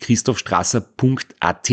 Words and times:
www.christophstrasser.at. 0.00 1.70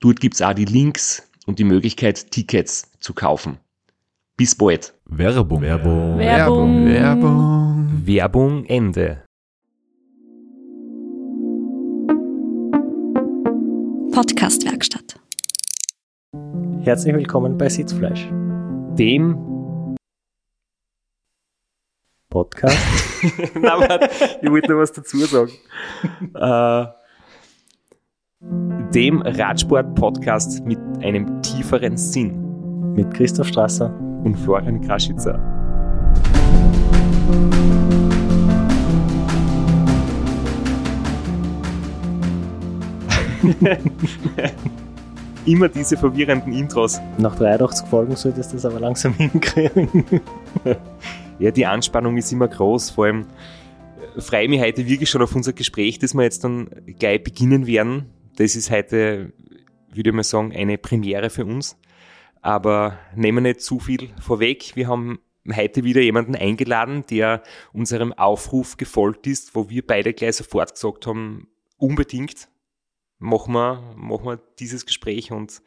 Dort 0.00 0.20
gibt's 0.20 0.42
auch 0.42 0.52
die 0.52 0.66
Links 0.66 1.28
und 1.46 1.58
die 1.58 1.64
Möglichkeit, 1.64 2.30
Tickets 2.30 2.90
zu 3.00 3.14
kaufen. 3.14 3.58
Bis 4.36 4.54
bald. 4.54 4.94
Werbung. 5.06 5.62
Werbung. 5.62 6.18
Werbung. 6.18 6.86
Werbung. 6.86 8.02
Werbung 8.04 8.64
Ende. 8.66 9.22
Podcastwerkstatt. 14.12 15.18
Herzlich 16.82 17.14
willkommen 17.14 17.58
bei 17.58 17.68
Sitzfleisch, 17.68 18.28
Dem 18.96 19.36
Podcast. 22.28 22.78
Nein, 23.54 23.62
warte, 23.62 24.10
ich 24.42 24.50
wollte 24.50 24.72
noch 24.72 24.78
was 24.78 24.92
dazu 24.92 25.18
sagen. 25.18 25.52
äh, 26.34 27.05
dem 28.96 29.20
Radsport-Podcast 29.20 30.64
mit 30.64 30.78
einem 31.02 31.42
tieferen 31.42 31.96
Sinn 31.98 32.94
mit 32.94 33.12
Christoph 33.12 33.48
Strasser. 33.48 33.94
und 34.24 34.36
Florian 34.36 34.80
Kraschitzer. 34.80 35.38
Immer 45.44 45.68
diese 45.68 45.96
verwirrenden 45.96 46.52
Intros. 46.54 47.00
Nach 47.18 47.36
83 47.36 47.86
Folgen 47.86 48.16
solltest 48.16 48.52
du 48.52 48.56
das 48.56 48.64
aber 48.64 48.80
langsam 48.80 49.12
hinkriegen. 49.18 50.02
Ja, 51.38 51.50
die 51.50 51.66
Anspannung 51.66 52.16
ist 52.16 52.32
immer 52.32 52.48
groß. 52.48 52.90
Vor 52.90 53.04
allem 53.04 53.26
äh, 54.16 54.20
freue 54.20 54.44
ich 54.44 54.48
mich 54.48 54.60
heute 54.62 54.86
wirklich 54.88 55.10
schon 55.10 55.22
auf 55.22 55.36
unser 55.36 55.52
Gespräch, 55.52 55.98
das 55.98 56.14
wir 56.14 56.22
jetzt 56.22 56.42
dann 56.42 56.68
gleich 56.98 57.22
beginnen 57.22 57.66
werden. 57.66 58.06
Das 58.36 58.54
ist 58.54 58.70
heute, 58.70 59.32
würde 59.90 60.10
ich 60.10 60.14
mal 60.14 60.22
sagen, 60.22 60.54
eine 60.54 60.78
Premiere 60.78 61.30
für 61.30 61.44
uns. 61.44 61.78
Aber 62.42 62.98
nehmen 63.14 63.38
wir 63.38 63.50
nicht 63.52 63.62
zu 63.62 63.80
viel 63.80 64.10
vorweg. 64.20 64.76
Wir 64.76 64.88
haben 64.88 65.18
heute 65.54 65.84
wieder 65.84 66.00
jemanden 66.00 66.36
eingeladen, 66.36 67.04
der 67.10 67.42
unserem 67.72 68.12
Aufruf 68.12 68.76
gefolgt 68.76 69.26
ist, 69.26 69.54
wo 69.54 69.70
wir 69.70 69.86
beide 69.86 70.12
gleich 70.12 70.36
sofort 70.36 70.74
gesagt 70.74 71.06
haben, 71.06 71.48
unbedingt 71.78 72.48
machen 73.18 73.54
wir, 73.54 73.94
machen 73.96 74.26
wir 74.26 74.40
dieses 74.58 74.84
Gespräch 74.84 75.32
und 75.32 75.62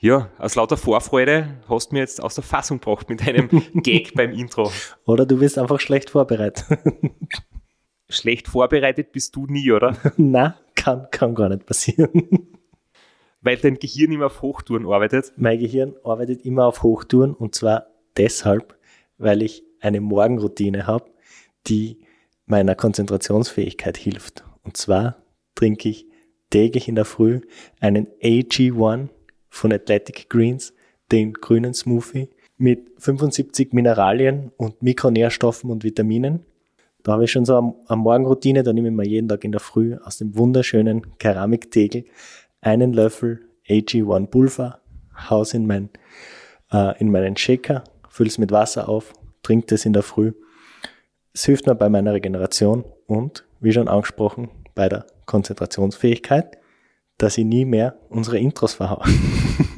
ja, 0.00 0.30
aus 0.38 0.54
lauter 0.54 0.76
Vorfreude 0.76 1.60
hast 1.68 1.90
du 1.90 1.94
mir 1.94 2.00
jetzt 2.00 2.22
aus 2.22 2.34
der 2.34 2.44
Fassung 2.44 2.80
gebracht 2.80 3.08
mit 3.08 3.26
einem 3.26 3.48
Gag 3.82 4.14
beim 4.14 4.32
Intro. 4.32 4.70
Oder 5.04 5.26
du 5.26 5.38
bist 5.38 5.58
einfach 5.58 5.80
schlecht 5.80 6.10
vorbereitet. 6.10 6.64
Schlecht 8.08 8.48
vorbereitet 8.48 9.12
bist 9.12 9.36
du 9.36 9.46
nie, 9.46 9.70
oder? 9.70 9.96
Na, 10.16 10.56
kann, 10.74 11.08
kann 11.10 11.34
gar 11.34 11.48
nicht 11.48 11.66
passieren. 11.66 12.10
Weil 13.40 13.56
dein 13.56 13.78
Gehirn 13.78 14.12
immer 14.12 14.26
auf 14.26 14.42
Hochtouren 14.42 14.86
arbeitet. 14.86 15.32
Mein 15.36 15.58
Gehirn 15.58 15.94
arbeitet 16.04 16.44
immer 16.44 16.66
auf 16.66 16.82
Hochtouren 16.82 17.34
und 17.34 17.54
zwar 17.54 17.86
deshalb, 18.16 18.76
weil 19.16 19.42
ich 19.42 19.62
eine 19.80 20.00
Morgenroutine 20.00 20.86
habe, 20.86 21.10
die 21.68 22.00
meiner 22.46 22.74
Konzentrationsfähigkeit 22.74 23.96
hilft. 23.96 24.44
Und 24.64 24.76
zwar 24.76 25.22
trinke 25.54 25.88
ich 25.88 26.06
täglich 26.50 26.88
in 26.88 26.94
der 26.94 27.04
Früh 27.04 27.40
einen 27.80 28.08
AG1 28.22 29.08
von 29.50 29.72
Athletic 29.72 30.28
Greens, 30.28 30.74
den 31.12 31.34
grünen 31.34 31.74
Smoothie 31.74 32.28
mit 32.56 32.90
75 32.98 33.72
Mineralien 33.72 34.50
und 34.56 34.82
Mikronährstoffen 34.82 35.70
und 35.70 35.84
Vitaminen. 35.84 36.44
Da 37.02 37.12
habe 37.12 37.24
ich 37.24 37.30
schon 37.30 37.44
so 37.44 37.56
eine, 37.88 37.96
Morgenroutine, 37.96 38.62
da 38.62 38.72
nehme 38.72 38.88
ich 38.88 38.94
mir 38.94 39.06
jeden 39.06 39.28
Tag 39.28 39.44
in 39.44 39.52
der 39.52 39.60
Früh 39.60 39.96
aus 39.96 40.18
dem 40.18 40.36
wunderschönen 40.36 41.18
Keramiktegel 41.18 42.04
einen 42.60 42.92
Löffel 42.92 43.48
AG1 43.68 44.26
Pulver, 44.26 44.80
haus 45.30 45.54
in, 45.54 45.66
mein, 45.66 45.90
äh, 46.72 46.98
in 47.00 47.10
meinen 47.10 47.36
Shaker, 47.36 47.84
fülle 48.08 48.28
es 48.28 48.38
mit 48.38 48.50
Wasser 48.50 48.88
auf, 48.88 49.12
trinke 49.42 49.66
das 49.68 49.84
in 49.84 49.92
der 49.92 50.02
Früh. 50.02 50.32
Es 51.32 51.44
hilft 51.44 51.66
mir 51.66 51.74
bei 51.74 51.88
meiner 51.88 52.14
Regeneration 52.14 52.84
und, 53.06 53.44
wie 53.60 53.72
schon 53.72 53.88
angesprochen, 53.88 54.50
bei 54.74 54.88
der 54.88 55.06
Konzentrationsfähigkeit, 55.26 56.58
dass 57.16 57.38
ich 57.38 57.44
nie 57.44 57.64
mehr 57.64 57.98
unsere 58.08 58.38
Intros 58.38 58.74
verhaue. 58.74 59.04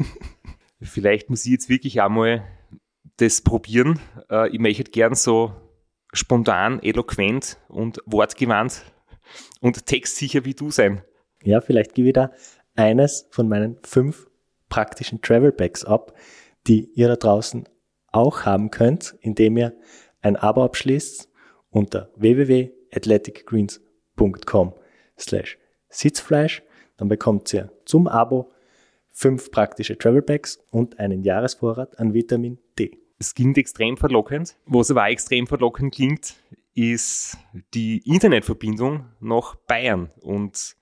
Vielleicht 0.82 1.28
muss 1.28 1.44
ich 1.44 1.52
jetzt 1.52 1.68
wirklich 1.68 2.00
einmal 2.00 2.44
das 3.16 3.42
probieren. 3.42 3.98
Äh, 4.30 4.48
Ich 4.50 4.58
möchte 4.58 4.84
gern 4.84 5.14
so 5.14 5.52
spontan, 6.12 6.80
eloquent 6.82 7.58
und 7.68 8.00
wortgewandt 8.06 8.82
und 9.60 9.86
textsicher 9.86 10.44
wie 10.44 10.54
du 10.54 10.70
sein. 10.70 11.02
Ja, 11.42 11.60
vielleicht 11.60 11.94
gebe 11.94 12.08
ich 12.08 12.14
da 12.14 12.32
eines 12.74 13.28
von 13.30 13.48
meinen 13.48 13.78
fünf 13.82 14.28
praktischen 14.68 15.22
Travel 15.22 15.52
Bags 15.52 15.84
ab, 15.84 16.12
die 16.66 16.90
ihr 16.94 17.06
da 17.08 17.16
draußen 17.16 17.68
auch 18.12 18.44
haben 18.44 18.70
könnt, 18.70 19.16
indem 19.20 19.56
ihr 19.56 19.74
ein 20.20 20.36
Abo 20.36 20.62
abschließt 20.64 21.30
unter 21.70 22.10
www.athleticgreens.com 22.16 24.74
slash 25.18 25.56
Sitzfleisch. 25.88 26.62
Dann 26.96 27.08
bekommt 27.08 27.54
ihr 27.54 27.72
zum 27.84 28.08
Abo 28.08 28.50
fünf 29.12 29.50
praktische 29.50 29.98
Travel 29.98 30.22
Bags 30.22 30.58
und 30.70 30.98
einen 30.98 31.22
Jahresvorrat 31.22 31.98
an 31.98 32.14
Vitamin 32.14 32.58
D. 32.78 32.98
Es 33.20 33.34
klingt 33.34 33.58
extrem 33.58 33.98
verlockend. 33.98 34.56
Was 34.64 34.90
aber 34.90 35.02
auch 35.02 35.08
extrem 35.08 35.46
verlockend 35.46 35.94
klingt, 35.94 36.36
ist 36.74 37.36
die 37.74 37.98
Internetverbindung 37.98 39.04
nach 39.20 39.56
Bayern 39.56 40.10
und 40.22 40.74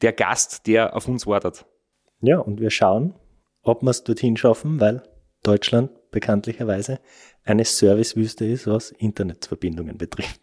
der 0.00 0.14
Gast, 0.14 0.66
der 0.66 0.96
auf 0.96 1.06
uns 1.06 1.26
wartet. 1.26 1.66
Ja, 2.22 2.38
und 2.38 2.60
wir 2.60 2.70
schauen, 2.70 3.14
ob 3.62 3.82
wir 3.82 3.90
es 3.90 4.02
dorthin 4.04 4.38
schaffen, 4.38 4.80
weil 4.80 5.02
Deutschland 5.42 5.90
bekanntlicherweise 6.10 6.98
eine 7.44 7.66
Servicewüste 7.66 8.46
ist, 8.46 8.66
was 8.66 8.92
Internetverbindungen 8.92 9.98
betrifft. 9.98 10.40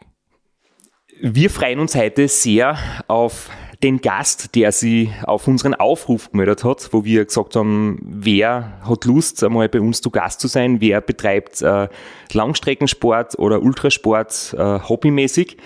Wir 1.20 1.50
freuen 1.50 1.80
uns 1.80 1.96
heute 1.96 2.28
sehr 2.28 2.78
auf 3.08 3.50
den 3.84 4.02
Gast, 4.02 4.56
der 4.56 4.72
sich 4.72 5.10
auf 5.24 5.48
unseren 5.48 5.76
Aufruf 5.76 6.32
gemeldet 6.32 6.64
hat, 6.64 6.90
wo 6.92 7.06
wir 7.06 7.26
gesagt 7.26 7.56
haben, 7.56 8.00
wer 8.02 8.74
hat 8.88 9.06
Lust, 9.06 9.44
einmal 9.44 9.70
bei 9.70 9.80
uns 9.80 10.02
zu 10.02 10.10
Gast 10.10 10.40
zu 10.40 10.48
sein, 10.48 10.82
wer 10.82 11.00
betreibt 11.02 11.62
äh, 11.62 11.88
Langstreckensport 12.34 13.38
oder 13.38 13.62
Ultrasport 13.62 14.56
äh, 14.58 14.80
hobbymäßig. 14.80 15.58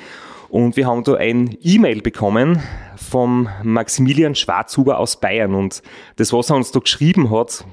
Und 0.49 0.75
wir 0.75 0.85
haben 0.85 1.05
da 1.05 1.15
ein 1.15 1.57
E-Mail 1.61 2.01
bekommen 2.01 2.61
vom 2.97 3.47
Maximilian 3.63 4.35
Schwarzhuber 4.35 4.99
aus 4.99 5.17
Bayern. 5.17 5.55
Und 5.55 5.81
das, 6.17 6.33
was 6.33 6.49
er 6.49 6.57
uns 6.57 6.71
da 6.73 6.79
geschrieben 6.79 7.31
hat, 7.31 7.63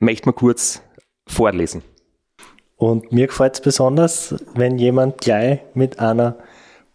möchte 0.00 0.26
man 0.26 0.34
kurz 0.34 0.82
vorlesen. 1.28 1.82
Und 2.76 3.12
mir 3.12 3.28
gefällt 3.28 3.54
es 3.54 3.60
besonders, 3.60 4.34
wenn 4.54 4.78
jemand 4.78 5.20
gleich 5.20 5.60
mit 5.74 6.00
einer 6.00 6.36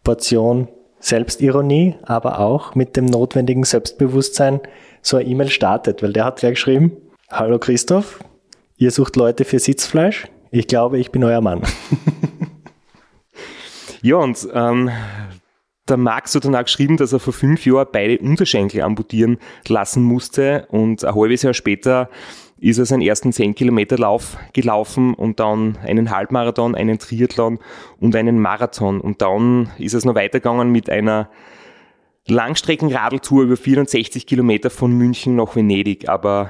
Portion 0.04 0.68
Selbstironie, 1.04 1.96
aber 2.04 2.40
auch 2.40 2.76
mit 2.76 2.96
dem 2.96 3.06
notwendigen 3.08 3.66
Selbstbewusstsein 3.66 4.62
so 5.02 5.18
eine 5.18 5.28
E-Mail 5.28 5.50
startet, 5.50 6.02
weil 6.02 6.14
der 6.14 6.24
hat 6.24 6.38
gleich 6.40 6.54
geschrieben, 6.54 6.94
Hallo 7.30 7.60
Christoph, 7.60 8.20
ihr 8.78 8.90
sucht 8.90 9.18
Leute 9.18 9.44
für 9.44 9.60
Sitzfleisch? 9.60 10.28
Ich 10.50 10.68
glaube, 10.68 10.98
ich 11.00 11.12
bin 11.12 11.24
euer 11.26 11.42
Mann. 11.42 11.62
Ja, 14.06 14.18
und 14.18 14.46
ähm, 14.54 14.92
Der 15.88 15.96
Max 15.96 16.36
hat 16.36 16.44
dann 16.44 16.56
auch 16.56 16.64
geschrieben, 16.64 16.98
dass 16.98 17.14
er 17.14 17.20
vor 17.20 17.32
fünf 17.32 17.66
Jahren 17.66 17.88
beide 17.90 18.18
Unterschenkel 18.20 18.82
amputieren 18.82 19.38
lassen 19.68 20.04
musste 20.04 20.68
und 20.70 21.06
ein 21.06 21.16
halbes 21.16 21.42
Jahr 21.42 21.54
später 21.54 22.10
ist 22.58 22.78
er 22.78 22.86
seinen 22.86 23.02
ersten 23.02 23.34
10 23.34 23.56
Kilometer 23.56 23.98
Lauf 23.98 24.38
gelaufen 24.54 25.14
und 25.14 25.40
dann 25.40 25.78
einen 25.84 26.12
Halbmarathon, 26.12 26.76
einen 26.76 27.00
Triathlon 27.00 27.60
und 28.00 28.16
einen 28.16 28.40
Marathon. 28.40 29.02
Und 29.02 29.22
dann 29.22 29.72
ist 29.78 29.94
es 29.94 30.06
noch 30.06 30.16
weitergegangen 30.16 30.72
mit 30.72 30.90
einer 30.90 31.30
Langstreckenradeltour 32.28 33.44
über 33.44 33.58
64 33.58 34.26
Kilometer 34.26 34.70
von 34.70 34.92
München 34.98 35.36
nach 35.36 35.56
Venedig. 35.56 36.08
Aber 36.08 36.50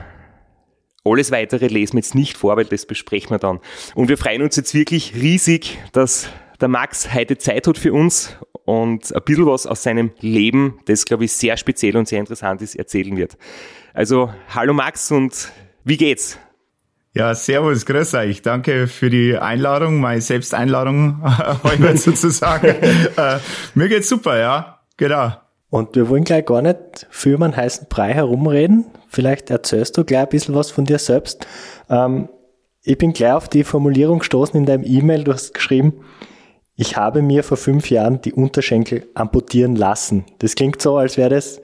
alles 1.04 1.32
weitere 1.32 1.68
lesen 1.68 1.94
wir 1.94 2.00
jetzt 2.00 2.16
nicht 2.16 2.38
vor, 2.38 2.58
weil 2.58 2.66
das 2.66 2.86
besprechen 2.86 3.32
wir 3.32 3.40
dann. 3.40 3.60
Und 3.96 4.08
wir 4.08 4.18
freuen 4.18 4.42
uns 4.42 4.56
jetzt 4.56 4.74
wirklich 4.74 5.16
riesig, 5.16 5.80
dass 5.92 6.30
der 6.62 6.68
Max 6.68 7.14
heute 7.14 7.38
Zeit 7.38 7.68
hat 7.68 7.78
für 7.78 7.92
uns 7.92 8.38
und 8.66 9.14
ein 9.14 9.22
bisschen 9.26 9.46
was 9.46 9.68
aus 9.68 9.84
seinem 9.84 10.12
Leben, 10.20 10.80
das 10.86 11.06
glaube 11.06 11.26
ich 11.26 11.34
sehr 11.34 11.58
speziell 11.58 11.98
und 11.98 12.08
sehr 12.08 12.20
interessant 12.20 12.62
ist, 12.62 12.76
erzählen 12.76 13.18
wird. 13.18 13.38
Also, 13.94 14.34
hallo 14.50 14.74
Max 14.74 15.12
und 15.12 15.52
wie 15.84 15.98
geht's? 15.98 16.38
Ja, 17.16 17.36
servus, 17.36 17.86
grüß 17.86 18.16
euch. 18.16 18.42
Danke 18.42 18.88
für 18.88 19.10
die 19.10 19.38
Einladung, 19.38 20.00
meine 20.00 20.22
Selbsteinladung 20.22 21.22
heute 21.64 21.98
sozusagen. 21.98 22.68
äh, 22.68 23.40
mir 23.76 23.88
geht's 23.88 24.10
super, 24.10 24.38
ja, 24.40 24.80
genau. 24.98 25.34
Und 25.70 25.96
wir 25.96 26.10
wollen 26.10 26.24
gleich 26.24 26.46
gar 26.46 26.62
nicht 26.62 27.08
für 27.10 27.36
einen 27.36 27.56
heißen 27.56 27.88
Brei 27.90 28.14
herumreden. 28.14 28.86
Vielleicht 29.10 29.50
erzählst 29.50 29.98
du 29.98 30.04
gleich 30.04 30.22
ein 30.24 30.30
bisschen 30.30 30.56
was 30.56 30.72
von 30.72 30.86
dir 30.86 31.00
selbst. 31.00 31.46
Ähm, 31.90 32.30
ich 32.82 32.98
bin 32.98 33.14
gleich 33.14 33.34
auf 33.34 33.48
die 33.48 33.64
Formulierung 33.64 34.20
gestoßen 34.20 34.56
in 34.56 34.66
deinem 34.66 34.84
E-Mail. 34.84 35.24
Du 35.24 35.34
hast 35.34 35.54
geschrieben, 35.54 36.04
ich 36.76 36.98
habe 36.98 37.22
mir 37.22 37.44
vor 37.44 37.58
fünf 37.58 37.90
Jahren 37.92 38.22
die 38.22 38.34
Unterschenkel 38.34 39.08
amputieren 39.14 39.76
lassen. 39.76 40.26
Das 40.40 40.56
klingt 40.56 40.82
so, 40.82 40.98
als 40.98 41.18
wäre 41.18 41.30
das 41.30 41.62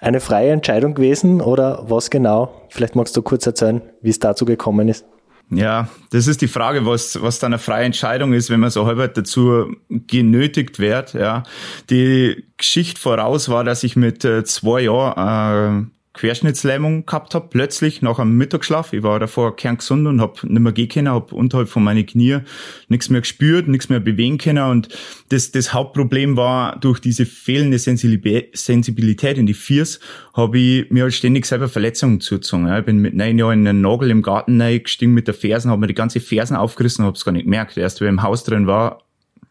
eine 0.00 0.20
freie 0.20 0.50
Entscheidung 0.50 0.94
gewesen 0.94 1.40
oder 1.40 1.84
was 1.88 2.10
genau? 2.10 2.66
Vielleicht 2.70 2.96
magst 2.96 3.16
du 3.16 3.22
kurz 3.22 3.46
erzählen, 3.46 3.82
wie 4.02 4.10
es 4.10 4.18
dazu 4.18 4.44
gekommen 4.44 4.88
ist. 4.88 5.04
Ja, 5.52 5.88
das 6.10 6.28
ist 6.28 6.42
die 6.42 6.48
Frage, 6.48 6.86
was, 6.86 7.20
was 7.22 7.40
dann 7.40 7.52
eine 7.52 7.58
freie 7.58 7.84
Entscheidung 7.84 8.32
ist, 8.32 8.50
wenn 8.50 8.60
man 8.60 8.70
so 8.70 8.86
halb 8.86 9.14
dazu 9.14 9.74
genötigt 9.88 10.78
wird. 10.78 11.12
Ja, 11.12 11.42
die 11.90 12.44
Geschichte 12.56 13.00
voraus 13.00 13.48
war, 13.48 13.64
dass 13.64 13.82
ich 13.82 13.96
mit 13.96 14.24
äh, 14.24 14.44
zwei 14.44 14.82
Jahren 14.82 15.90
äh, 15.90 15.99
Querschnittslähmung 16.20 17.06
gehabt 17.06 17.34
habe, 17.34 17.48
plötzlich 17.48 18.02
nach 18.02 18.18
einem 18.18 18.36
Mittagsschlaf. 18.36 18.92
Ich 18.92 19.02
war 19.02 19.18
davor 19.18 19.56
kerngesund 19.56 20.06
und 20.06 20.20
habe 20.20 20.34
nicht 20.46 20.60
mehr 20.60 20.72
gehen 20.72 20.90
können, 20.90 21.08
habe 21.08 21.34
unterhalb 21.34 21.70
von 21.70 21.82
meinen 21.82 22.04
Knie 22.04 22.40
nichts 22.88 23.08
mehr 23.08 23.22
gespürt, 23.22 23.68
nichts 23.68 23.88
mehr 23.88 24.00
bewegen 24.00 24.36
können. 24.36 24.70
Und 24.70 24.90
das, 25.30 25.50
das 25.50 25.72
Hauptproblem 25.72 26.36
war, 26.36 26.78
durch 26.78 27.00
diese 27.00 27.24
fehlende 27.24 27.78
Sensibilität 27.78 29.38
in 29.38 29.46
die 29.46 29.54
Viers, 29.54 29.98
habe 30.34 30.58
ich 30.58 30.90
mir 30.90 31.04
halt 31.04 31.14
ständig 31.14 31.46
selber 31.46 31.70
Verletzungen 31.70 32.20
zugezogen. 32.20 32.70
Ich 32.70 32.84
bin 32.84 32.98
mit 32.98 33.14
neun 33.14 33.38
Jahren 33.38 33.60
in 33.60 33.68
einen 33.68 33.80
Nagel 33.80 34.10
im 34.10 34.20
Garten 34.20 34.58
gestiegen 34.58 35.14
mit 35.14 35.26
der 35.26 35.34
Fersen, 35.34 35.70
habe 35.70 35.80
mir 35.80 35.86
die 35.86 35.94
ganze 35.94 36.20
Fersen 36.20 36.54
aufgerissen, 36.54 37.06
habe 37.06 37.16
es 37.16 37.24
gar 37.24 37.32
nicht 37.32 37.44
gemerkt. 37.44 37.78
Erst, 37.78 38.02
wenn 38.02 38.08
ich 38.08 38.12
im 38.12 38.22
Haus 38.22 38.44
drin 38.44 38.66
war, 38.66 39.04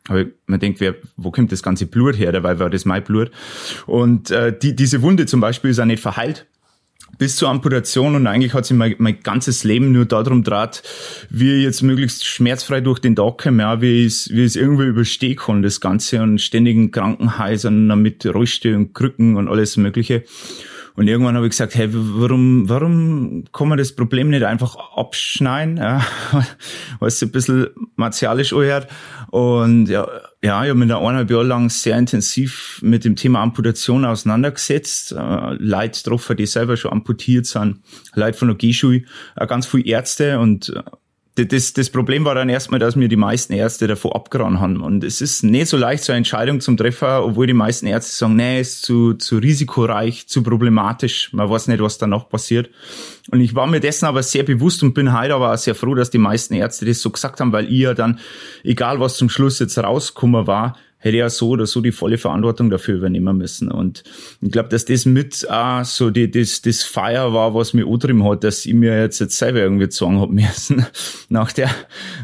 aber 0.07 0.25
man 0.45 0.59
denkt, 0.59 0.79
wer, 0.81 0.95
wo 1.17 1.31
kommt 1.31 1.51
das 1.51 1.63
ganze 1.63 1.87
Blut 1.87 2.17
her? 2.17 2.31
Dabei 2.31 2.59
war 2.59 2.69
das 2.69 2.85
mein 2.85 3.03
Blut. 3.03 3.31
Und 3.87 4.29
äh, 4.29 4.55
die, 4.57 4.75
diese 4.75 5.01
Wunde 5.01 5.25
zum 5.25 5.39
Beispiel 5.39 5.71
ist 5.71 5.79
auch 5.79 5.85
nicht 5.85 6.01
verheilt 6.01 6.45
bis 7.17 7.35
zur 7.35 7.49
Amputation 7.49 8.15
und 8.15 8.27
eigentlich 8.27 8.53
hat 8.53 8.65
sich 8.65 8.75
mein, 8.75 8.95
mein 8.97 9.19
ganzes 9.21 9.63
Leben 9.63 9.91
nur 9.91 10.05
darum 10.05 10.43
draht, 10.43 10.83
wie 11.29 11.57
ich 11.57 11.63
jetzt 11.63 11.81
möglichst 11.81 12.25
schmerzfrei 12.25 12.81
durch 12.81 12.99
den 12.99 13.15
Tag 13.15 13.39
komme, 13.39 13.63
ja, 13.63 13.81
wie 13.81 14.05
ich 14.05 14.07
es 14.07 14.29
wie 14.29 14.45
ich's 14.45 14.55
irgendwie 14.55 14.85
überstehen 14.85 15.35
kann, 15.35 15.61
das 15.61 15.81
Ganze 15.81 16.21
und 16.21 16.39
ständigen 16.39 16.91
Krankenhäusern 16.91 17.87
mit 18.01 18.25
und 18.25 18.93
Krücken 18.93 19.35
und 19.35 19.49
alles 19.49 19.75
mögliche. 19.77 20.23
Und 20.95 21.07
irgendwann 21.07 21.35
habe 21.35 21.45
ich 21.45 21.51
gesagt, 21.51 21.75
hey, 21.75 21.89
warum, 21.91 22.67
warum 22.69 23.45
kann 23.53 23.67
man 23.67 23.77
das 23.77 23.95
Problem 23.95 24.29
nicht 24.29 24.43
einfach 24.43 24.75
abschneiden, 24.95 25.77
ja, 25.77 26.05
was 26.99 27.21
ein 27.21 27.31
bisschen 27.31 27.67
martialisch 27.95 28.53
anhört. 28.53 28.87
Und 29.31 29.87
ja, 29.87 30.07
ja, 30.41 30.63
ich 30.63 30.69
habe 30.69 30.79
mich 30.79 30.89
da 30.89 30.97
eineinhalb 30.97 31.29
Jahre 31.29 31.43
lang 31.43 31.69
sehr 31.69 31.97
intensiv 31.97 32.79
mit 32.81 33.05
dem 33.05 33.15
Thema 33.15 33.41
Amputation 33.41 34.05
auseinandergesetzt. 34.05 35.11
Äh, 35.11 35.53
Leute 35.59 36.01
getroffen, 36.01 36.37
die 36.37 36.45
selber 36.45 36.77
schon 36.77 36.91
amputiert 36.91 37.45
sind, 37.45 37.81
Leute 38.13 38.37
von 38.37 38.47
der 38.47 38.57
G-Schule, 38.57 39.03
äh, 39.35 39.47
ganz 39.47 39.67
viele 39.67 39.85
Ärzte 39.85 40.39
und 40.39 40.69
äh, 40.69 40.81
das, 41.45 41.73
das 41.73 41.89
Problem 41.89 42.25
war 42.25 42.35
dann 42.35 42.49
erstmal, 42.49 42.79
dass 42.79 42.95
mir 42.95 43.07
die 43.07 43.15
meisten 43.15 43.53
Ärzte 43.53 43.87
davor 43.87 44.15
abgeraten 44.15 44.59
haben. 44.59 44.81
Und 44.81 45.03
es 45.03 45.21
ist 45.21 45.43
nicht 45.43 45.67
so 45.67 45.77
leicht, 45.77 46.03
so 46.03 46.11
eine 46.11 46.17
Entscheidung 46.17 46.61
zum 46.61 46.77
Treffer, 46.77 47.25
obwohl 47.25 47.47
die 47.47 47.53
meisten 47.53 47.87
Ärzte 47.87 48.15
sagen, 48.15 48.35
nee, 48.35 48.61
ist 48.61 48.83
zu, 48.83 49.13
zu 49.13 49.37
risikoreich, 49.37 50.27
zu 50.27 50.43
problematisch. 50.43 51.33
Man 51.33 51.49
weiß 51.49 51.67
nicht, 51.67 51.81
was 51.81 51.97
danach 51.97 52.29
passiert. 52.29 52.69
Und 53.31 53.41
ich 53.41 53.55
war 53.55 53.67
mir 53.67 53.79
dessen 53.79 54.05
aber 54.05 54.23
sehr 54.23 54.43
bewusst 54.43 54.81
und 54.83 54.93
bin 54.93 55.17
heute 55.17 55.35
aber 55.35 55.53
auch 55.53 55.57
sehr 55.57 55.75
froh, 55.75 55.95
dass 55.95 56.09
die 56.09 56.17
meisten 56.17 56.53
Ärzte 56.53 56.85
das 56.85 57.01
so 57.01 57.09
gesagt 57.09 57.39
haben, 57.39 57.51
weil 57.51 57.71
ja 57.71 57.93
dann, 57.93 58.19
egal 58.63 58.99
was 58.99 59.17
zum 59.17 59.29
Schluss 59.29 59.59
jetzt 59.59 59.77
rausgekommen 59.77 60.47
war, 60.47 60.75
hätte 60.99 61.17
ja 61.17 61.29
so 61.29 61.49
oder 61.49 61.65
so 61.65 61.81
die 61.81 61.93
volle 61.93 62.17
Verantwortung 62.17 62.69
dafür 62.69 62.97
übernehmen 62.97 63.37
müssen. 63.37 63.71
Und 63.71 64.03
ich 64.41 64.51
glaube, 64.51 64.69
dass 64.69 64.85
das 64.85 65.05
mit 65.05 65.47
äh, 65.49 65.83
so 65.83 66.09
die, 66.11 66.29
das, 66.29 66.61
das 66.61 66.83
Feier 66.83 67.33
war, 67.33 67.55
was 67.55 67.73
mir 67.73 67.85
angetrieben 67.85 68.23
hat, 68.25 68.43
dass 68.43 68.65
ich 68.65 68.73
mir 68.73 68.99
jetzt, 68.99 69.19
jetzt 69.19 69.37
selber 69.37 69.59
irgendwie 69.59 69.89
sagen 69.89 70.19
hab 70.19 70.29
müssen, 70.29 70.85
nach 71.29 71.51
der, 71.53 71.69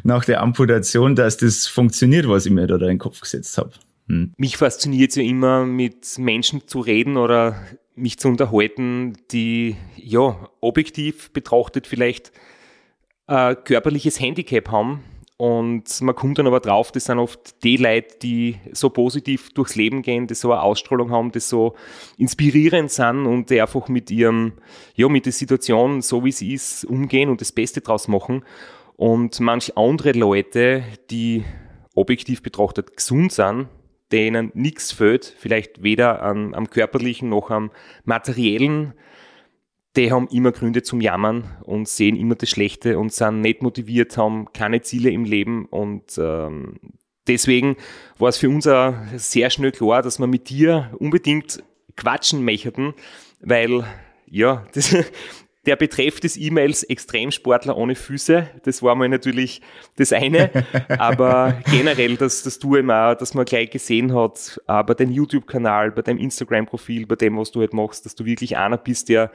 nach 0.03 0.25
der 0.25 0.41
Amputation, 0.41 1.15
dass 1.15 1.37
das 1.37 1.67
funktioniert, 1.67 2.27
was 2.27 2.45
ich 2.45 2.51
mir 2.51 2.67
da 2.67 2.75
in 2.75 2.81
den 2.81 2.99
Kopf 2.99 3.21
gesetzt 3.21 3.57
habe. 3.57 3.71
Hm. 4.07 4.33
Mich 4.37 4.57
fasziniert 4.57 5.15
ja 5.15 5.23
immer, 5.23 5.65
mit 5.65 6.19
Menschen 6.19 6.67
zu 6.67 6.81
reden 6.81 7.17
oder 7.17 7.55
mich 7.95 8.19
zu 8.19 8.27
unterhalten, 8.27 9.13
die 9.31 9.77
ja 9.95 10.49
objektiv 10.59 11.31
betrachtet 11.31 11.87
vielleicht 11.87 12.33
ein 13.27 13.55
körperliches 13.63 14.19
Handicap 14.19 14.69
haben 14.69 15.01
und 15.37 16.01
man 16.01 16.15
kommt 16.15 16.39
dann 16.39 16.47
aber 16.47 16.61
drauf, 16.61 16.93
das 16.93 17.05
sind 17.05 17.19
oft 17.19 17.61
die 17.63 17.75
Leute, 17.75 18.17
die 18.21 18.57
so 18.71 18.89
positiv 18.89 19.49
durchs 19.49 19.75
Leben 19.75 20.01
gehen, 20.01 20.27
die 20.27 20.33
so 20.33 20.53
eine 20.53 20.61
Ausstrahlung 20.61 21.11
haben, 21.11 21.33
die 21.33 21.41
so 21.41 21.75
inspirierend 22.17 22.89
sind 22.89 23.25
und 23.25 23.49
die 23.49 23.59
einfach 23.59 23.89
mit 23.89 24.09
ihrem, 24.11 24.53
ja, 24.95 25.09
mit 25.09 25.25
der 25.25 25.33
Situation, 25.33 26.01
so 26.01 26.23
wie 26.23 26.31
sie 26.31 26.53
ist, 26.53 26.85
umgehen 26.85 27.29
und 27.29 27.41
das 27.41 27.51
Beste 27.51 27.81
draus 27.81 28.07
machen. 28.07 28.45
Und 28.95 29.41
manch 29.41 29.77
andere 29.77 30.13
Leute, 30.13 30.83
die 31.11 31.43
objektiv 31.95 32.41
betrachtet 32.41 32.95
gesund 32.95 33.33
sind, 33.33 33.67
denen 34.13 34.51
nichts 34.53 34.93
fehlt, 34.93 35.35
vielleicht 35.37 35.83
weder 35.83 36.21
am, 36.23 36.53
am 36.53 36.69
körperlichen 36.69 37.27
noch 37.27 37.49
am 37.49 37.71
materiellen, 38.05 38.93
die 39.95 40.11
haben 40.11 40.27
immer 40.27 40.51
Gründe 40.51 40.83
zum 40.83 41.01
Jammern 41.01 41.45
und 41.63 41.87
sehen 41.87 42.15
immer 42.15 42.35
das 42.35 42.49
Schlechte 42.49 42.99
und 42.99 43.13
sind 43.13 43.41
nicht 43.41 43.61
motiviert, 43.61 44.17
haben 44.17 44.51
keine 44.53 44.81
Ziele 44.81 45.09
im 45.09 45.23
Leben. 45.23 45.65
Und 45.65 46.17
ähm, 46.17 46.79
deswegen 47.27 47.77
war 48.17 48.29
es 48.29 48.37
für 48.37 48.49
uns 48.49 48.67
auch 48.67 48.93
sehr 49.15 49.49
schnell 49.49 49.71
klar, 49.71 50.01
dass 50.01 50.19
wir 50.19 50.27
mit 50.27 50.49
dir 50.49 50.91
unbedingt 50.99 51.63
quatschen 51.95 52.43
möchten, 52.43 52.93
weil 53.39 53.85
ja, 54.27 54.65
das, 54.73 54.95
der 55.65 55.75
Betreff 55.77 56.19
des 56.19 56.37
E-Mails 56.37 56.83
Extremsportler 56.83 57.75
ohne 57.75 57.95
Füße, 57.95 58.47
das 58.63 58.83
war 58.83 58.95
mal 58.95 59.09
natürlich 59.09 59.61
das 59.95 60.13
eine, 60.13 60.51
aber 60.89 61.59
generell, 61.71 62.17
dass, 62.17 62.43
dass 62.43 62.59
du 62.59 62.75
immer, 62.75 63.15
dass 63.15 63.33
man 63.33 63.45
gleich 63.45 63.71
gesehen 63.71 64.13
hat, 64.13 64.61
bei 64.67 64.93
deinem 64.93 65.11
YouTube-Kanal, 65.11 65.91
bei 65.91 66.03
deinem 66.03 66.19
Instagram-Profil, 66.19 67.07
bei 67.07 67.15
dem, 67.15 67.37
was 67.37 67.51
du 67.51 67.61
halt 67.61 67.73
machst, 67.73 68.05
dass 68.05 68.13
du 68.13 68.25
wirklich 68.25 68.57
einer 68.57 68.77
bist, 68.77 69.09
der 69.09 69.31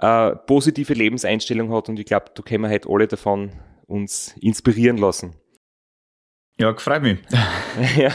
äh, 0.00 0.36
positive 0.46 0.94
Lebenseinstellung 0.94 1.72
hat 1.72 1.88
und 1.88 1.98
ich 1.98 2.06
glaube, 2.06 2.26
da 2.34 2.42
können 2.42 2.64
wir 2.64 2.70
halt 2.70 2.86
alle 2.88 3.08
davon 3.08 3.52
uns 3.86 4.34
inspirieren 4.40 4.98
lassen. 4.98 5.34
Ja, 6.58 6.74
freut 6.76 7.02
mich. 7.02 7.18
ja. 7.96 8.12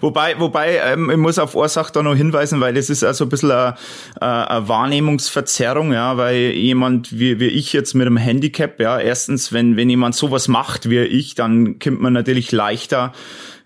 Wobei, 0.00 0.38
wobei, 0.38 0.80
ähm, 0.84 1.10
ich 1.10 1.16
muss 1.16 1.38
auf 1.38 1.56
Ursache 1.56 1.92
da 1.92 2.02
noch 2.02 2.14
hinweisen, 2.14 2.60
weil 2.60 2.74
das 2.74 2.90
ist 2.90 3.02
also 3.02 3.24
ein 3.24 3.28
bisschen 3.28 3.50
eine, 3.50 3.76
eine 4.20 4.68
Wahrnehmungsverzerrung, 4.68 5.92
ja, 5.92 6.16
weil 6.16 6.52
jemand 6.52 7.18
wie, 7.18 7.40
wie 7.40 7.48
ich 7.48 7.72
jetzt 7.72 7.94
mit 7.94 8.06
einem 8.06 8.16
Handicap, 8.16 8.78
ja, 8.78 9.00
erstens, 9.00 9.52
wenn, 9.52 9.76
wenn 9.76 9.90
jemand 9.90 10.14
sowas 10.14 10.46
macht 10.46 10.88
wie 10.90 11.00
ich, 11.00 11.34
dann 11.34 11.80
kommt 11.80 12.00
man 12.00 12.12
natürlich 12.12 12.52
leichter 12.52 13.12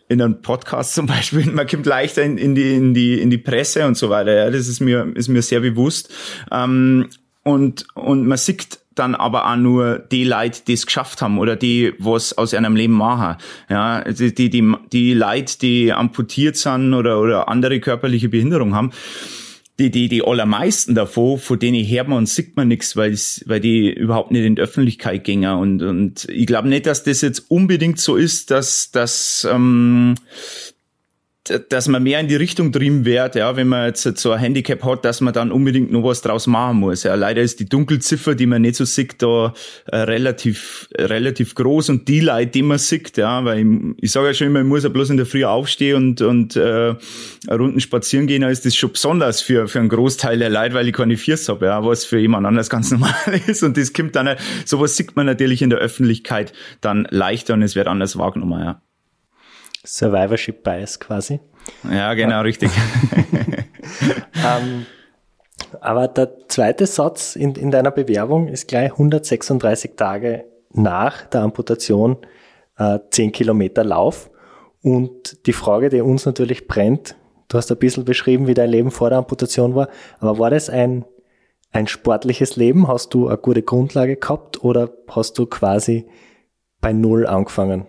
in 0.09 0.23
einem 0.23 0.40
Podcast 0.40 0.95
zum 0.95 1.07
Beispiel, 1.07 1.45
man 1.45 1.67
kommt 1.67 1.85
leichter 1.85 2.23
in, 2.23 2.38
in, 2.38 2.55
die, 2.55 2.75
in, 2.75 2.95
die, 2.95 3.21
in 3.21 3.28
die 3.28 3.38
Presse 3.38 3.87
und 3.87 3.99
so 3.99 4.09
weiter, 4.09 4.35
ja, 4.35 4.50
das 4.50 4.67
ist 4.67 4.81
mir, 4.81 5.12
ist 5.14 5.28
mir 5.28 5.43
sehr 5.43 5.61
bewusst. 5.61 6.11
Ähm, 6.50 7.11
und, 7.49 7.87
und 7.95 8.26
man 8.26 8.37
sieht 8.37 8.78
dann 8.95 9.14
aber 9.14 9.50
auch 9.50 9.57
nur 9.57 9.99
die 9.99 10.25
Leute, 10.25 10.61
die 10.67 10.75
es 10.75 10.85
geschafft 10.85 11.23
haben 11.23 11.38
oder 11.38 11.57
die, 11.57 11.95
was 11.99 12.37
aus 12.37 12.52
ihrem 12.52 12.76
Leben 12.76 12.93
machen. 12.93 13.37
Ja, 13.71 14.05
die, 14.05 14.50
die, 14.50 14.75
die, 14.93 15.14
Leute, 15.14 15.59
die 15.59 15.93
amputiert 15.95 16.59
sind 16.59 16.93
oder, 16.93 17.19
oder 17.19 17.49
andere 17.49 17.81
körperliche 17.81 18.28
Behinderung 18.28 18.75
haben, 18.75 18.90
die, 19.78 19.90
die, 19.90 20.11
die 20.11 20.23
allermeisten 20.23 20.95
davon, 20.95 21.38
von 21.38 21.59
denen 21.59 21.87
hört 21.87 22.09
man 22.09 22.19
und 22.19 22.28
sieht 22.28 22.55
man 22.55 22.69
nichts, 22.69 22.97
weil, 22.97 23.17
weil 23.47 23.61
die 23.61 23.95
überhaupt 23.95 24.31
nicht 24.31 24.45
in 24.45 24.57
die 24.57 24.62
Öffentlichkeit 24.62 25.25
gingen. 25.25 25.55
Und, 25.57 25.83
und 25.83 26.28
ich 26.28 26.47
glaube 26.47 26.69
nicht, 26.69 26.85
dass 26.85 27.02
das 27.02 27.23
jetzt 27.23 27.50
unbedingt 27.50 27.99
so 27.99 28.17
ist, 28.17 28.50
dass, 28.50 28.90
dass 28.90 29.49
ähm, 29.50 30.17
dass 31.69 31.88
man 31.88 32.02
mehr 32.02 32.21
in 32.21 32.28
die 32.28 32.37
Richtung 32.37 32.73
trieben 32.73 33.05
wird, 33.05 33.35
ja, 33.35 33.57
wenn 33.57 33.69
man 33.69 33.87
jetzt 33.87 34.19
so 34.19 34.33
ein 34.33 34.38
Handicap 34.38 34.85
hat, 34.85 35.05
dass 35.05 35.21
man 35.21 35.33
dann 35.33 35.52
unbedingt 35.52 35.90
noch 35.90 36.05
was 36.05 36.23
draus 36.23 36.47
machen 36.47 36.78
muss. 36.78 37.02
Ja, 37.02 37.14
leider 37.14 37.43
ist 37.43 37.61
die 37.61 37.69
Dunkelziffer, 37.69 38.35
die 38.35 38.47
man 38.47 38.62
nicht 38.62 38.76
so 38.76 38.85
sieht, 38.85 39.23
da 39.23 39.55
äh, 39.87 39.97
relativ 39.97 40.88
relativ 40.97 41.55
groß 41.55 41.90
und 41.90 42.09
die 42.09 42.21
Leute, 42.21 42.50
die 42.52 42.62
man 42.62 42.78
sieht, 42.78 43.17
ja, 43.17 43.45
weil 43.45 43.61
ich, 43.61 43.67
ich 44.02 44.12
sage 44.12 44.28
ja 44.28 44.35
schon 44.35 44.49
immer, 44.49 44.61
ich 44.61 44.67
muss 44.67 44.83
ja 44.85 44.88
bloß 44.88 45.11
in 45.11 45.17
der 45.17 45.26
Früh 45.26 45.45
aufstehen 45.45 45.97
und 45.97 46.21
und 46.21 46.57
äh, 46.57 46.95
Runden 47.50 47.81
spazieren 47.81 48.26
gehen, 48.26 48.43
da 48.43 48.49
ist 48.49 48.64
das 48.64 48.76
schon 48.76 48.93
besonders 48.93 49.40
für 49.40 49.69
für 49.69 49.81
einen 49.81 49.88
Großteil 49.88 50.38
der 50.38 50.50
Leute, 50.50 50.75
weil 50.75 50.88
ich 50.88 50.95
keine 50.95 51.17
Viers 51.17 51.49
habe, 51.49 51.67
ja, 51.67 51.85
was 51.85 52.05
für 52.05 52.19
jemand 52.19 52.47
anders 52.47 52.71
ganz 52.71 52.90
normal 52.93 53.12
ist 53.47 53.62
und 53.62 53.76
das 53.76 53.93
kommt 53.93 54.17
dann 54.17 54.37
sowas 54.64 54.97
sieht 54.97 55.17
man 55.17 55.26
natürlich 55.26 55.62
in 55.62 55.71
der 55.71 55.78
Öffentlichkeit 55.78 56.52
dann 56.81 57.07
leichter 57.11 57.55
und 57.55 57.62
es 57.62 57.75
wird 57.75 57.87
anders 57.87 58.19
wahrgenommen, 58.19 58.61
ja. 58.61 58.83
Survivorship 59.88 60.62
Bias 60.62 61.00
quasi. 61.00 61.40
Ja, 61.90 62.14
genau, 62.14 62.42
richtig. 62.42 62.71
ähm, 64.35 64.87
aber 65.80 66.09
der 66.09 66.49
zweite 66.49 66.87
Satz 66.87 67.37
in, 67.37 67.54
in 67.54 67.71
deiner 67.71 67.90
Bewerbung 67.90 68.49
ist 68.49 68.68
gleich 68.68 68.92
136 68.92 69.92
Tage 69.97 70.45
nach 70.73 71.26
der 71.26 71.42
Amputation 71.42 72.18
äh, 72.76 72.99
10 73.11 73.33
Kilometer 73.33 73.85
Lauf. 73.85 74.30
Und 74.83 75.47
die 75.47 75.52
Frage, 75.52 75.88
die 75.88 76.00
uns 76.00 76.26
natürlich 76.26 76.68
brennt, 76.68 77.16
du 77.49 77.57
hast 77.57 77.71
ein 77.71 77.78
bisschen 77.78 78.04
beschrieben, 78.04 78.47
wie 78.47 78.54
dein 78.54 78.71
Leben 78.71 78.90
vor 78.90 79.09
der 79.09 79.18
Amputation 79.18 79.75
war, 79.75 79.88
aber 80.21 80.38
war 80.38 80.50
das 80.50 80.71
ein, 80.71 81.04
ein 81.73 81.87
sportliches 81.87 82.57
Leben? 82.57 82.88
Hast 82.88 83.14
du 83.14 83.28
eine 83.28 83.38
gute 83.38 83.62
Grundlage 83.62 84.16
gehabt 84.16 84.62
oder 84.62 84.90
hast 85.09 85.38
du 85.38 85.47
quasi 85.47 86.07
bei 86.80 86.92
Null 86.92 87.26
angefangen 87.26 87.87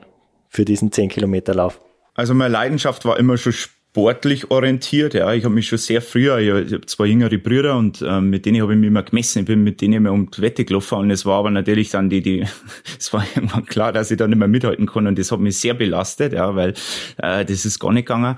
für 0.47 0.65
diesen 0.65 0.91
10 0.91 1.09
Kilometer 1.09 1.53
Lauf? 1.53 1.81
Also 2.19 2.33
meine 2.33 2.51
Leidenschaft 2.51 3.05
war 3.05 3.17
immer 3.17 3.37
schon 3.37 3.53
sportlich 3.53 4.51
orientiert. 4.51 5.13
Ja, 5.13 5.33
ich 5.33 5.45
habe 5.45 5.55
mich 5.55 5.69
schon 5.69 5.77
sehr 5.77 6.01
früher, 6.01 6.37
ich 6.39 6.73
habe 6.73 6.85
zwei 6.85 7.05
jüngere 7.05 7.37
Brüder 7.37 7.77
und 7.77 8.03
ähm, 8.05 8.29
mit 8.29 8.45
denen 8.45 8.61
habe 8.61 8.73
ich 8.73 8.79
mich 8.79 8.87
immer 8.87 9.03
gemessen. 9.03 9.39
Ich 9.39 9.45
bin 9.45 9.63
mit 9.63 9.79
denen 9.79 9.93
immer 9.93 10.11
um 10.11 10.29
die 10.29 10.41
Wette 10.41 10.65
gelaufen 10.65 10.97
und 10.97 11.11
es 11.11 11.25
war 11.25 11.39
aber 11.39 11.49
natürlich 11.49 11.91
dann 11.91 12.09
die, 12.09 12.21
die, 12.21 12.45
es 12.99 13.13
war 13.13 13.25
irgendwann 13.33 13.65
klar, 13.65 13.93
dass 13.93 14.11
ich 14.11 14.17
da 14.17 14.27
nicht 14.27 14.37
mehr 14.37 14.49
mithalten 14.49 14.85
kann 14.85 15.07
und 15.07 15.17
das 15.17 15.31
hat 15.31 15.39
mich 15.39 15.59
sehr 15.59 15.75
belastet, 15.75 16.33
ja, 16.33 16.53
weil 16.57 16.73
äh, 17.19 17.45
das 17.45 17.63
ist 17.63 17.79
gar 17.79 17.93
nicht 17.93 18.07
gegangen. 18.07 18.35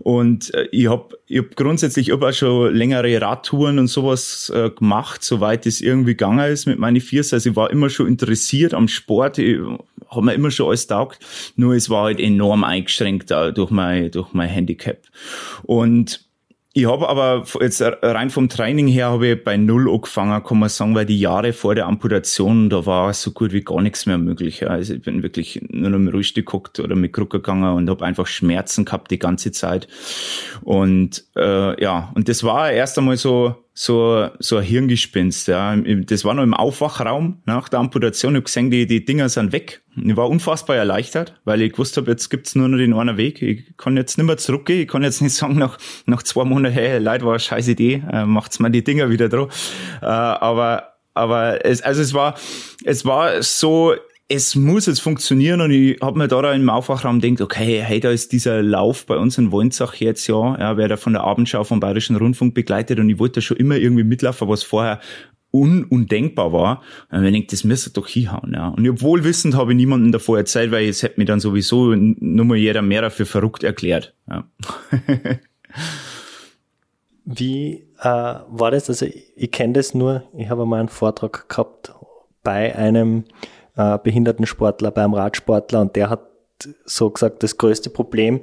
Und 0.00 0.52
äh, 0.54 0.66
ich 0.72 0.88
habe 0.88 1.16
ich 1.26 1.38
hab 1.38 1.54
grundsätzlich 1.54 2.08
ich 2.08 2.36
schon 2.36 2.74
längere 2.74 3.20
Radtouren 3.20 3.78
und 3.78 3.86
sowas 3.86 4.50
äh, 4.52 4.70
gemacht, 4.70 5.22
soweit 5.22 5.66
es 5.66 5.80
irgendwie 5.80 6.12
gegangen 6.12 6.50
ist 6.50 6.66
mit 6.66 6.80
meinen 6.80 7.00
Viers. 7.00 7.32
Also 7.32 7.50
ich 7.50 7.56
war 7.56 7.70
immer 7.70 7.90
schon 7.90 8.08
interessiert 8.08 8.74
am 8.74 8.88
Sport. 8.88 9.38
Ich 9.38 9.58
habe 10.10 10.22
mir 10.22 10.34
immer 10.34 10.50
schon 10.50 10.68
alles 10.68 10.86
taugt. 10.86 11.18
Nur 11.56 11.74
es 11.74 11.88
war 11.88 12.04
halt 12.04 12.20
enorm 12.20 12.64
eingeschränkt 12.64 13.30
äh, 13.30 13.52
durch 13.52 13.70
mein, 13.70 14.10
durch 14.10 14.32
mein 14.32 14.48
Handicap. 14.48 14.98
Und 15.62 16.30
ich 16.72 16.86
habe 16.86 17.08
aber 17.08 17.44
jetzt 17.60 17.82
rein 17.82 18.30
vom 18.30 18.48
Training 18.48 18.86
her 18.86 19.10
habe 19.10 19.26
ich 19.26 19.42
bei 19.42 19.56
Null 19.56 19.92
angefangen, 19.92 20.44
kann 20.44 20.60
man 20.60 20.68
sagen, 20.68 20.94
weil 20.94 21.04
die 21.04 21.18
Jahre 21.18 21.52
vor 21.52 21.74
der 21.74 21.86
Amputation, 21.86 22.70
da 22.70 22.86
war 22.86 23.12
so 23.12 23.32
gut 23.32 23.52
wie 23.52 23.62
gar 23.62 23.82
nichts 23.82 24.06
mehr 24.06 24.18
möglich. 24.18 24.70
Also 24.70 24.94
ich 24.94 25.02
bin 25.02 25.24
wirklich 25.24 25.60
nur 25.68 25.90
noch 25.90 25.96
im 25.96 26.06
Rollstuhl 26.06 26.44
geguckt 26.44 26.78
oder 26.78 26.94
mit 26.94 27.12
Krücke 27.12 27.38
gegangen 27.38 27.74
und 27.74 27.90
habe 27.90 28.04
einfach 28.04 28.28
Schmerzen 28.28 28.84
gehabt 28.84 29.10
die 29.10 29.18
ganze 29.18 29.50
Zeit. 29.50 29.88
Und 30.62 31.24
äh, 31.36 31.82
ja, 31.82 32.12
und 32.14 32.28
das 32.28 32.44
war 32.44 32.70
erst 32.70 32.96
einmal 32.98 33.16
so 33.16 33.56
so, 33.80 34.28
so 34.40 34.58
ein 34.58 34.62
Hirngespinst. 34.62 35.48
Ja. 35.48 35.74
Das 35.74 36.26
war 36.26 36.34
noch 36.34 36.42
im 36.42 36.52
Aufwachraum 36.52 37.40
nach 37.46 37.70
der 37.70 37.78
Amputation. 37.78 38.34
Ich 38.34 38.36
habe 38.36 38.44
gesehen, 38.44 38.70
die, 38.70 38.86
die 38.86 39.06
Dinger 39.06 39.30
sind 39.30 39.52
weg. 39.52 39.80
Ich 39.96 40.16
war 40.18 40.28
unfassbar 40.28 40.76
erleichtert, 40.76 41.40
weil 41.44 41.62
ich 41.62 41.72
gewusst 41.72 41.96
habe, 41.96 42.10
jetzt 42.10 42.28
gibt's 42.28 42.54
nur 42.54 42.68
noch 42.68 42.76
den 42.76 42.92
einen 42.92 43.16
Weg. 43.16 43.40
Ich 43.40 43.74
kann 43.78 43.96
jetzt 43.96 44.18
nicht 44.18 44.26
mehr 44.26 44.36
zurückgehen. 44.36 44.82
Ich 44.82 44.88
kann 44.88 45.02
jetzt 45.02 45.22
nicht 45.22 45.34
sagen, 45.34 45.56
nach, 45.56 45.78
nach 46.04 46.22
zwei 46.22 46.44
Monaten, 46.44 46.74
hey, 46.74 46.98
Leute, 46.98 47.24
war 47.24 47.32
eine 47.32 47.40
scheiß 47.40 47.68
Idee, 47.68 48.02
äh, 48.12 48.26
macht's 48.26 48.58
mal 48.58 48.68
die 48.68 48.84
Dinger 48.84 49.08
wieder 49.08 49.30
drauf. 49.30 49.48
Äh, 50.02 50.04
aber 50.04 50.90
aber 51.14 51.64
es, 51.64 51.82
also 51.82 52.02
es 52.02 52.14
war, 52.14 52.34
es 52.84 53.04
war 53.04 53.42
so 53.42 53.94
es 54.32 54.54
muss 54.54 54.86
jetzt 54.86 55.00
funktionieren 55.00 55.60
und 55.60 55.72
ich 55.72 56.00
habe 56.00 56.16
mir 56.16 56.28
da 56.28 56.52
im 56.52 56.70
Aufwachraum 56.70 57.20
gedacht, 57.20 57.40
okay, 57.40 57.82
hey, 57.82 57.98
da 57.98 58.10
ist 58.10 58.30
dieser 58.30 58.62
Lauf 58.62 59.04
bei 59.04 59.16
uns 59.16 59.36
in 59.38 59.50
Wolnzach 59.50 59.94
jetzt 59.94 60.28
ja, 60.28 60.56
ja, 60.56 60.76
wer 60.76 60.86
da 60.86 60.96
von 60.96 61.14
der 61.14 61.24
Abendschau 61.24 61.64
vom 61.64 61.80
Bayerischen 61.80 62.14
Rundfunk 62.14 62.54
begleitet 62.54 63.00
und 63.00 63.10
ich 63.10 63.18
wollte 63.18 63.34
da 63.34 63.40
schon 63.40 63.56
immer 63.56 63.74
irgendwie 63.74 64.04
mitlaufen, 64.04 64.48
was 64.48 64.62
vorher 64.62 65.00
un 65.52 65.82
undenkbar 65.82 66.52
war. 66.52 66.82
Und 67.10 67.24
ich 67.24 67.32
denke, 67.32 67.48
das 67.50 67.64
müsste 67.64 67.90
doch 67.90 68.06
hinhauen, 68.06 68.52
ja. 68.54 68.68
Und 68.68 68.84
ich, 68.84 69.02
wohlwissend 69.02 69.56
habe 69.56 69.72
ich 69.72 69.76
niemandem 69.76 70.12
davor 70.12 70.38
erzählt, 70.38 70.70
weil 70.70 70.88
es 70.88 71.02
hätte 71.02 71.18
mir 71.18 71.26
dann 71.26 71.40
sowieso 71.40 71.92
nur 71.96 72.44
mal 72.44 72.56
jeder 72.56 72.82
mehr 72.82 73.02
dafür 73.02 73.26
verrückt 73.26 73.64
erklärt, 73.64 74.14
ja. 74.28 74.44
Wie 77.24 77.84
äh, 77.98 78.04
war 78.04 78.70
das? 78.70 78.88
Also 78.88 79.06
ich, 79.06 79.32
ich 79.34 79.50
kenne 79.50 79.72
das 79.72 79.92
nur, 79.92 80.22
ich 80.38 80.48
habe 80.48 80.66
mal 80.66 80.78
einen 80.78 80.88
Vortrag 80.88 81.48
gehabt 81.48 81.92
bei 82.44 82.76
einem 82.76 83.24
äh, 83.76 83.98
Behindertensportler, 83.98 84.90
beim 84.90 85.14
Radsportler 85.14 85.80
und 85.80 85.96
der 85.96 86.10
hat 86.10 86.26
so 86.84 87.10
gesagt, 87.10 87.42
das 87.42 87.56
größte 87.56 87.90
Problem 87.90 88.42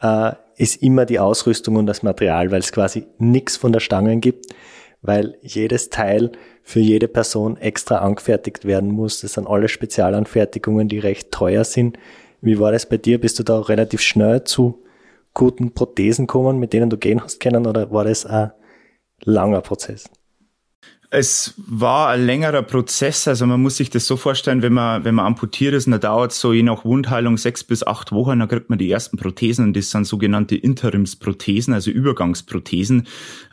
äh, 0.00 0.32
ist 0.56 0.82
immer 0.82 1.04
die 1.04 1.18
Ausrüstung 1.18 1.76
und 1.76 1.86
das 1.86 2.02
Material, 2.02 2.50
weil 2.50 2.60
es 2.60 2.72
quasi 2.72 3.06
nichts 3.18 3.56
von 3.56 3.72
der 3.72 3.80
Stange 3.80 4.16
gibt, 4.18 4.54
weil 5.02 5.36
jedes 5.42 5.90
Teil 5.90 6.32
für 6.62 6.80
jede 6.80 7.08
Person 7.08 7.56
extra 7.58 7.98
angefertigt 7.98 8.64
werden 8.64 8.90
muss. 8.90 9.20
Das 9.20 9.34
sind 9.34 9.46
alle 9.46 9.68
Spezialanfertigungen, 9.68 10.88
die 10.88 10.98
recht 10.98 11.30
teuer 11.30 11.64
sind. 11.64 11.98
Wie 12.40 12.58
war 12.58 12.72
das 12.72 12.88
bei 12.88 12.96
dir? 12.96 13.20
Bist 13.20 13.38
du 13.38 13.42
da 13.42 13.60
relativ 13.60 14.00
schnell 14.00 14.44
zu 14.44 14.82
guten 15.34 15.74
Prothesen 15.74 16.26
gekommen, 16.26 16.58
mit 16.58 16.72
denen 16.72 16.90
du 16.90 16.96
gehen 16.96 17.22
hast 17.22 17.40
können, 17.40 17.66
oder 17.66 17.90
war 17.90 18.04
das 18.04 18.24
ein 18.24 18.52
langer 19.22 19.60
Prozess? 19.60 20.08
Es 21.10 21.54
war 21.56 22.08
ein 22.08 22.26
längerer 22.26 22.62
Prozess. 22.62 23.28
Also 23.28 23.46
man 23.46 23.62
muss 23.62 23.76
sich 23.76 23.90
das 23.90 24.06
so 24.06 24.16
vorstellen, 24.16 24.62
wenn 24.62 24.72
man, 24.72 25.04
wenn 25.04 25.14
man 25.14 25.26
amputiert 25.26 25.74
ist, 25.74 25.86
dann 25.86 26.00
dauert 26.00 26.32
es 26.32 26.40
so 26.40 26.52
je 26.52 26.62
nach 26.62 26.84
Wundheilung 26.84 27.36
sechs 27.38 27.64
bis 27.64 27.86
acht 27.86 28.12
Wochen, 28.12 28.38
dann 28.38 28.48
kriegt 28.48 28.70
man 28.70 28.78
die 28.78 28.90
ersten 28.90 29.16
Prothesen 29.16 29.66
und 29.66 29.76
das 29.76 29.90
sind 29.90 30.04
sogenannte 30.04 30.56
Interimsprothesen, 30.56 31.74
also 31.74 31.90
Übergangsprothesen. 31.90 33.06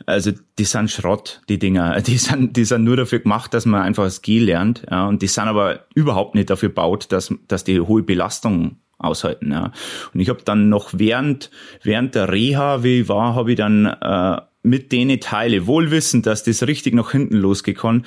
Also 0.06 0.32
die 0.58 0.64
sind 0.64 0.90
Schrott, 0.90 1.42
die 1.48 1.58
Dinger. 1.58 2.00
Die 2.04 2.18
sind, 2.18 2.56
die 2.56 2.64
sind 2.64 2.84
nur 2.84 2.96
dafür 2.96 3.20
gemacht, 3.20 3.54
dass 3.54 3.66
man 3.66 3.82
einfach 3.82 4.04
das 4.04 4.20
G 4.22 4.38
lernt. 4.38 4.84
Ja, 4.90 5.06
und 5.06 5.22
die 5.22 5.26
sind 5.26 5.44
aber 5.44 5.84
überhaupt 5.94 6.34
nicht 6.34 6.50
dafür 6.50 6.68
gebaut, 6.68 7.06
dass, 7.10 7.32
dass 7.48 7.64
die 7.64 7.80
hohe 7.80 8.02
Belastung 8.02 8.76
aushalten. 8.98 9.52
Ja. 9.52 9.72
Und 10.12 10.20
ich 10.20 10.28
habe 10.28 10.42
dann 10.44 10.68
noch 10.68 10.90
während, 10.92 11.50
während 11.82 12.14
der 12.14 12.30
Reha, 12.30 12.82
wie 12.82 13.00
ich 13.00 13.08
war, 13.08 13.34
habe 13.34 13.52
ich 13.52 13.56
dann 13.56 13.86
äh, 13.86 14.40
mit 14.64 14.92
denen 14.92 15.20
teile, 15.20 15.66
wohlwissend, 15.66 16.26
dass 16.26 16.42
das 16.42 16.66
richtig 16.66 16.94
nach 16.94 17.12
hinten 17.12 17.36
losgekommen, 17.36 18.04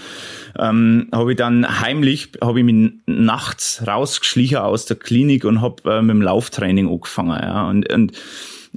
ähm, 0.57 1.07
habe 1.13 1.31
ich 1.31 1.37
dann 1.37 1.79
heimlich, 1.79 2.31
habe 2.41 2.59
ich 2.59 2.65
mich 2.65 2.91
nachts 3.05 3.83
rausgeschlichen 3.85 4.57
aus 4.57 4.85
der 4.85 4.97
Klinik 4.97 5.45
und 5.45 5.61
habe 5.61 5.89
äh, 5.89 6.01
mit 6.01 6.15
dem 6.15 6.21
Lauftraining 6.21 6.89
angefangen. 6.89 7.39
Ja. 7.41 7.69
Und, 7.69 7.91
und 7.91 8.11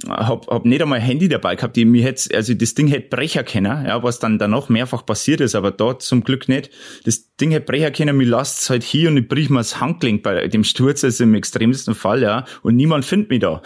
hab, 0.07 0.47
hab 0.47 0.65
nicht 0.65 0.81
einmal 0.81 0.99
ein 0.99 1.05
Handy 1.05 1.27
dabei 1.27 1.55
gehabt. 1.55 1.77
Ich, 1.77 1.85
mir 1.85 2.03
hätte, 2.03 2.35
also 2.35 2.53
das 2.53 2.73
Ding 2.73 2.87
hätte 2.87 3.09
brecher 3.09 3.43
können, 3.43 3.85
ja, 3.85 4.01
was 4.03 4.19
dann 4.19 4.39
danach 4.39 4.69
mehrfach 4.69 5.05
passiert 5.05 5.41
ist, 5.41 5.55
aber 5.55 5.71
dort 5.71 6.01
zum 6.01 6.23
Glück 6.23 6.47
nicht. 6.47 6.69
Das 7.05 7.35
Ding 7.37 7.51
hätte 7.51 7.65
brecher 7.65 7.91
können, 7.91 8.17
mir 8.17 8.27
lasst 8.27 8.69
halt 8.69 8.83
hier 8.83 9.09
und 9.09 9.17
ich 9.17 9.27
brich 9.27 9.49
mir 9.49 9.59
das 9.59 9.79
Handgelenk 9.79 10.23
bei 10.23 10.47
dem 10.47 10.63
Sturz, 10.63 11.03
also 11.03 11.23
im 11.23 11.35
extremsten 11.35 11.95
Fall, 11.95 12.21
ja, 12.21 12.45
und 12.61 12.75
niemand 12.75 13.05
findet 13.05 13.29
mich 13.29 13.39
da. 13.39 13.61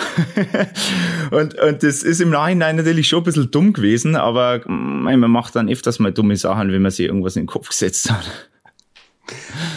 und, 1.31 1.57
und 1.59 1.83
das 1.83 2.03
ist 2.03 2.21
im 2.21 2.31
Nachhinein 2.31 2.75
natürlich 2.75 3.07
schon 3.07 3.21
ein 3.21 3.25
bisschen 3.25 3.51
dumm 3.51 3.73
gewesen, 3.73 4.15
aber 4.15 4.61
man 4.67 5.19
macht 5.31 5.55
dann 5.55 5.69
öfters 5.69 5.99
mal 5.99 6.11
dumme 6.11 6.35
Sachen, 6.37 6.71
wenn 6.71 6.81
man 6.81 6.91
sich 6.91 7.05
irgendwas 7.05 7.35
in 7.35 7.43
den 7.43 7.47
Kopf 7.47 7.69
gesetzt 7.69 8.11
hat. 8.11 8.49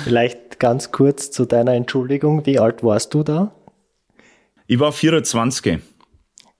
Vielleicht 0.04 0.58
ganz 0.58 0.92
kurz 0.92 1.30
zu 1.30 1.46
deiner 1.46 1.72
Entschuldigung. 1.72 2.44
Wie 2.46 2.58
alt 2.58 2.82
warst 2.82 3.14
du 3.14 3.22
da? 3.22 3.54
Ich 4.66 4.78
war 4.78 4.92
24. 4.92 5.78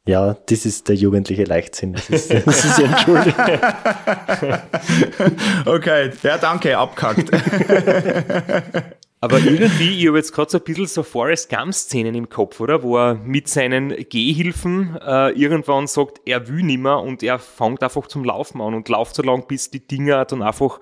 Ja, 0.09 0.37
das 0.47 0.65
ist 0.65 0.89
der 0.89 0.97
jugendliche 0.97 1.45
Leichtsinn. 1.45 1.93
Das 1.93 2.09
ist, 2.09 2.33
das 2.33 2.65
ist 2.65 2.79
entschuldigt. 2.79 3.37
okay, 5.67 6.11
ja, 6.23 6.39
danke, 6.39 6.79
abkackt. 6.79 7.31
Aber 9.21 9.39
irgendwie, 9.39 9.99
ich 9.99 10.07
habe 10.07 10.17
jetzt 10.17 10.33
gerade 10.33 10.51
so 10.51 10.57
ein 10.57 10.65
bisschen 10.65 10.87
so 10.87 11.03
Forrest 11.03 11.51
Gump-Szenen 11.51 12.15
im 12.15 12.31
Kopf, 12.31 12.59
oder? 12.59 12.83
Wo 12.83 12.97
er 12.97 13.17
mit 13.17 13.49
seinen 13.49 13.91
Gehhilfen 14.09 14.97
äh, 15.07 15.33
irgendwann 15.33 15.87
sagt, 15.87 16.23
er 16.25 16.49
will 16.49 16.63
nimmer 16.63 17.03
und 17.03 17.23
er 17.23 17.39
fängt 17.39 17.83
einfach 17.83 18.07
zum 18.07 18.25
Laufen 18.25 18.63
an 18.63 18.73
und 18.73 18.89
läuft 18.89 19.15
so 19.15 19.23
lang, 19.23 19.47
bis 19.47 19.69
die 19.69 19.87
Dinger 19.87 20.25
dann 20.25 20.41
einfach 20.41 20.81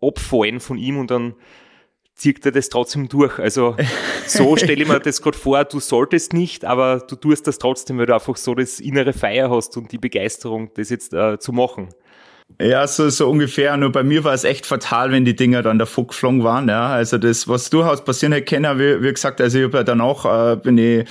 abfallen 0.00 0.60
von 0.60 0.78
ihm 0.78 0.98
und 0.98 1.10
dann 1.10 1.34
zieht 2.18 2.44
er 2.44 2.52
das 2.52 2.68
trotzdem 2.68 3.08
durch. 3.08 3.38
Also 3.38 3.76
so 4.26 4.56
stelle 4.58 4.82
ich 4.82 4.88
mir 4.88 5.00
das 5.00 5.22
gerade 5.22 5.38
vor, 5.38 5.64
du 5.64 5.80
solltest 5.80 6.32
nicht, 6.34 6.64
aber 6.64 6.98
du 6.98 7.16
tust 7.16 7.46
das 7.46 7.58
trotzdem, 7.58 7.98
weil 7.98 8.06
du 8.06 8.14
einfach 8.14 8.36
so 8.36 8.54
das 8.54 8.80
innere 8.80 9.12
Feier 9.12 9.50
hast 9.50 9.76
und 9.76 9.90
die 9.92 9.98
Begeisterung, 9.98 10.70
das 10.74 10.90
jetzt 10.90 11.14
äh, 11.14 11.38
zu 11.38 11.52
machen. 11.52 11.88
Ja, 12.60 12.86
so, 12.86 13.08
so 13.10 13.28
ungefähr. 13.30 13.76
Nur 13.76 13.92
bei 13.92 14.02
mir 14.02 14.24
war 14.24 14.34
es 14.34 14.44
echt 14.44 14.66
fatal, 14.66 15.12
wenn 15.12 15.24
die 15.24 15.36
Dinger 15.36 15.62
dann 15.62 15.78
davor 15.78 16.08
geflogen 16.08 16.42
waren. 16.42 16.68
Ja, 16.68 16.88
also 16.88 17.18
das, 17.18 17.46
was 17.46 17.70
durchaus 17.70 18.04
passieren 18.04 18.32
hätte 18.32 18.46
können, 18.46 18.78
wie, 18.78 19.02
wie 19.02 19.12
gesagt, 19.12 19.40
also 19.40 19.58
ich 19.58 19.64
habe 19.64 19.78
ja 19.78 19.84
danach, 19.84 20.52
äh, 20.52 20.56
bin 20.56 20.78
ich 20.78 21.08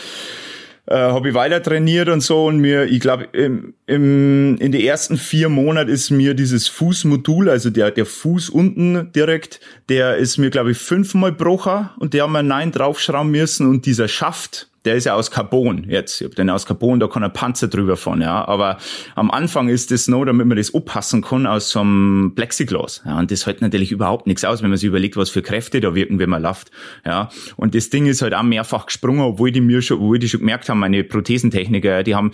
äh, 0.88 0.96
habe 0.96 1.30
ich 1.30 1.36
weiter 1.36 1.62
trainiert 1.62 2.10
und 2.10 2.22
so 2.22 2.46
und 2.46 2.60
mir, 2.60 2.86
ich 2.86 3.00
glaube, 3.00 3.28
im, 3.34 3.74
im, 3.86 4.58
in 4.58 4.72
den 4.72 4.82
ersten 4.82 5.18
vier 5.18 5.50
Monaten 5.50 5.90
ist 5.90 6.12
mir 6.12 6.34
dieses 6.34 6.68
Fußmodul, 6.70 7.50
also 7.50 7.70
der, 7.70 7.92
der 7.92 8.06
Fuß 8.06 8.50
unten 8.50 9.12
direkt, 9.14 9.60
der 9.90 10.18
ist 10.18 10.38
mir, 10.38 10.50
glaube 10.50 10.72
ich, 10.72 10.78
fünfmal 10.78 11.34
brocher 11.34 11.94
und 12.00 12.14
der 12.14 12.24
haben 12.24 12.32
wir 12.32 12.44
Nein 12.44 12.72
draufschrauben 12.72 13.32
müssen 13.32 13.68
und 13.68 13.86
dieser 13.86 14.08
Schaft, 14.08 14.70
der 14.88 14.96
ist 14.96 15.04
ja 15.04 15.16
aus 15.16 15.32
Carbon 15.32 15.84
jetzt. 15.90 16.22
Ich 16.22 16.26
hab 16.28 16.36
den 16.36 16.50
aus 16.50 16.66
Carbon, 16.66 17.02
da 17.02 17.08
kann 17.08 17.22
ein 17.22 17.34
Panzer 17.34 17.68
drüber 17.68 17.98
fahren, 17.98 18.22
ja. 18.22 18.48
Aber 18.48 18.78
am 19.16 19.30
Anfang 19.30 19.68
ist 19.68 19.92
das 19.92 20.08
noch, 20.08 20.24
damit 20.24 20.48
man 20.48 20.56
das 20.56 20.74
abpassen 20.74 21.22
kann, 21.22 21.46
aus 21.46 21.70
so 21.72 21.82
einem 21.82 22.32
Plexiglas. 22.36 23.02
Ja, 23.06 23.20
und 23.20 23.30
das 23.30 23.46
hält 23.46 23.62
natürlich 23.62 23.92
überhaupt 23.92 24.28
nichts 24.28 24.46
aus, 24.46 24.64
wenn 24.64 24.70
man 24.70 24.78
sich 24.78 24.88
überlegt, 24.88 25.18
was 25.18 25.30
für 25.30 25.42
Kräfte 25.42 25.82
da 25.82 25.94
wirken, 25.94 26.20
wenn 26.20 26.30
man 26.30 26.42
läuft. 26.42 26.72
Ja. 27.06 27.28
Und 27.58 27.76
das 27.76 27.90
Ding 27.90 28.06
ist 28.06 28.22
halt 28.22 28.34
auch 28.34 28.44
mehrfach 28.44 28.86
gesprungen, 28.86 29.20
obwohl 29.20 29.52
die 29.52 29.60
mir 29.60 29.82
schon, 29.82 29.98
obwohl 29.98 30.20
die 30.20 30.30
schon 30.30 30.40
gemerkt 30.40 30.70
haben, 30.70 30.80
meine 30.80 31.04
Prothesentechniker, 31.04 32.04
die 32.04 32.16
haben, 32.16 32.32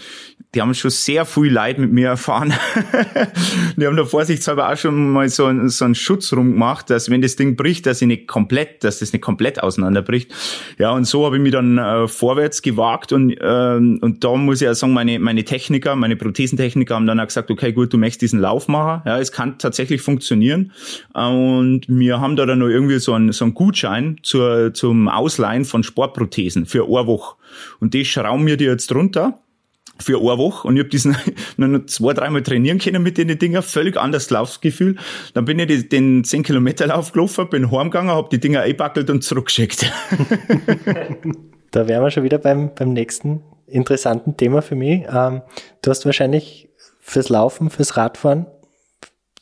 die 0.53 0.61
haben 0.61 0.73
schon 0.75 0.91
sehr 0.91 1.25
viel 1.25 1.51
Leid 1.51 1.79
mit 1.79 1.91
mir 1.91 2.09
erfahren. 2.09 2.53
die 3.77 3.87
haben 3.87 3.95
da 3.95 4.05
vorsichtshalber 4.05 4.71
auch 4.71 4.77
schon 4.77 5.11
mal 5.11 5.27
so, 5.29 5.45
einen, 5.45 5.69
so 5.69 5.85
einen 5.85 5.95
Schutz 5.95 6.31
rumgemacht, 6.31 6.89
dass 6.89 7.09
wenn 7.09 7.21
das 7.21 7.35
Ding 7.35 7.55
bricht, 7.55 7.85
dass 7.85 8.01
ich 8.01 8.07
nicht 8.07 8.27
komplett, 8.27 8.83
dass 8.83 8.99
das 8.99 9.13
nicht 9.13 9.21
komplett 9.21 9.63
auseinanderbricht. 9.63 10.31
Ja, 10.77 10.91
und 10.91 11.05
so 11.05 11.25
habe 11.25 11.37
ich 11.37 11.41
mich 11.41 11.51
dann 11.51 11.77
äh, 11.77 12.07
vorwärts 12.07 12.61
gewagt 12.61 13.11
und, 13.11 13.35
ähm, 13.41 13.99
und 14.01 14.23
da 14.23 14.35
muss 14.35 14.61
ich 14.61 14.65
ja 14.65 14.75
sagen, 14.75 14.93
meine, 14.93 15.17
meine 15.19 15.43
Techniker, 15.43 15.95
meine 15.95 16.15
Prothesentechniker 16.15 16.95
haben 16.95 17.07
dann 17.07 17.19
auch 17.19 17.27
gesagt, 17.27 17.49
okay, 17.49 17.73
gut, 17.73 17.91
du 17.91 17.97
möchtest 17.97 18.21
diesen 18.21 18.39
Lauf 18.39 18.67
machen. 18.67 19.01
Ja, 19.05 19.19
es 19.19 19.31
kann 19.31 19.57
tatsächlich 19.57 20.01
funktionieren. 20.01 20.71
Und 21.13 21.81
wir 21.87 22.21
haben 22.21 22.35
da 22.35 22.45
dann 22.45 22.59
noch 22.59 22.67
irgendwie 22.67 22.99
so 22.99 23.13
einen, 23.13 23.31
so 23.31 23.45
einen 23.45 23.53
Gutschein 23.55 24.17
zur, 24.21 24.73
zum 24.73 25.07
Ausleihen 25.07 25.65
von 25.65 25.83
Sportprothesen 25.83 26.65
für 26.65 26.87
Woche. 26.87 27.35
Und 27.79 27.93
die 27.93 28.05
schrauben 28.05 28.43
mir 28.43 28.57
die 28.57 28.65
jetzt 28.65 28.93
runter 28.93 29.39
für 29.99 30.17
eine 30.17 30.37
Woche 30.37 30.67
und 30.67 30.75
ich 30.75 30.81
habe 30.81 30.89
diesen 30.89 31.15
noch 31.57 31.85
zwei, 31.85 32.13
dreimal 32.13 32.43
trainieren 32.43 32.79
können 32.79 33.03
mit 33.03 33.17
den 33.17 33.37
Dinger, 33.37 33.61
völlig 33.61 33.97
anderes 33.97 34.29
Laufgefühl. 34.29 34.97
Dann 35.33 35.45
bin 35.45 35.59
ich 35.59 35.89
den 35.89 36.23
10 36.23 36.43
Kilometer 36.43 36.87
Lauf 36.87 37.11
gelaufen, 37.11 37.49
bin 37.49 37.71
heimgegangen, 37.71 38.11
habe 38.11 38.29
die 38.31 38.39
Dinger 38.39 38.61
eingebackelt 38.61 39.09
und 39.09 39.23
zurückgeschickt. 39.23 39.91
Da 41.73 41.87
wären 41.87 42.03
wir 42.03 42.11
schon 42.11 42.23
wieder 42.23 42.37
beim, 42.37 42.75
beim 42.75 42.93
nächsten 42.93 43.41
interessanten 43.65 44.37
Thema 44.37 44.61
für 44.61 44.75
mich. 44.75 45.05
Ähm, 45.11 45.41
du 45.81 45.89
hast 45.89 46.05
wahrscheinlich 46.05 46.69
fürs 46.99 47.29
Laufen, 47.29 47.71
fürs 47.71 47.97
Radfahren, 47.97 48.45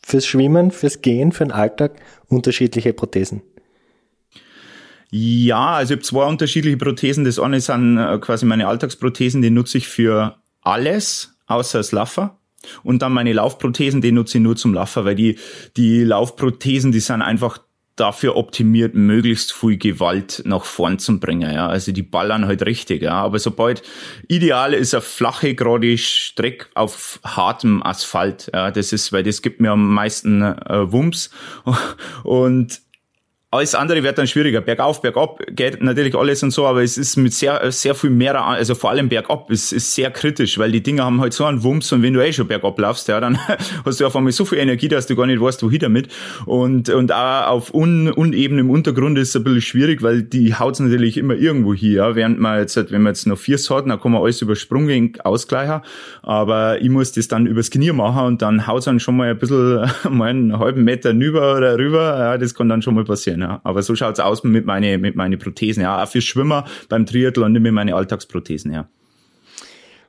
fürs 0.02 0.26
Schwimmen, 0.26 0.72
fürs 0.72 1.02
Gehen, 1.02 1.34
für 1.34 1.44
den 1.44 1.52
Alltag 1.52 1.92
unterschiedliche 2.30 2.94
Prothesen. 2.94 3.42
Ja, 5.10 5.74
also 5.74 5.94
ich 5.94 5.98
habe 5.98 6.06
zwei 6.06 6.26
unterschiedliche 6.26 6.78
Prothesen. 6.78 7.26
Das 7.26 7.38
eine 7.38 7.60
sind 7.60 7.98
äh, 7.98 8.18
quasi 8.20 8.46
meine 8.46 8.68
Alltagsprothesen, 8.68 9.42
die 9.42 9.50
nutze 9.50 9.78
ich 9.78 9.90
für 9.90 10.38
alles, 10.62 11.36
außer 11.48 11.80
das 11.80 11.92
Laffer. 11.92 12.38
Und 12.84 13.02
dann 13.02 13.14
meine 13.14 13.34
Laufprothesen, 13.34 14.02
die 14.02 14.12
nutze 14.12 14.38
ich 14.38 14.44
nur 14.44 14.56
zum 14.56 14.74
Laffer, 14.74 15.06
weil 15.06 15.16
die, 15.16 15.38
die 15.78 16.04
Laufprothesen, 16.04 16.92
die 16.92 17.00
sind 17.00 17.22
einfach 17.22 17.60
dafür 17.96 18.36
optimiert, 18.36 18.96
möglichst 18.96 19.54
viel 19.54 19.78
Gewalt 19.78 20.42
nach 20.46 20.64
vorn 20.64 20.98
zu 20.98 21.20
bringen. 21.20 21.54
Ja. 21.54 21.68
Also 21.68 21.92
die 21.92 22.04
ballern 22.04 22.46
halt 22.46 22.66
richtig. 22.66 23.02
Ja. 23.02 23.14
Aber 23.14 23.38
sobald 23.40 23.84
ideal 24.28 24.74
ist 24.74 24.94
eine 24.94 25.02
flache, 25.02 25.56
gerade 25.56 25.98
Strecke 25.98 26.68
auf 26.74 27.20
hartem 27.24 27.84
Asphalt. 27.84 28.50
Ja. 28.54 28.72
Das 28.72 28.94
ist, 28.94 29.12
weil 29.12 29.24
das 29.24 29.42
gibt 29.42 29.60
mir 29.62 29.72
am 29.72 29.94
meisten 29.94 30.42
äh, 30.42 30.92
Wumms. 30.92 31.30
Und 32.24 32.82
alles 33.54 33.76
andere 33.76 34.02
wird 34.02 34.18
dann 34.18 34.28
schwieriger. 34.28 34.62
Bergauf, 34.62 35.02
bergab 35.02 35.42
geht 35.50 35.84
natürlich 35.84 36.16
alles 36.16 36.42
und 36.42 36.52
so, 36.52 36.66
aber 36.66 36.84
es 36.84 36.98
ist 36.98 37.18
mit 37.18 37.34
sehr, 37.34 37.70
sehr 37.74 37.96
viel 37.96 38.10
mehr, 38.10 38.42
also 38.42 38.76
vor 38.76 38.92
allem 38.92 39.10
bergab, 39.10 39.52
es 39.52 39.74
ist 39.74 39.94
sehr 39.94 40.10
kritisch, 40.10 40.58
weil 40.58 40.72
die 40.72 40.82
Dinger 40.82 41.04
haben 41.04 41.20
halt 41.20 41.34
so 41.34 41.44
einen 41.44 41.62
Wumms 41.62 41.92
und 41.92 42.02
wenn 42.02 42.14
du 42.14 42.26
eh 42.26 42.32
schon 42.32 42.48
bergab 42.48 42.80
laufst, 42.80 43.10
ja, 43.10 43.20
dann 43.20 43.38
hast 43.86 44.00
du 44.00 44.06
auf 44.06 44.16
einmal 44.16 44.32
so 44.32 44.46
viel 44.46 44.60
Energie, 44.60 44.88
dass 44.88 45.06
du 45.06 45.18
gar 45.18 45.26
nicht 45.26 45.42
weißt, 45.42 45.64
wohin 45.64 45.80
damit. 45.80 46.08
Und, 46.46 46.88
und 46.88 47.12
auch 47.12 47.48
auf 47.48 47.74
un, 47.74 48.10
unebenem 48.10 48.70
Untergrund 48.70 49.18
ist 49.18 49.30
es 49.30 49.36
ein 49.36 49.44
bisschen 49.44 49.62
schwierig, 49.62 50.02
weil 50.02 50.24
die 50.24 50.56
haut's 50.56 50.80
natürlich 50.80 51.18
immer 51.18 51.34
irgendwo 51.34 51.74
hier, 51.74 51.98
ja. 51.98 52.16
während 52.16 52.40
man 52.40 52.58
jetzt, 52.58 52.78
wenn 52.78 53.02
man 53.02 53.12
jetzt 53.12 53.28
noch 53.28 53.38
vier 53.38 53.58
hat, 53.58 53.86
dann 53.86 54.00
kann 54.00 54.14
man 54.14 54.22
alles 54.22 54.42
über 54.42 54.56
Sprung 54.56 54.90
ausgleichen, 55.26 55.82
aber 56.24 56.82
ich 56.82 56.90
muss 56.90 57.12
das 57.12 57.28
dann 57.28 57.48
übers 57.48 57.70
Knie 57.70 57.92
machen 57.92 58.28
und 58.28 58.42
dann 58.42 58.66
haut's 58.66 58.86
dann 58.86 59.02
schon 59.02 59.18
mal 59.18 59.32
ein 59.32 59.38
bisschen, 59.38 59.92
mal 60.10 60.30
einen 60.30 60.58
halben 60.58 60.86
Meter 60.86 61.14
rüber 61.14 61.58
oder 61.58 61.78
rüber, 61.78 62.18
ja, 62.18 62.38
das 62.38 62.56
kann 62.56 62.70
dann 62.70 62.82
schon 62.82 62.96
mal 62.96 63.04
passieren. 63.04 63.41
Ja. 63.42 63.62
Aber 63.64 63.82
so 63.84 63.96
schaut's 63.96 64.20
aus 64.20 64.44
mit 64.44 64.66
meine 64.66 64.98
mit 64.98 65.16
meine 65.16 65.38
Prothesen. 65.38 65.82
Ja, 65.84 66.04
auch 66.04 66.08
für 66.08 66.22
Schwimmer 66.22 66.66
beim 66.90 67.06
Triathlon 67.06 67.52
nehme 67.52 67.70
ich 67.70 67.76
meine 67.76 67.96
Alltagsprothesen. 67.96 68.74
Ja. 68.74 68.88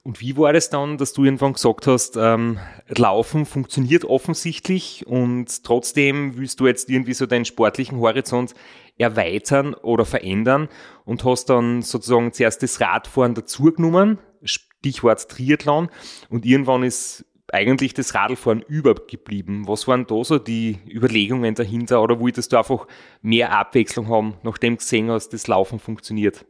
Und 0.05 0.21
wie 0.21 0.37
war 0.37 0.53
das 0.53 0.69
dann, 0.69 0.99
dass 0.99 1.13
du 1.13 1.25
irgendwann 1.25 1.53
gesagt 1.53 1.87
hast, 1.87 2.17
ähm, 2.17 2.59
Laufen 2.89 3.47
funktioniert 3.47 4.05
offensichtlich 4.05 5.07
und 5.07 5.63
trotzdem 5.63 6.37
willst 6.37 6.59
du 6.59 6.67
jetzt 6.67 6.91
irgendwie 6.91 7.15
so 7.15 7.27
deinen 7.27 7.45
sportlichen 7.45 7.99
Horizont 7.99 8.55
erweitern 8.99 9.75
oder 9.75 10.05
verändern 10.05 10.69
und 11.05 11.25
hast 11.25 11.51
dann 11.51 11.83
sozusagen 11.83 12.33
zuerst 12.33 12.65
das 12.65 12.81
Radfahren 12.81 13.35
dazugenommen, 13.35 14.19
Stichwort 14.43 15.29
Triathlon 15.29 15.89
und 16.29 16.45
irgendwann 16.45 16.83
ist 16.83 17.25
eigentlich 17.53 17.95
das 17.95 18.15
Radlfahren 18.15 18.63
übergeblieben. 18.67 19.69
Was 19.69 19.87
waren 19.87 20.07
da 20.07 20.25
so 20.25 20.39
die 20.39 20.79
Überlegungen 20.91 21.55
dahinter 21.55 22.03
oder 22.03 22.19
wolltest 22.19 22.53
du 22.53 22.57
einfach 22.57 22.87
mehr 23.21 23.53
Abwechslung 23.53 24.09
haben, 24.09 24.35
nachdem 24.43 24.75
du 24.75 24.79
gesehen 24.79 25.11
hast, 25.11 25.31
das 25.31 25.47
Laufen 25.47 25.79
funktioniert? 25.79 26.45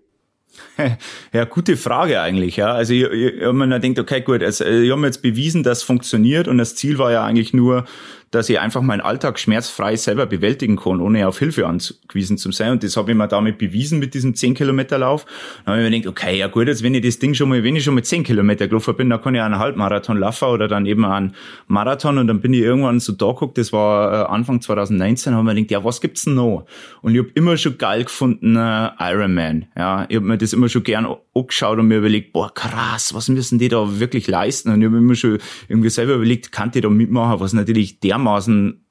Ja, 1.32 1.44
gute 1.44 1.76
Frage 1.76 2.20
eigentlich. 2.20 2.56
Ja, 2.56 2.74
also 2.74 2.92
ich, 2.92 3.04
ich, 3.04 3.34
ich 3.40 3.52
man 3.52 3.80
denkt, 3.80 3.98
okay, 3.98 4.20
gut, 4.20 4.42
also 4.42 4.64
ich 4.64 4.90
habe 4.90 5.06
jetzt 5.06 5.22
bewiesen, 5.22 5.62
dass 5.62 5.78
es 5.78 5.84
funktioniert 5.84 6.46
und 6.46 6.58
das 6.58 6.74
Ziel 6.74 6.98
war 6.98 7.10
ja 7.10 7.24
eigentlich 7.24 7.54
nur, 7.54 7.86
dass 8.32 8.48
ich 8.48 8.58
einfach 8.58 8.80
meinen 8.80 9.02
Alltag 9.02 9.38
schmerzfrei 9.38 9.94
selber 9.94 10.26
bewältigen 10.26 10.76
kann, 10.76 11.00
ohne 11.00 11.28
auf 11.28 11.38
Hilfe 11.38 11.66
angewiesen 11.66 12.38
zu 12.38 12.50
sein. 12.50 12.72
Und 12.72 12.82
das 12.82 12.96
habe 12.96 13.12
ich 13.12 13.16
mir 13.16 13.28
damit 13.28 13.58
bewiesen 13.58 13.98
mit 13.98 14.14
diesem 14.14 14.34
10 14.34 14.54
Kilometer 14.54 14.98
Lauf. 14.98 15.26
Dann 15.64 15.74
habe 15.74 15.84
ich 15.84 15.90
mir 15.90 16.00
gedacht, 16.00 16.18
okay, 16.18 16.38
ja 16.38 16.48
gut, 16.48 16.66
jetzt 16.66 16.82
wenn 16.82 16.94
ich 16.94 17.02
das 17.02 17.18
Ding 17.18 17.34
schon 17.34 17.50
mal, 17.50 17.62
wenn 17.62 17.76
ich 17.76 17.84
schon 17.84 17.94
mal 17.94 18.02
10 18.02 18.24
Kilometer 18.24 18.66
gelaufen 18.68 18.96
bin, 18.96 19.10
dann 19.10 19.20
kann 19.20 19.34
ich 19.34 19.42
einen 19.42 19.58
Halbmarathon 19.58 20.18
laufen 20.18 20.48
oder 20.48 20.66
dann 20.66 20.86
eben 20.86 21.04
einen 21.04 21.34
Marathon. 21.66 22.16
Und 22.16 22.26
dann 22.26 22.40
bin 22.40 22.54
ich 22.54 22.60
irgendwann 22.60 23.00
so 23.00 23.12
da 23.12 23.26
geguckt, 23.26 23.58
das 23.58 23.72
war 23.72 24.12
äh, 24.12 24.32
Anfang 24.32 24.62
2019, 24.62 25.34
habe 25.34 25.44
mir 25.44 25.54
gedacht, 25.54 25.70
ja, 25.70 25.84
was 25.84 26.00
gibt's 26.00 26.24
denn 26.24 26.34
noch? 26.34 26.64
Und 27.02 27.14
ich 27.14 27.20
habe 27.20 27.30
immer 27.34 27.58
schon 27.58 27.76
geil 27.76 28.04
gefunden, 28.04 28.56
äh, 28.56 28.90
Ironman. 28.98 29.66
Ja, 29.76 30.06
ich 30.08 30.16
habe 30.16 30.26
mir 30.26 30.38
das 30.38 30.54
immer 30.54 30.70
schon 30.70 30.84
gern 30.84 31.06
angeschaut 31.34 31.78
und 31.78 31.88
mir 31.88 31.98
überlegt, 31.98 32.32
boah, 32.32 32.52
krass, 32.52 33.12
was 33.12 33.28
müssen 33.28 33.58
die 33.58 33.68
da 33.68 34.00
wirklich 34.00 34.26
leisten? 34.26 34.70
Und 34.70 34.80
ich 34.80 34.86
habe 34.86 34.96
immer 34.96 35.14
schon 35.14 35.38
irgendwie 35.68 35.90
selber 35.90 36.14
überlegt, 36.14 36.50
kann 36.50 36.70
die 36.70 36.80
da 36.80 36.88
mitmachen, 36.88 37.40
was 37.40 37.52
natürlich 37.52 38.00
der 38.00 38.21
dermaßen 38.22 38.81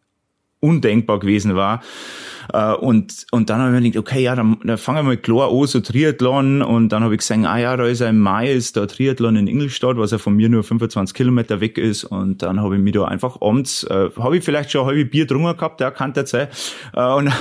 undenkbar 0.62 1.19
gewesen 1.19 1.56
war. 1.56 1.82
Äh, 2.54 2.74
und, 2.74 3.26
und 3.32 3.50
dann 3.50 3.60
habe 3.60 3.76
ich 3.76 3.82
mir 3.82 3.91
gedacht, 3.91 4.08
okay, 4.08 4.24
ja, 4.24 4.36
dann, 4.36 4.58
dann 4.63 4.78
fangen 4.78 5.00
wir 5.00 5.04
mal 5.04 5.17
klar 5.17 5.52
an, 5.52 5.67
so 5.67 5.80
Triathlon. 5.80 6.62
Und 6.62 6.89
dann 6.89 7.04
habe 7.04 7.13
ich 7.13 7.19
gesehen, 7.19 7.45
ah 7.45 7.58
ja, 7.58 7.76
da 7.76 7.86
ist 7.86 8.02
Mai 8.12 8.52
ist 8.52 8.76
der 8.76 8.88
Triathlon 8.88 9.36
in 9.36 9.47
Ingolstadt, 9.47 9.97
was 9.97 10.12
ja 10.12 10.17
von 10.17 10.36
mir 10.36 10.50
nur 10.50 10.63
25 10.63 11.15
Kilometer 11.15 11.62
weg 11.62 11.78
ist. 11.78 12.04
Und 12.04 12.41
dann 12.41 12.62
habe 12.62 12.78
ich 12.78 12.82
mich 12.82 12.93
da 12.93 13.06
einfach 13.06 13.41
abends, 13.41 13.84
äh, 13.84 14.10
habe 14.17 14.38
ich 14.38 14.43
vielleicht 14.43 14.71
schon 14.71 14.82
ein 14.82 14.88
halbes 14.88 15.10
Bier 15.10 15.28
drungen 15.28 15.56
gehabt, 15.56 15.80
der 15.80 15.91
kann 15.91 16.13
der 16.13 16.26
Zeit. 16.26 16.50
Äh, 16.93 17.13
und 17.13 17.32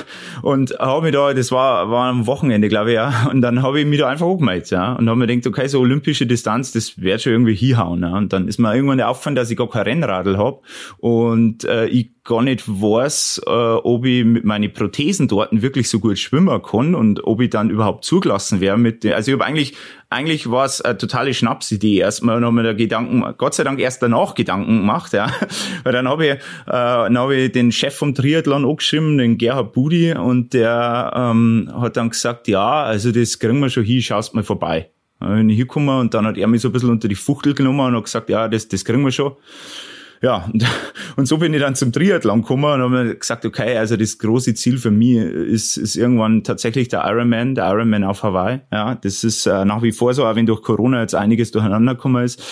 und 0.42 0.78
habe 0.78 1.02
mich 1.02 1.12
da, 1.12 1.32
das 1.34 1.52
war, 1.52 1.90
war 1.90 2.08
am 2.08 2.26
Wochenende, 2.26 2.68
glaube 2.68 2.90
ich, 2.90 2.96
ja. 2.96 3.28
Und 3.30 3.42
dann 3.42 3.62
habe 3.62 3.80
ich 3.80 3.86
mich 3.86 3.98
da 3.98 4.08
einfach 4.08 4.26
angemeldet, 4.26 4.70
ja. 4.70 4.92
Und 4.94 5.08
habe 5.08 5.18
mir 5.18 5.26
gedacht, 5.26 5.46
okay, 5.46 5.68
so 5.68 5.80
olympische 5.80 6.26
Distanz, 6.26 6.72
das 6.72 7.00
wird 7.00 7.22
schon 7.22 7.32
irgendwie 7.32 7.54
hinhauen. 7.54 8.02
Ja. 8.02 8.16
Und 8.16 8.32
dann 8.32 8.48
ist 8.48 8.58
mir 8.58 8.74
irgendwann 8.74 9.00
aufgefallen, 9.00 9.36
dass 9.36 9.50
ich 9.50 9.56
gar 9.56 9.68
kein 9.68 9.82
Rennradl 9.82 10.38
habe. 10.38 10.60
Und 10.98 11.64
äh, 11.64 11.86
ich 11.86 12.10
gar 12.30 12.42
nicht 12.42 12.62
weiß, 12.68 13.42
äh, 13.44 13.50
ob 13.50 14.06
ich 14.06 14.24
mit 14.24 14.44
meinen 14.44 14.72
Prothesen 14.72 15.26
dort 15.26 15.50
wirklich 15.50 15.90
so 15.90 15.98
gut 15.98 16.16
schwimmen 16.16 16.62
kann 16.62 16.94
und 16.94 17.24
ob 17.24 17.40
ich 17.40 17.50
dann 17.50 17.70
überhaupt 17.70 18.04
zugelassen 18.04 18.60
wäre 18.60 18.78
mit 18.78 19.02
den, 19.02 19.14
also 19.14 19.32
ich 19.32 19.34
habe 19.34 19.44
eigentlich, 19.44 19.74
eigentlich 20.10 20.48
war 20.48 20.64
es 20.64 20.80
eine 20.80 20.96
totale 20.96 21.34
Schnapsidee 21.34 21.96
erstmal 21.96 22.40
habe 22.40 22.52
mir 22.52 22.62
da 22.62 22.72
Gedanken, 22.72 23.24
Gott 23.36 23.54
sei 23.54 23.64
Dank 23.64 23.80
erst 23.80 24.00
danach 24.00 24.36
Gedanken 24.36 24.76
gemacht, 24.76 25.12
ja. 25.12 25.28
Weil 25.82 25.92
dann 25.92 26.06
habe 26.06 26.24
ich, 26.24 26.32
äh, 26.34 26.38
dann 26.66 27.18
habe 27.18 27.34
ich 27.34 27.50
den 27.50 27.72
Chef 27.72 27.96
vom 27.96 28.14
Triathlon 28.14 28.64
angeschrieben, 28.64 29.18
den 29.18 29.36
Gerhard 29.36 29.72
Budi, 29.72 30.14
und 30.14 30.54
der 30.54 31.12
ähm, 31.16 31.68
hat 31.80 31.96
dann 31.96 32.10
gesagt, 32.10 32.46
ja, 32.46 32.84
also 32.84 33.10
das 33.10 33.40
kriegen 33.40 33.58
wir 33.58 33.70
schon 33.70 33.82
hin, 33.82 34.02
schaust 34.02 34.36
mal 34.36 34.44
vorbei. 34.44 34.90
Dann 35.18 35.34
bin 35.36 35.50
ich 35.50 35.56
hingekommen 35.56 35.98
und 35.98 36.14
dann 36.14 36.26
hat 36.26 36.38
er 36.38 36.46
mich 36.46 36.62
so 36.62 36.68
ein 36.68 36.72
bisschen 36.72 36.90
unter 36.90 37.08
die 37.08 37.16
Fuchtel 37.16 37.54
genommen 37.54 37.80
und 37.80 37.96
hat 37.96 38.04
gesagt, 38.04 38.30
ja, 38.30 38.46
das, 38.46 38.68
das 38.68 38.84
kriegen 38.84 39.04
wir 39.04 39.10
schon. 39.10 39.32
Ja, 40.22 40.50
und, 41.16 41.26
so 41.26 41.38
bin 41.38 41.54
ich 41.54 41.60
dann 41.60 41.74
zum 41.74 41.92
Triathlon 41.92 42.42
gekommen 42.42 42.64
und 42.64 42.80
habe 42.82 43.16
gesagt, 43.16 43.46
okay, 43.46 43.76
also 43.78 43.96
das 43.96 44.18
große 44.18 44.54
Ziel 44.54 44.76
für 44.76 44.90
mich 44.90 45.16
ist, 45.16 45.78
ist 45.78 45.96
irgendwann 45.96 46.44
tatsächlich 46.44 46.88
der 46.88 47.04
Ironman, 47.06 47.54
der 47.54 47.68
Ironman 47.68 48.04
auf 48.04 48.22
Hawaii. 48.22 48.60
Ja, 48.70 48.96
das 48.96 49.24
ist 49.24 49.46
äh, 49.46 49.64
nach 49.64 49.82
wie 49.82 49.92
vor 49.92 50.12
so, 50.12 50.26
auch 50.26 50.36
wenn 50.36 50.44
durch 50.44 50.62
Corona 50.62 51.00
jetzt 51.00 51.14
einiges 51.14 51.52
durcheinander 51.52 51.94
gekommen 51.94 52.24
ist. 52.24 52.42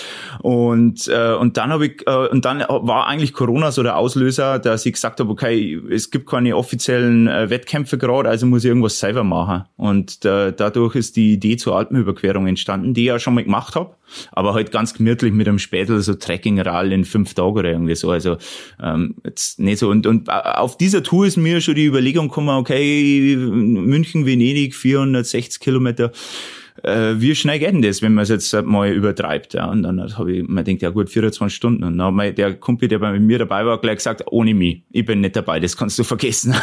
Und, 0.41 1.09
äh, 1.09 1.35
und 1.35 1.59
dann 1.59 1.71
habe 1.71 1.87
ich, 1.87 2.07
äh, 2.07 2.29
und 2.29 2.45
dann 2.47 2.61
war 2.61 3.07
eigentlich 3.07 3.35
Corona 3.35 3.71
so 3.71 3.83
der 3.83 3.97
Auslöser, 3.97 4.59
dass 4.59 4.87
ich 4.87 4.95
gesagt 4.95 5.21
habe, 5.21 5.31
okay, 5.31 5.79
es 5.91 6.11
gibt 6.11 6.29
keine 6.29 6.57
offiziellen 6.57 7.29
äh, 7.29 7.51
Wettkämpfe 7.51 7.99
gerade, 7.99 8.31
also 8.31 8.47
muss 8.47 8.65
ich 8.65 8.69
irgendwas 8.69 8.99
selber 8.99 9.25
machen. 9.25 9.65
Und 9.77 10.25
äh, 10.25 10.53
dadurch 10.57 10.95
ist 10.95 11.17
die 11.17 11.35
Idee 11.35 11.59
zur 11.59 11.77
Alpenüberquerung 11.77 12.47
entstanden, 12.47 12.95
die 12.95 13.03
ich 13.03 13.09
ja 13.09 13.19
schon 13.19 13.35
mal 13.35 13.45
gemacht 13.45 13.75
habe 13.75 13.99
aber 14.33 14.55
halt 14.55 14.71
ganz 14.71 14.95
gemütlich 14.95 15.33
mit 15.33 15.49
einem 15.49 15.59
Spätel 15.59 16.01
so 16.01 16.15
Trekking-Rall 16.15 16.93
in 16.93 17.05
fünf 17.05 17.35
Tagen 17.35 17.58
oder 17.59 17.71
irgendwie 17.71 17.95
so. 17.95 18.11
Also 18.11 18.37
ähm, 18.83 19.17
jetzt 19.25 19.59
nicht 19.59 19.79
so. 19.79 19.91
Und, 19.91 20.07
und 20.07 20.31
auf 20.31 20.77
dieser 20.77 21.03
Tour 21.03 21.27
ist 21.27 21.37
mir 21.37 21.61
schon 21.61 21.75
die 21.75 21.87
Überlegung 21.87 22.29
gekommen, 22.29 22.51
okay, 22.51 23.37
München, 23.37 24.27
Venedig, 24.27 24.75
460 24.75 25.61
Kilometer 25.61 26.13
äh, 26.83 27.15
wie 27.21 27.35
schnell 27.35 27.59
geht 27.59 27.73
denn 27.73 27.83
das, 27.83 28.03
wenn 28.03 28.15
man 28.15 28.23
es 28.23 28.29
jetzt 28.29 28.53
mal 28.65 28.91
übertreibt? 28.91 29.55
Ja? 29.55 29.67
Und 29.67 29.83
dann 29.83 30.01
habe 30.17 30.33
ich 30.33 30.49
mir 30.49 30.65
gedacht, 30.65 30.83
ja 30.83 30.91
gut, 30.91 31.11
24 31.11 31.55
Stunden. 31.55 31.85
Und 31.85 31.99
dann 31.99 32.21
hat 32.21 32.39
der 32.39 32.55
Kumpel, 32.55 32.89
der 32.89 32.99
bei 32.99 33.19
mir 33.19 33.39
dabei 33.39 33.65
war, 33.67 33.81
gleich 33.81 33.97
gesagt, 33.97 34.25
ohne 34.31 34.55
mich, 34.55 34.83
ich 34.91 35.05
bin 35.05 35.21
nicht 35.21 35.37
dabei, 35.37 35.61
das 35.61 35.77
kannst 35.77 35.99
du 35.99 36.05
vergessen. 36.05 36.55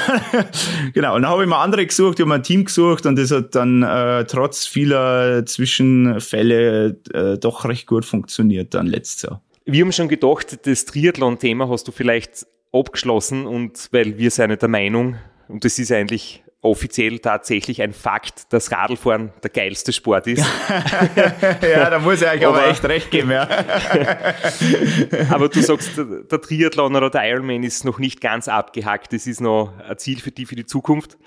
genau, 0.93 1.15
und 1.15 1.23
dann 1.23 1.31
habe 1.31 1.43
ich 1.43 1.49
mir 1.49 1.57
andere 1.57 1.85
gesucht, 1.85 2.19
ich 2.19 2.21
habe 2.21 2.29
mir 2.29 2.35
ein 2.35 2.43
Team 2.43 2.65
gesucht 2.65 3.05
und 3.05 3.17
das 3.17 3.31
hat 3.31 3.55
dann 3.55 3.83
äh, 3.83 4.25
trotz 4.25 4.65
vieler 4.65 5.45
Zwischenfälle 5.45 6.97
äh, 7.13 7.37
doch 7.37 7.65
recht 7.65 7.87
gut 7.87 8.05
funktioniert 8.05 8.73
dann 8.73 8.87
letztes 8.87 9.23
Jahr. 9.23 9.41
Wir 9.67 9.83
haben 9.83 9.91
schon 9.91 10.07
gedacht, 10.07 10.67
das 10.67 10.85
Triathlon-Thema 10.85 11.67
hast 11.67 11.87
du 11.87 11.91
vielleicht 11.91 12.45
abgeschlossen 12.71 13.47
und 13.47 13.89
weil 13.91 14.19
wir 14.19 14.29
sind 14.29 14.61
der 14.61 14.69
Meinung, 14.69 15.17
und 15.47 15.65
das 15.65 15.79
ist 15.79 15.91
eigentlich 15.91 16.43
offiziell 16.61 17.17
tatsächlich 17.17 17.81
ein 17.81 17.91
Fakt, 17.91 18.53
dass 18.53 18.71
Radlfahren 18.71 19.33
der 19.41 19.49
geilste 19.49 19.91
Sport 19.91 20.27
ist. 20.27 20.45
ja, 21.61 21.89
da 21.89 21.97
muss 21.97 22.21
ich 22.21 22.27
euch 22.27 22.45
aber, 22.45 22.57
aber 22.59 22.67
echt 22.67 22.83
recht 22.85 23.09
geben, 23.09 23.31
ja. 23.31 23.47
aber 25.31 25.49
du 25.49 25.61
sagst, 25.61 25.97
der 25.97 26.41
Triathlon 26.41 26.95
oder 26.95 27.09
der 27.09 27.27
Ironman 27.27 27.63
ist 27.63 27.85
noch 27.85 27.97
nicht 27.97 28.21
ganz 28.21 28.47
abgehackt. 28.47 29.13
Das 29.13 29.25
ist 29.25 29.41
noch 29.41 29.73
ein 29.79 29.97
Ziel 29.97 30.19
für 30.19 30.31
die, 30.31 30.45
für 30.45 30.55
die 30.55 30.65
Zukunft. 30.65 31.17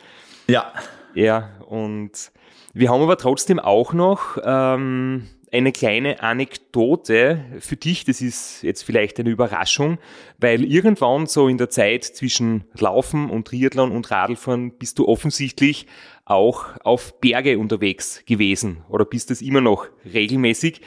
Ja. 0.46 0.72
Ja, 1.14 1.50
und 1.66 2.30
wir 2.72 2.90
haben 2.90 3.02
aber 3.02 3.16
trotzdem 3.16 3.58
auch 3.58 3.92
noch 3.92 4.38
ähm, 4.44 5.28
eine 5.52 5.72
kleine 5.72 6.22
Anekdote 6.22 7.44
für 7.60 7.76
dich. 7.76 8.04
Das 8.04 8.20
ist 8.20 8.62
jetzt 8.62 8.82
vielleicht 8.82 9.18
eine 9.18 9.30
Überraschung, 9.30 9.98
weil 10.38 10.64
irgendwann 10.64 11.26
so 11.26 11.48
in 11.48 11.58
der 11.58 11.70
Zeit 11.70 12.04
zwischen 12.04 12.64
Laufen 12.78 13.30
und 13.30 13.48
Triathlon 13.48 13.92
und 13.92 14.10
Radlfahren 14.10 14.72
bist 14.72 14.98
du 14.98 15.08
offensichtlich 15.08 15.86
auch 16.24 16.66
auf 16.84 17.20
Berge 17.20 17.58
unterwegs 17.58 18.22
gewesen 18.26 18.84
oder 18.88 19.04
bist 19.04 19.30
es 19.30 19.40
immer 19.40 19.60
noch 19.60 19.86
regelmäßig. 20.12 20.82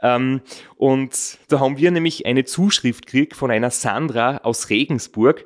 Ähm, 0.00 0.42
und 0.76 1.38
da 1.48 1.58
haben 1.58 1.78
wir 1.78 1.90
nämlich 1.90 2.24
eine 2.26 2.44
Zuschrift 2.44 3.06
gekriegt 3.06 3.34
von 3.34 3.50
einer 3.50 3.70
Sandra 3.70 4.38
aus 4.38 4.70
Regensburg 4.70 5.44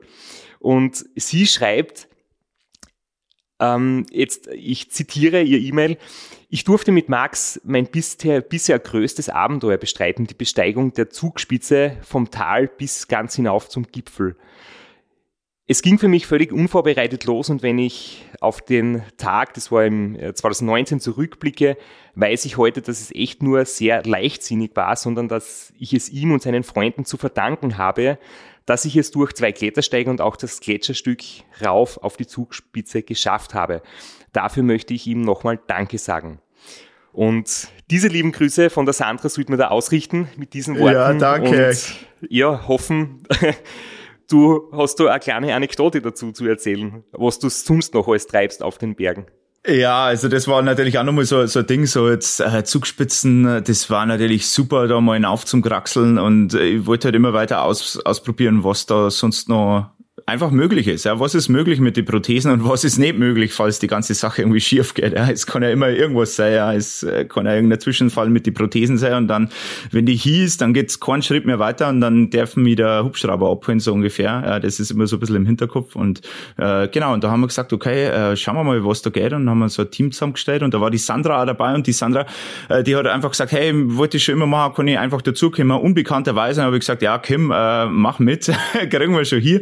und 0.59 1.07
sie 1.17 1.47
schreibt, 1.47 2.09
ähm, 3.63 4.07
jetzt, 4.11 4.49
ich 4.49 4.91
zitiere 4.91 5.41
ihr 5.41 5.61
E-Mail, 5.61 5.97
ich 6.49 6.65
durfte 6.65 6.91
mit 6.91 7.09
Max 7.09 7.61
mein 7.65 7.87
bisher, 7.87 8.41
bisher 8.41 8.79
größtes 8.79 9.29
Abenteuer 9.29 9.79
bestreiten, 9.79 10.27
die 10.27 10.35
Besteigung 10.35 10.93
der 10.93 11.11
Zugspitze 11.11 11.97
vom 12.03 12.31
Tal 12.31 12.67
bis 12.67 13.07
ganz 13.07 13.37
hinauf 13.37 13.69
zum 13.69 13.87
Gipfel. 13.87 14.37
Es 15.69 15.81
ging 15.81 15.97
für 15.97 16.09
mich 16.09 16.27
völlig 16.27 16.53
unvorbereitet 16.53 17.25
los 17.25 17.49
und 17.49 17.63
wenn 17.63 17.79
ich 17.79 18.27
auf 18.41 18.61
den 18.61 19.03
Tag, 19.17 19.55
das 19.55 19.71
war 19.71 19.87
im 19.87 20.19
2019, 20.35 20.99
äh, 20.99 21.01
zurückblicke, 21.01 21.79
weiß 22.17 22.45
ich 22.47 22.57
heute, 22.57 22.83
dass 22.83 23.01
es 23.01 23.15
echt 23.15 23.45
nur 23.45 23.65
sehr 23.65 24.03
leichtsinnig 24.05 24.73
war, 24.75 24.97
sondern 24.97 25.29
dass 25.29 25.73
ich 25.79 25.95
es 25.95 26.11
ihm 26.11 26.33
und 26.33 26.43
seinen 26.43 26.65
Freunden 26.65 27.05
zu 27.05 27.17
verdanken 27.17 27.79
habe, 27.79 28.19
dass 28.67 28.85
ich 28.85 28.97
es 28.97 29.11
durch 29.11 29.33
zwei 29.33 29.53
Klettersteige 29.53 30.11
und 30.11 30.21
auch 30.21 30.37
das 30.37 30.61
Gletscherstück 30.61 31.23
rauf 31.65 31.99
auf 31.99 32.17
die 32.17 32.27
Zugspitze 32.27 33.03
geschafft 33.03 33.55
habe. 33.55 33.83
Dafür 34.33 34.63
möchte 34.63 34.95
ich 34.95 35.07
ihm 35.07 35.23
nochmal 35.23 35.61
Danke 35.67 35.99
sagen. 35.99 36.41
Und 37.13 37.69
diese 37.91 38.09
lieben 38.09 38.33
Grüße 38.33 38.71
von 38.71 38.87
der 38.87 38.95
Sandra 38.95 39.29
sollten 39.29 39.53
wir 39.53 39.59
da 39.59 39.69
ausrichten 39.69 40.29
mit 40.37 40.55
diesen 40.55 40.79
Worten. 40.79 40.95
Ja, 40.95 41.13
danke. 41.13 41.69
Und 41.69 42.31
ja, 42.31 42.67
hoffen, 42.67 43.23
du 44.31 44.71
hast 44.73 44.99
du 44.99 45.09
eine 45.09 45.21
kleine 45.21 45.55
Anekdote 45.55 46.01
dazu 46.01 46.33
zu 46.33 46.47
erzählen, 46.47 47.05
was 47.13 47.39
du 47.39 47.51
sonst 47.51 47.93
noch 47.93 48.09
alles 48.09 48.27
treibst 48.27 48.63
auf 48.63 48.79
den 48.79 48.95
Bergen. 48.95 49.27
Ja, 49.65 50.07
also 50.07 50.29
das 50.29 50.49
war 50.49 50.61
natürlich 50.63 50.99
auch 50.99 51.05
nochmal 51.05 51.25
so, 51.25 51.47
so 51.47 51.61
ein 51.61 51.67
Ding, 51.67 51.87
so 51.87 52.11
jetzt 52.11 52.41
äh, 52.41 52.65
Zugspitzen, 52.65 53.63
das 53.63 53.91
war 53.91 54.05
natürlich 54.07 54.49
super, 54.49 54.89
da 54.89 55.01
mal 55.01 55.15
hinauf 55.15 55.45
zum 55.45 55.63
Kraxeln 55.63 56.19
und 56.19 56.55
ich 56.55 56.85
wollte 56.85 57.07
halt 57.07 57.15
immer 57.15 57.33
weiter 57.33 57.63
aus, 57.63 57.97
ausprobieren, 58.05 58.65
was 58.65 58.87
da 58.87 59.09
sonst 59.09 59.49
noch 59.49 59.91
einfach 60.27 60.51
möglich 60.51 60.89
ist. 60.89 61.05
Ja, 61.05 61.19
was 61.19 61.35
ist 61.35 61.49
möglich 61.49 61.81
mit 61.81 61.97
den 61.97 62.05
Prothesen 62.05 62.53
und 62.53 62.69
was 62.69 62.85
ist 62.85 62.99
nicht 62.99 63.19
möglich, 63.19 63.53
falls 63.53 63.79
die 63.79 63.87
ganze 63.87 64.15
Sache 64.15 64.43
irgendwie 64.43 64.61
schief 64.61 64.95
geht. 64.95 65.15
Ja, 65.15 65.29
es 65.29 65.47
kann 65.47 65.63
ja 65.63 65.71
immer 65.71 65.89
irgendwas 65.89 66.37
sein. 66.37 66.55
Ja, 66.55 66.73
es 66.73 67.03
äh, 67.03 67.25
kann 67.25 67.47
ja 67.47 67.55
irgendein 67.55 67.81
Zwischenfall 67.81 68.29
mit 68.29 68.47
den 68.47 68.55
Prothesen 68.55 68.99
sein 68.99 69.15
und 69.15 69.29
dann, 69.29 69.51
wenn 69.91 70.07
die 70.07 70.15
hieß, 70.15 70.59
dann 70.59 70.75
geht's 70.75 71.01
keinen 71.01 71.23
Schritt 71.23 71.47
mehr 71.47 71.59
weiter 71.59 71.89
und 71.89 72.01
dann 72.01 72.31
dürfen 72.31 72.65
wir 72.65 72.77
der 72.77 73.05
Hubschrauber 73.05 73.51
abholen 73.51 73.81
so 73.81 73.93
ungefähr. 73.93 74.43
Ja, 74.45 74.61
das 74.61 74.81
ist 74.81 74.91
immer 74.91 75.07
so 75.07 75.17
ein 75.17 75.21
bisschen 75.21 75.37
im 75.37 75.47
Hinterkopf 75.47 75.97
und 75.97 76.21
äh, 76.57 76.89
genau. 76.89 77.13
Und 77.13 77.25
da 77.25 77.31
haben 77.31 77.41
wir 77.41 77.49
gesagt, 77.49 77.73
okay, 77.73 78.07
äh, 78.07 78.37
schauen 78.37 78.57
wir 78.57 78.65
mal, 78.65 78.85
was 78.85 79.03
da 79.03 79.11
geht 79.11 79.33
und 79.33 79.49
haben 79.49 79.59
wir 79.59 79.69
so 79.69 79.83
ein 79.83 79.91
Team 79.91 80.13
zusammengestellt 80.13 80.63
und 80.63 80.75
da 80.75 80.81
war 80.81 80.91
die 80.91 80.99
Sandra 80.99 81.43
auch 81.43 81.47
dabei 81.47 81.75
und 81.75 81.87
die 81.87 81.93
Sandra, 81.93 82.27
äh, 82.69 82.83
die 82.83 82.97
hat 82.97 83.07
einfach 83.07 83.31
gesagt, 83.31 83.53
hey, 83.53 83.73
wollte 83.97 84.17
ich 84.17 84.25
schon 84.25 84.35
immer 84.35 84.47
machen, 84.47 84.75
kann 84.75 84.89
ich 84.89 84.99
einfach 84.99 85.23
dazukommen. 85.23 85.77
Unbekannterweise 85.77 86.63
habe 86.63 86.77
ich 86.77 86.81
gesagt, 86.81 87.03
ja, 87.03 87.19
Kim, 87.19 87.51
äh, 87.51 87.87
mach 87.87 88.19
mit, 88.19 88.51
kriegen 88.91 89.15
wir 89.15 89.25
schon 89.25 89.41
hier. 89.41 89.61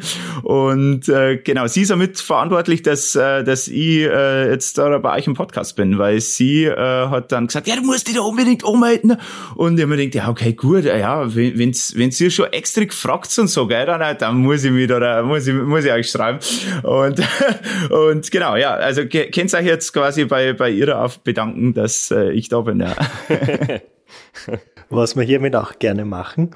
Äh, 1.09 1.37
genau, 1.37 1.69
sie 1.69 1.83
ist 1.83 1.91
damit 1.91 2.19
verantwortlich, 2.19 2.83
dass, 2.83 3.15
äh, 3.15 3.45
dass 3.45 3.69
ich 3.69 4.01
äh, 4.01 4.51
jetzt 4.51 4.79
da 4.79 4.99
bei 4.99 5.17
euch 5.17 5.27
im 5.29 5.35
Podcast 5.35 5.77
bin, 5.77 5.99
weil 5.99 6.21
sie 6.21 6.65
äh, 6.65 6.77
hat 6.77 7.31
dann 7.31 7.47
gesagt, 7.47 7.69
ja, 7.69 7.77
du 7.77 7.83
musst 7.83 8.09
dich 8.09 8.17
da 8.17 8.23
unbedingt 8.23 8.65
umhalten. 8.65 9.17
Und 9.55 9.77
ich 9.77 9.83
habe 9.83 9.95
mir 9.95 9.97
gedacht, 9.97 10.15
ja, 10.15 10.29
okay, 10.29 10.55
gut, 10.55 10.85
ja, 10.85 11.35
wenn 11.35 11.57
wenn's, 11.57 11.97
wenn's 11.97 12.21
ihr 12.21 12.31
schon 12.31 12.53
extra 12.53 12.83
gefragt 12.83 13.39
und 13.39 13.47
so, 13.47 13.69
gell, 13.69 13.87
dann, 13.87 14.19
dann 14.19 14.39
muss 14.39 14.65
ich 14.65 14.73
mich 14.73 14.89
da, 14.89 15.23
muss 15.23 15.47
ich, 15.47 15.55
muss 15.55 15.85
ich 15.85 15.93
euch 15.93 16.11
schreiben. 16.11 16.41
Und, 16.83 17.23
und 17.91 18.31
genau, 18.31 18.57
ja, 18.57 18.75
also 18.75 19.03
könnt 19.07 19.55
euch 19.55 19.67
jetzt 19.67 19.93
quasi 19.93 20.25
bei, 20.25 20.53
bei 20.53 20.71
ihrer 20.71 21.05
auf 21.05 21.21
bedanken, 21.21 21.75
dass 21.75 22.11
äh, 22.11 22.33
ich 22.33 22.49
da 22.49 22.63
bin, 22.63 22.81
ja. 22.81 22.97
Was 24.89 25.15
wir 25.15 25.23
hiermit 25.23 25.55
auch 25.55 25.79
gerne 25.79 26.05
machen, 26.05 26.51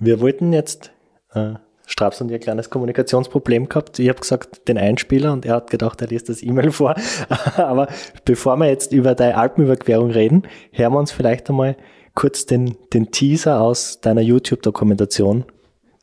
wir 0.00 0.20
wollten 0.20 0.52
jetzt 0.52 0.90
äh, 1.32 1.54
Straps 1.90 2.20
und 2.20 2.30
ihr 2.30 2.38
kleines 2.38 2.70
Kommunikationsproblem 2.70 3.68
gehabt. 3.68 3.98
Ich 3.98 4.08
habe 4.08 4.20
gesagt, 4.20 4.68
den 4.68 4.78
Einspieler 4.78 5.32
und 5.32 5.44
er 5.44 5.56
hat 5.56 5.70
gedacht, 5.70 6.00
er 6.00 6.06
liest 6.06 6.28
das 6.28 6.42
E-Mail 6.42 6.70
vor. 6.70 6.94
Aber 7.56 7.88
bevor 8.24 8.56
wir 8.56 8.68
jetzt 8.68 8.92
über 8.92 9.16
deine 9.16 9.36
Alpenüberquerung 9.36 10.10
reden, 10.10 10.44
hören 10.72 10.92
wir 10.92 10.98
uns 11.00 11.10
vielleicht 11.10 11.50
einmal 11.50 11.76
kurz 12.14 12.46
den, 12.46 12.76
den 12.92 13.10
Teaser 13.10 13.60
aus 13.60 14.00
deiner 14.00 14.20
YouTube-Dokumentation, 14.20 15.44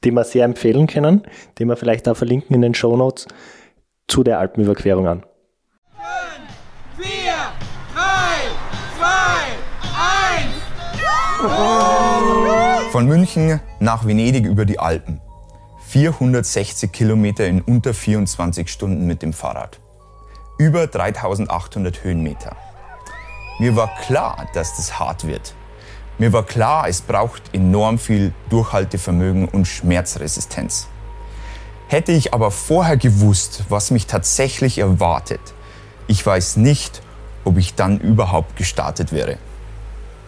den 0.04 0.14
wir 0.14 0.26
sehr 0.26 0.44
empfehlen 0.44 0.88
können, 0.88 1.24
den 1.58 1.70
wir 1.70 1.78
vielleicht 1.78 2.10
auch 2.10 2.18
verlinken 2.18 2.54
in 2.56 2.62
den 2.62 2.74
Show 2.74 2.98
Notes 2.98 3.28
zu 4.08 4.24
der 4.24 4.40
Alpenüberquerung 4.40 5.08
an. 5.08 5.24
5, 6.98 7.08
4, 7.08 7.34
3, 7.96 8.02
2, 9.00 9.08
1. 12.84 12.92
Von 12.92 13.06
München 13.08 13.62
nach 13.80 14.06
Venedig 14.06 14.46
über 14.46 14.66
die 14.66 14.80
Alpen. 14.80 15.22
460 15.90 16.92
Kilometer 16.92 17.48
in 17.48 17.62
unter 17.62 17.94
24 17.94 18.70
Stunden 18.70 19.08
mit 19.08 19.22
dem 19.22 19.32
Fahrrad. 19.32 19.80
Über 20.58 20.86
3800 20.86 22.04
Höhenmeter. 22.04 22.58
Mir 23.60 23.78
war 23.78 23.96
klar, 24.02 24.48
dass 24.54 24.76
das 24.76 25.00
hart 25.00 25.26
wird. 25.26 25.54
Mir 26.18 26.34
war 26.34 26.44
klar, 26.44 26.90
es 26.90 27.00
braucht 27.00 27.54
enorm 27.54 28.00
viel 28.00 28.34
Durchhaltevermögen 28.50 29.48
und 29.48 29.66
Schmerzresistenz. 29.66 30.88
Hätte 31.88 32.12
ich 32.12 32.34
aber 32.34 32.52
vorher 32.52 32.98
gewusst, 32.98 33.64
was 33.70 33.90
mich 33.90 34.08
tatsächlich 34.08 34.80
erwartet, 34.80 35.40
ich 36.08 36.26
weiß 36.26 36.58
nicht, 36.58 37.02
ob 37.46 37.58
ich 37.58 37.76
dann 37.76 37.98
überhaupt 38.00 38.58
gestartet 38.58 39.14
wäre. 39.14 39.38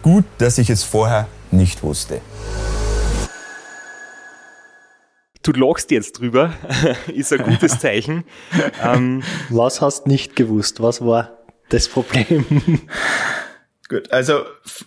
Gut, 0.02 0.24
dass 0.38 0.56
ich 0.56 0.70
es 0.70 0.84
vorher 0.84 1.28
nicht 1.50 1.82
wusste. 1.82 2.22
Du 5.42 5.52
lachst 5.52 5.90
jetzt 5.90 6.20
drüber, 6.20 6.52
ist 7.14 7.32
ein 7.32 7.42
gutes 7.42 7.78
Zeichen. 7.78 8.24
ähm, 8.82 9.22
Was 9.48 9.80
hast 9.80 10.06
nicht 10.06 10.36
gewusst? 10.36 10.82
Was 10.82 11.00
war 11.04 11.38
das 11.70 11.88
Problem? 11.88 12.44
Gut, 13.88 14.12
also 14.12 14.42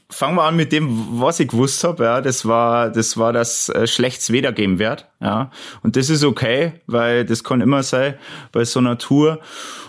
fangen 0.10 0.36
wir 0.36 0.44
an 0.44 0.56
mit 0.56 0.72
dem, 0.72 1.20
was 1.20 1.40
ich 1.40 1.48
gewusst 1.50 1.84
habe. 1.84 2.04
Ja, 2.04 2.22
das 2.22 2.46
war, 2.46 2.92
das 2.92 3.18
war, 3.18 3.34
dass 3.34 3.68
äh, 3.70 3.88
schlechtes 3.88 4.32
Wetter 4.32 4.54
geben 4.54 4.78
wird. 4.80 5.08
Ja, 5.20 5.52
und 5.82 5.96
das 5.96 6.10
ist 6.10 6.24
okay, 6.24 6.82
weil 6.86 7.26
das 7.26 7.44
kann 7.44 7.60
immer 7.60 7.82
sein 7.82 8.16
bei 8.52 8.64
so 8.64 8.80
einer 8.80 8.98
Tour. 9.00 9.40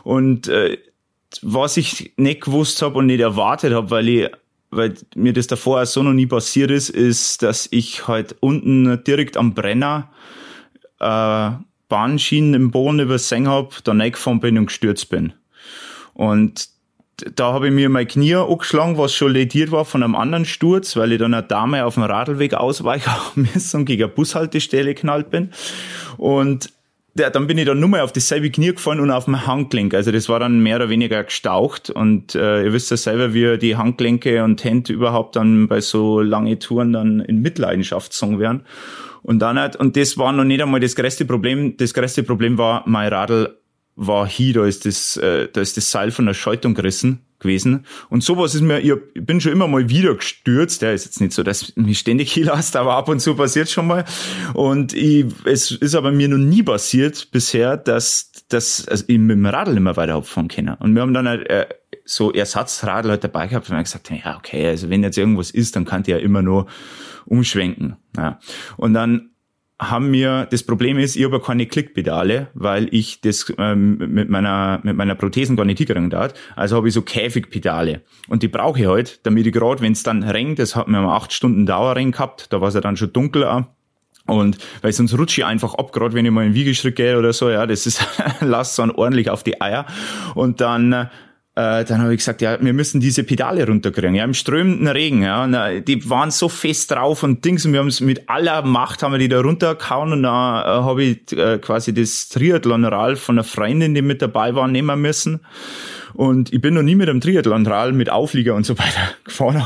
Und 0.03 0.49
äh, 0.49 0.79
was 1.43 1.77
ich 1.77 2.15
nicht 2.17 2.41
gewusst 2.41 2.81
habe 2.81 2.99
und 2.99 3.07
nicht 3.07 3.21
erwartet 3.21 3.75
habe, 3.75 3.91
weil 3.91 4.09
ich 4.09 4.31
weil 4.71 4.95
mir 5.15 5.33
das 5.33 5.47
davor 5.47 5.87
so 5.87 6.03
noch 6.03 6.13
nie 6.13 6.27
passiert 6.27 6.73
ist, 6.73 6.89
ist, 6.91 7.43
dass 7.43 7.69
ich 7.71 8.09
halt 8.09 8.35
unten 8.41 9.05
direkt 9.05 9.37
am 9.37 9.55
Brenner 9.55 10.11
äh, 11.01 11.51
Bahnschienen 11.89 12.55
im 12.55 12.71
Boden 12.71 13.01
übersehen 13.01 13.49
hab, 13.49 13.83
da 13.85 13.93
reingefahren 13.93 14.41
bin 14.41 14.59
und 14.59 14.67
gestürzt 14.67 15.11
bin. 15.11 15.33
Und 16.15 16.69
da 17.37 17.53
habe 17.53 17.69
ich 17.69 17.73
mir 17.73 17.89
mein 17.89 18.09
Knie 18.09 18.35
angeschlagen, 18.35 18.99
was 18.99 19.15
schon 19.15 19.33
lediert 19.33 19.71
war 19.71 19.85
von 19.85 20.03
einem 20.03 20.17
anderen 20.17 20.45
Sturz, 20.45 20.97
weil 20.97 21.13
ich 21.13 21.19
dann 21.19 21.35
eine 21.35 21.47
Dame 21.47 21.85
auf 21.85 21.95
dem 21.95 22.03
Radlweg 22.03 22.55
ausweichen 22.55 23.13
müssen 23.55 23.81
und 23.81 23.85
gegen 23.85 24.05
eine 24.05 24.13
Bushaltestelle 24.13 24.95
geknallt 24.95 25.31
bin. 25.31 25.51
Und 26.17 26.73
ja, 27.17 27.31
dann 27.31 27.47
bin 27.47 27.59
ich 27.59 27.67
dann 27.67 27.79
nur 27.79 27.89
mal 27.89 28.01
auf 28.01 28.13
dasselbe 28.13 28.51
Knie 28.51 28.73
gefallen 28.73 28.99
und 28.99 29.13
auf 29.13 29.27
dem 29.27 29.47
Handgelenk. 29.47 29.95
Also 29.95 30.11
das 30.11 30.29
war 30.29 30.41
dann 30.41 30.61
mehr 30.61 30.77
oder 30.77 30.89
weniger 30.89 31.23
gestaucht. 31.23 31.91
Und 31.91 32.35
äh, 32.35 32.65
ihr 32.65 32.73
wisst 32.73 32.91
ja 32.91 32.97
selber, 32.97 33.33
wie 33.33 33.57
die 33.57 33.77
Handgelenke 33.77 34.43
und 34.43 34.65
Hände 34.65 34.93
überhaupt 34.93 35.37
dann 35.37 35.69
bei 35.69 35.81
so 35.81 36.21
lange 36.21 36.59
Touren 36.59 36.93
dann 36.93 37.21
in 37.21 37.41
Mitleidenschaft 37.41 38.11
gezogen 38.11 38.41
werden. 38.41 38.63
Und 39.25 39.39
dann 39.41 39.59
hat, 39.59 39.75
und 39.77 39.97
das 39.97 40.19
war 40.19 40.33
noch 40.33 40.45
nicht 40.45 40.63
einmal 40.63 40.81
das 40.81 40.95
größte 40.95 41.25
Problem. 41.25 41.77
Das 41.79 41.95
größte 41.95 42.23
Problem 42.23 42.59
war, 42.59 42.85
mein 42.87 43.09
Radl 43.09 43.57
war 43.97 44.29
hier, 44.29 44.55
da 44.55 44.67
ist 44.67 44.85
das, 44.85 45.17
äh, 45.17 45.49
da 45.51 45.61
ist 45.61 45.77
das 45.77 45.91
Seil 45.91 46.11
von 46.11 46.27
der 46.27 46.35
Schaltung 46.35 46.75
gerissen 46.75 47.21
gewesen. 47.39 47.87
Und 48.11 48.23
sowas 48.23 48.55
ist 48.55 48.63
mir, 48.63 48.81
ich 48.81 48.93
bin 49.15 49.41
schon 49.41 49.53
immer 49.53 49.69
mal 49.69 49.89
wieder 49.89 50.15
gestürzt. 50.15 50.83
Der 50.83 50.93
ist 50.93 51.05
jetzt 51.05 51.21
nicht 51.21 51.33
so, 51.33 51.43
dass 51.43 51.75
mich 51.77 52.01
ständig 52.01 52.33
hier 52.33 52.47
lasst, 52.47 52.77
aber 52.77 52.97
ab 52.97 53.09
und 53.09 53.21
zu 53.21 53.35
passiert 53.35 53.71
schon 53.71 53.87
mal. 53.87 54.05
Und 54.53 54.93
ich, 54.93 55.27
es 55.45 55.71
ist 55.71 55.95
aber 55.95 56.11
mir 56.11 56.29
noch 56.29 56.39
nie 56.39 56.63
passiert 56.63 57.31
bisher, 57.31 57.77
dass, 57.77 58.33
dass 58.49 58.89
also 58.89 59.05
ich 59.07 59.19
mit 59.19 59.37
dem 59.37 59.47
Radl 59.47 59.77
immer 59.77 59.97
weiter 59.97 60.15
abfahren 60.15 60.49
kann. 60.49 60.69
Und 60.69 60.95
wir 60.95 61.03
haben 61.03 61.15
dann 61.15 61.29
halt, 61.29 61.49
äh, 61.49 61.67
so 62.05 62.33
Ersatzradl 62.33 63.11
halt 63.11 63.25
dabei 63.25 63.47
gehabt, 63.47 63.67
und 63.67 63.71
wir 63.71 63.77
haben 63.79 63.85
gesagt, 63.85 64.11
ja, 64.11 64.37
okay, 64.37 64.69
also 64.69 64.91
wenn 64.91 65.03
jetzt 65.03 65.19
irgendwas 65.19 65.51
ist, 65.51 65.77
dann 65.77 65.85
kann 65.85 66.03
die 66.03 66.11
ja 66.11 66.19
immer 66.19 66.43
nur 66.43 66.67
umschwenken. 67.27 67.97
Ja. 68.17 68.39
Und 68.77 68.95
dann 68.95 69.31
haben 69.81 70.11
mir, 70.11 70.47
das 70.51 70.63
Problem 70.63 70.99
ist, 70.99 71.17
ich 71.17 71.25
habe 71.25 71.41
keine 71.41 71.67
Klickpedale, 71.67 72.49
weil 72.55 72.89
ich 72.93 73.21
das 73.21 73.53
ähm, 73.59 73.97
mit 73.97 74.31
meiner 74.31 74.81
mit 74.85 74.97
meiner 74.97 75.17
Prothesen 75.17 75.57
gar 75.57 75.65
nicht 75.65 75.79
hinkriegen 75.79 76.11
darf. 76.11 76.33
Also 76.55 76.77
habe 76.77 76.89
ich 76.89 76.95
so 76.95 77.03
Käfigpedale. 77.03 78.03
Und 78.29 78.43
die 78.43 78.49
brauche 78.49 78.79
ich 78.79 78.87
halt, 78.87 79.27
damit 79.27 79.47
ich 79.47 79.53
gerade, 79.53 79.83
wenn 79.83 79.93
es 79.93 80.05
dann 80.05 80.23
regnet, 80.23 80.61
das 80.61 80.77
hat 80.77 80.87
mir 80.87 81.01
mal 81.01 81.17
acht 81.17 81.33
Stunden 81.33 81.67
Dauerring 81.67 82.13
gehabt, 82.13 82.53
da 82.53 82.61
war 82.61 82.69
es 82.69 82.75
ja 82.75 82.81
dann 82.81 82.97
schon 82.97 83.13
dunkel. 83.13 83.45
Und 84.27 84.59
weil 84.81 84.93
sonst 84.93 85.19
rutsche 85.19 85.41
ich 85.41 85.45
einfach 85.45 85.75
ab, 85.75 85.93
gerade 85.93 86.15
wenn 86.15 86.25
ich 86.25 86.31
mal 86.31 86.47
in 86.47 86.55
Wiegeschritt 86.55 86.97
gehe 86.97 87.19
oder 87.19 87.33
so, 87.33 87.51
ja, 87.51 87.67
das 87.67 87.85
ist, 87.87 88.07
lasst 88.41 88.79
dann 88.79 88.91
ordentlich 88.93 89.29
auf 89.29 89.43
die 89.43 89.61
Eier. 89.61 89.87
Und 90.35 90.61
dann 90.61 91.11
äh, 91.57 91.85
dann 91.85 92.03
habe 92.03 92.13
ich 92.13 92.19
gesagt, 92.19 92.43
ja, 92.43 92.61
wir 92.61 92.73
müssen 92.73 93.01
diese 93.01 93.23
Pedale 93.23 93.67
runterkriegen, 93.67 94.17
ja, 94.17 94.25
im 94.25 94.35
strömenden 94.35 94.89
Regen, 94.89 95.23
ja, 95.23 95.47
na, 95.47 95.79
die 95.79 96.09
waren 96.11 96.33
so 96.33 96.49
fest 96.49 96.91
drauf 96.91 97.23
und 97.23 97.45
Dings 97.45 97.65
und 97.65 97.73
wir 97.73 97.81
haben 97.81 97.89
es 97.89 98.01
mit 98.01 98.29
aller 98.29 98.63
Macht 98.63 99.03
haben 99.03 99.13
wir 99.13 99.19
die 99.19 99.29
da 99.29 99.41
runtergehauen 99.41 100.13
und 100.13 100.23
da 100.25 100.63
äh, 100.63 100.83
habe 100.83 101.05
ich 101.05 101.33
äh, 101.33 101.59
quasi 101.59 101.95
das 101.95 102.29
Triathlon-Rad 102.29 103.19
von 103.19 103.37
einer 103.37 103.45
Freundin, 103.45 103.95
die 103.95 104.03
mit 104.03 104.21
dabei 104.21 104.55
war, 104.55 104.67
nehmen 104.67 105.01
müssen. 105.01 105.41
Und 106.15 106.53
ich 106.53 106.61
bin 106.61 106.75
noch 106.75 106.83
nie 106.83 106.95
mit 106.95 107.09
einem 107.09 107.21
Triathlon-Rad 107.21 107.93
mit 107.95 108.09
Auflieger 108.09 108.55
und 108.55 108.65
so 108.65 108.79
weiter 108.79 109.01
gefahren, 109.25 109.63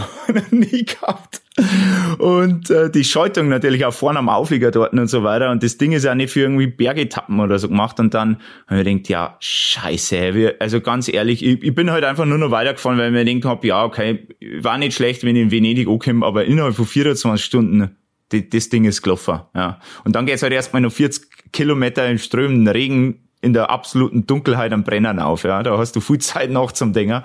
nie 0.50 0.84
gehabt. 0.84 1.42
Und 2.18 2.70
äh, 2.70 2.90
die 2.90 3.04
Schaltung 3.04 3.48
natürlich 3.48 3.84
auch 3.84 3.92
vorne 3.92 4.18
am 4.18 4.28
Auflieger 4.28 4.70
dort 4.70 4.92
und 4.92 5.08
so 5.08 5.24
weiter. 5.24 5.50
Und 5.50 5.62
das 5.62 5.76
Ding 5.76 5.92
ist 5.92 6.04
ja 6.04 6.14
nicht 6.14 6.32
für 6.32 6.40
irgendwie 6.40 6.66
Bergetappen 6.66 7.40
oder 7.40 7.58
so 7.58 7.68
gemacht. 7.68 8.00
Und 8.00 8.14
dann 8.14 8.40
habe 8.66 8.80
ich 8.80 8.87
gedacht, 8.87 9.08
ja, 9.08 9.37
scheiße. 9.40 10.34
Wir, 10.34 10.56
also 10.61 10.80
ganz 10.80 11.08
ehrlich, 11.08 11.44
ich, 11.44 11.62
ich 11.62 11.74
bin 11.74 11.90
halt 11.90 12.04
einfach 12.04 12.24
nur 12.24 12.38
noch 12.38 12.50
weitergefahren, 12.50 12.98
weil 12.98 13.08
ich 13.08 13.12
mir 13.12 13.24
gedacht 13.24 13.50
habe, 13.50 13.66
ja, 13.66 13.84
okay, 13.84 14.28
war 14.61 14.78
nicht 14.78 14.96
schlecht, 14.96 15.24
wenn 15.24 15.37
ich 15.37 15.42
in 15.42 15.50
Venedig 15.50 15.88
ankomme, 15.88 16.24
aber 16.24 16.44
innerhalb 16.44 16.74
von 16.74 16.87
24 16.87 17.44
Stunden, 17.44 17.96
das 18.30 18.68
Ding 18.68 18.84
ist 18.84 19.02
gelaufen. 19.02 19.40
Ja. 19.54 19.80
Und 20.04 20.16
dann 20.16 20.26
geht's 20.26 20.42
halt 20.42 20.52
erstmal 20.52 20.82
noch 20.82 20.92
40 20.92 21.52
Kilometer 21.52 22.08
im 22.08 22.18
strömenden 22.18 22.68
Regen 22.68 23.28
in 23.40 23.53
der 23.53 23.70
absoluten 23.70 24.27
Dunkelheit 24.27 24.72
am 24.72 24.85
Brennen 24.85 25.18
auf. 25.18 25.44
Ja. 25.44 25.62
Da 25.62 25.79
hast 25.79 25.94
du 25.96 26.01
viel 26.01 26.18
Zeit 26.18 26.51
noch 26.51 26.72
zum 26.72 26.92
Dinger. 26.92 27.24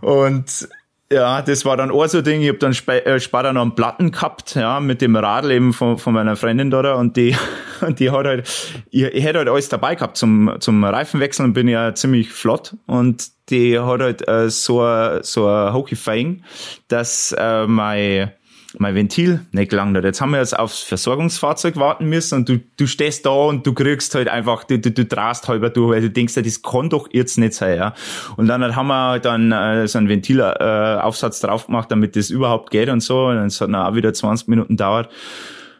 Und 0.00 0.68
ja, 1.10 1.42
das 1.42 1.64
war 1.66 1.76
dann 1.76 1.90
auch 1.90 2.06
so 2.06 2.18
ein 2.18 2.24
Ding. 2.24 2.40
Ich 2.40 2.48
hab 2.48 2.58
dann 2.60 2.72
äh, 2.86 3.20
später 3.20 3.52
noch 3.52 3.60
einen 3.62 3.74
Platten 3.74 4.12
gehabt, 4.12 4.54
ja, 4.54 4.80
mit 4.80 5.02
dem 5.02 5.14
Radl 5.14 5.50
eben 5.50 5.72
von, 5.74 5.98
von 5.98 6.14
meiner 6.14 6.36
Freundin 6.36 6.70
da 6.70 6.94
und 6.94 7.16
die, 7.18 7.36
und 7.82 8.00
die 8.00 8.10
hat 8.10 8.26
halt, 8.26 8.48
ich, 8.90 9.02
ich 9.02 9.22
hätte 9.22 9.38
halt 9.40 9.48
alles 9.48 9.68
dabei 9.68 9.94
gehabt 9.94 10.16
zum, 10.16 10.54
zum 10.60 10.82
Reifenwechseln 10.82 11.48
und 11.50 11.52
bin 11.52 11.68
ja 11.68 11.94
ziemlich 11.94 12.32
flott 12.32 12.76
und 12.86 13.26
die 13.50 13.78
hat 13.78 14.00
halt 14.00 14.26
äh, 14.26 14.48
so, 14.48 14.80
a- 14.80 15.22
so 15.22 15.46
ein 15.48 15.74
Hochgefallen, 15.74 16.44
dass 16.88 17.32
äh, 17.38 17.66
mein, 17.66 18.32
mein 18.78 18.94
Ventil 18.94 19.40
nicht 19.52 19.70
gelangt 19.70 19.96
hat. 19.96 20.04
Jetzt 20.04 20.20
haben 20.20 20.30
wir 20.30 20.38
jetzt 20.38 20.58
aufs 20.58 20.80
Versorgungsfahrzeug 20.80 21.76
warten 21.76 22.06
müssen 22.06 22.36
und 22.36 22.48
du, 22.48 22.60
du 22.76 22.86
stehst 22.86 23.26
da 23.26 23.30
und 23.30 23.66
du 23.66 23.74
kriegst 23.74 24.14
halt 24.14 24.28
einfach, 24.28 24.64
du, 24.64 24.78
du, 24.78 24.90
du 24.90 25.04
drast 25.04 25.48
halber 25.48 25.70
durch, 25.70 25.94
weil 25.94 26.00
du 26.00 26.10
denkst, 26.10 26.34
das 26.34 26.62
kann 26.62 26.90
doch 26.90 27.08
jetzt 27.12 27.38
nicht 27.38 27.54
sein, 27.54 27.76
ja. 27.76 27.94
Und 28.36 28.48
dann 28.48 28.74
haben 28.74 28.86
wir 28.88 29.18
dann 29.18 29.52
äh, 29.52 29.86
so 29.86 29.98
einen 29.98 30.08
Ventilaufsatz 30.08 31.42
äh, 31.42 31.46
drauf 31.46 31.66
gemacht, 31.66 31.90
damit 31.90 32.16
das 32.16 32.30
überhaupt 32.30 32.70
geht 32.70 32.88
und 32.88 33.00
so. 33.00 33.26
Und 33.26 33.38
es 33.46 33.60
hat 33.60 33.68
dann 33.68 33.76
auch 33.76 33.94
wieder 33.94 34.12
20 34.12 34.48
Minuten 34.48 34.76
dauert. 34.76 35.10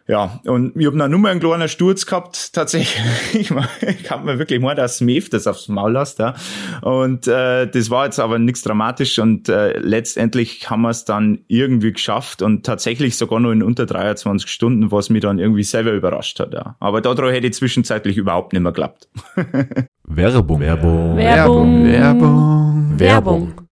Ja, 0.09 0.41
und 0.45 0.77
ich 0.77 0.87
habe 0.87 0.97
noch 0.97 1.09
nur 1.09 1.19
mal 1.19 1.31
einen 1.31 1.41
kleinen 1.41 1.69
Sturz 1.69 2.07
gehabt, 2.07 2.53
tatsächlich. 2.53 3.53
Ich 3.83 4.05
kann 4.05 4.25
mir 4.25 4.39
wirklich 4.39 4.61
mal, 4.61 4.75
dass 4.75 5.01
mir 5.01 5.23
das 5.31 5.47
aufs 5.47 5.69
Maul 5.69 5.93
lässt, 5.93 6.19
ja. 6.19 6.35
Und 6.83 7.27
äh, 7.27 7.67
das 7.67 7.91
war 7.91 8.05
jetzt 8.05 8.19
aber 8.19 8.39
nichts 8.39 8.63
dramatisch 8.63 9.19
und 9.19 9.49
äh, 9.49 9.79
letztendlich 9.79 10.69
haben 10.71 10.83
wir 10.83 10.91
es 10.91 11.05
dann 11.05 11.41
irgendwie 11.49 11.93
geschafft 11.93 12.43
und 12.43 12.65
tatsächlich 12.65 13.17
sogar 13.17 13.41
nur 13.41 13.53
in 13.53 13.63
unter 13.63 13.87
23 13.87 14.49
Stunden, 14.49 14.91
was 14.91 15.11
mich 15.11 15.23
dann 15.23 15.39
irgendwie 15.39 15.63
selber 15.63 15.93
überrascht 15.93 16.41
hat, 16.41 16.53
ja. 16.55 16.77
Aber 16.81 17.01
daran 17.01 17.33
hätte 17.33 17.47
ich 17.47 17.55
zwischenzeitlich 17.55 18.17
überhaupt 18.17 18.53
nicht 18.53 18.63
mehr 18.63 18.73
geklappt. 18.73 19.09
Werbung. 20.05 20.61
Werbung. 20.61 21.17
Werbung. 21.17 21.87
Werbung. 21.87 22.99
Werbung. 22.99 23.72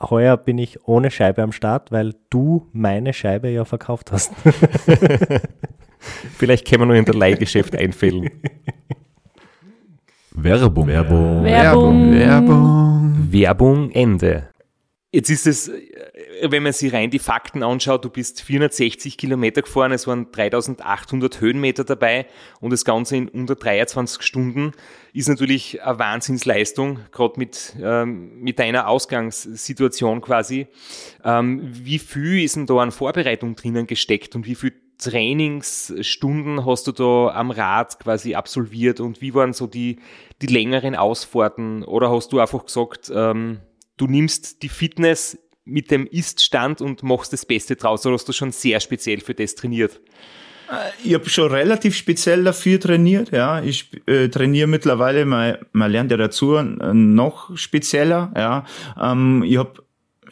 Heuer 0.00 0.36
bin 0.36 0.58
ich 0.58 0.86
ohne 0.86 1.10
Scheibe 1.10 1.42
am 1.42 1.52
Start, 1.52 1.90
weil 1.90 2.14
du 2.30 2.68
meine 2.72 3.12
Scheibe 3.12 3.48
ja 3.48 3.64
verkauft 3.64 4.12
hast. 4.12 4.32
Vielleicht 6.36 6.68
können 6.68 6.82
wir 6.82 6.86
nur 6.86 6.96
in 6.96 7.04
der 7.04 7.14
Leihgeschäft 7.14 7.74
einfällen. 7.74 8.30
Werbung. 10.30 10.86
Werbung. 10.86 11.44
Werbung. 11.44 12.12
Werbung. 12.12 13.32
Werbung 13.32 13.90
Ende. 13.90 14.48
Jetzt 15.16 15.30
ist 15.30 15.46
es, 15.46 15.68
äh, 15.68 16.50
wenn 16.50 16.62
man 16.62 16.74
sich 16.74 16.92
rein 16.92 17.10
die 17.10 17.18
Fakten 17.18 17.62
anschaut, 17.62 18.04
du 18.04 18.10
bist 18.10 18.42
460 18.42 19.16
Kilometer 19.16 19.62
gefahren, 19.62 19.92
es 19.92 20.06
waren 20.06 20.30
3800 20.30 21.40
Höhenmeter 21.40 21.84
dabei 21.84 22.26
und 22.60 22.70
das 22.70 22.84
Ganze 22.84 23.16
in 23.16 23.28
unter 23.30 23.54
23 23.54 24.20
Stunden 24.20 24.72
ist 25.14 25.30
natürlich 25.30 25.82
eine 25.82 25.98
Wahnsinnsleistung, 25.98 26.98
gerade 27.12 27.38
mit, 27.38 27.76
ähm, 27.82 28.42
mit 28.42 28.58
deiner 28.58 28.88
Ausgangssituation 28.88 30.20
quasi. 30.20 30.66
Ähm, 31.24 31.62
wie 31.72 31.98
viel 31.98 32.44
ist 32.44 32.56
denn 32.56 32.66
da 32.66 32.74
an 32.76 32.92
Vorbereitung 32.92 33.56
drinnen 33.56 33.86
gesteckt 33.86 34.36
und 34.36 34.46
wie 34.46 34.54
viel 34.54 34.74
Trainingsstunden 34.98 36.66
hast 36.66 36.88
du 36.88 36.92
da 36.92 37.34
am 37.34 37.50
Rad 37.50 38.00
quasi 38.00 38.34
absolviert 38.34 39.00
und 39.00 39.22
wie 39.22 39.32
waren 39.32 39.54
so 39.54 39.66
die, 39.66 39.96
die 40.42 40.46
längeren 40.46 40.94
Ausfahrten 40.94 41.84
oder 41.84 42.10
hast 42.10 42.34
du 42.34 42.38
einfach 42.38 42.66
gesagt, 42.66 43.10
ähm, 43.14 43.60
du 43.96 44.06
nimmst 44.06 44.62
die 44.62 44.68
Fitness 44.68 45.38
mit 45.64 45.90
dem 45.90 46.06
Ist-Stand 46.06 46.80
und 46.80 47.02
machst 47.02 47.32
das 47.32 47.44
Beste 47.44 47.76
draus 47.76 48.06
oder 48.06 48.14
hast 48.14 48.28
du 48.28 48.32
schon 48.32 48.52
sehr 48.52 48.80
speziell 48.80 49.20
für 49.20 49.34
das 49.34 49.54
trainiert? 49.54 50.00
Ich 51.04 51.14
habe 51.14 51.28
schon 51.28 51.50
relativ 51.50 51.96
speziell 51.96 52.42
dafür 52.42 52.80
trainiert, 52.80 53.30
ja. 53.30 53.62
Ich 53.62 53.90
äh, 54.06 54.28
trainiere 54.28 54.66
mittlerweile, 54.66 55.24
man, 55.24 55.58
man 55.72 55.92
lernt 55.92 56.10
ja 56.10 56.16
dazu, 56.16 56.56
äh, 56.56 56.64
noch 56.92 57.56
spezieller, 57.56 58.32
ja. 58.36 58.64
Ähm, 59.00 59.44
ich 59.46 59.58
habe 59.58 59.74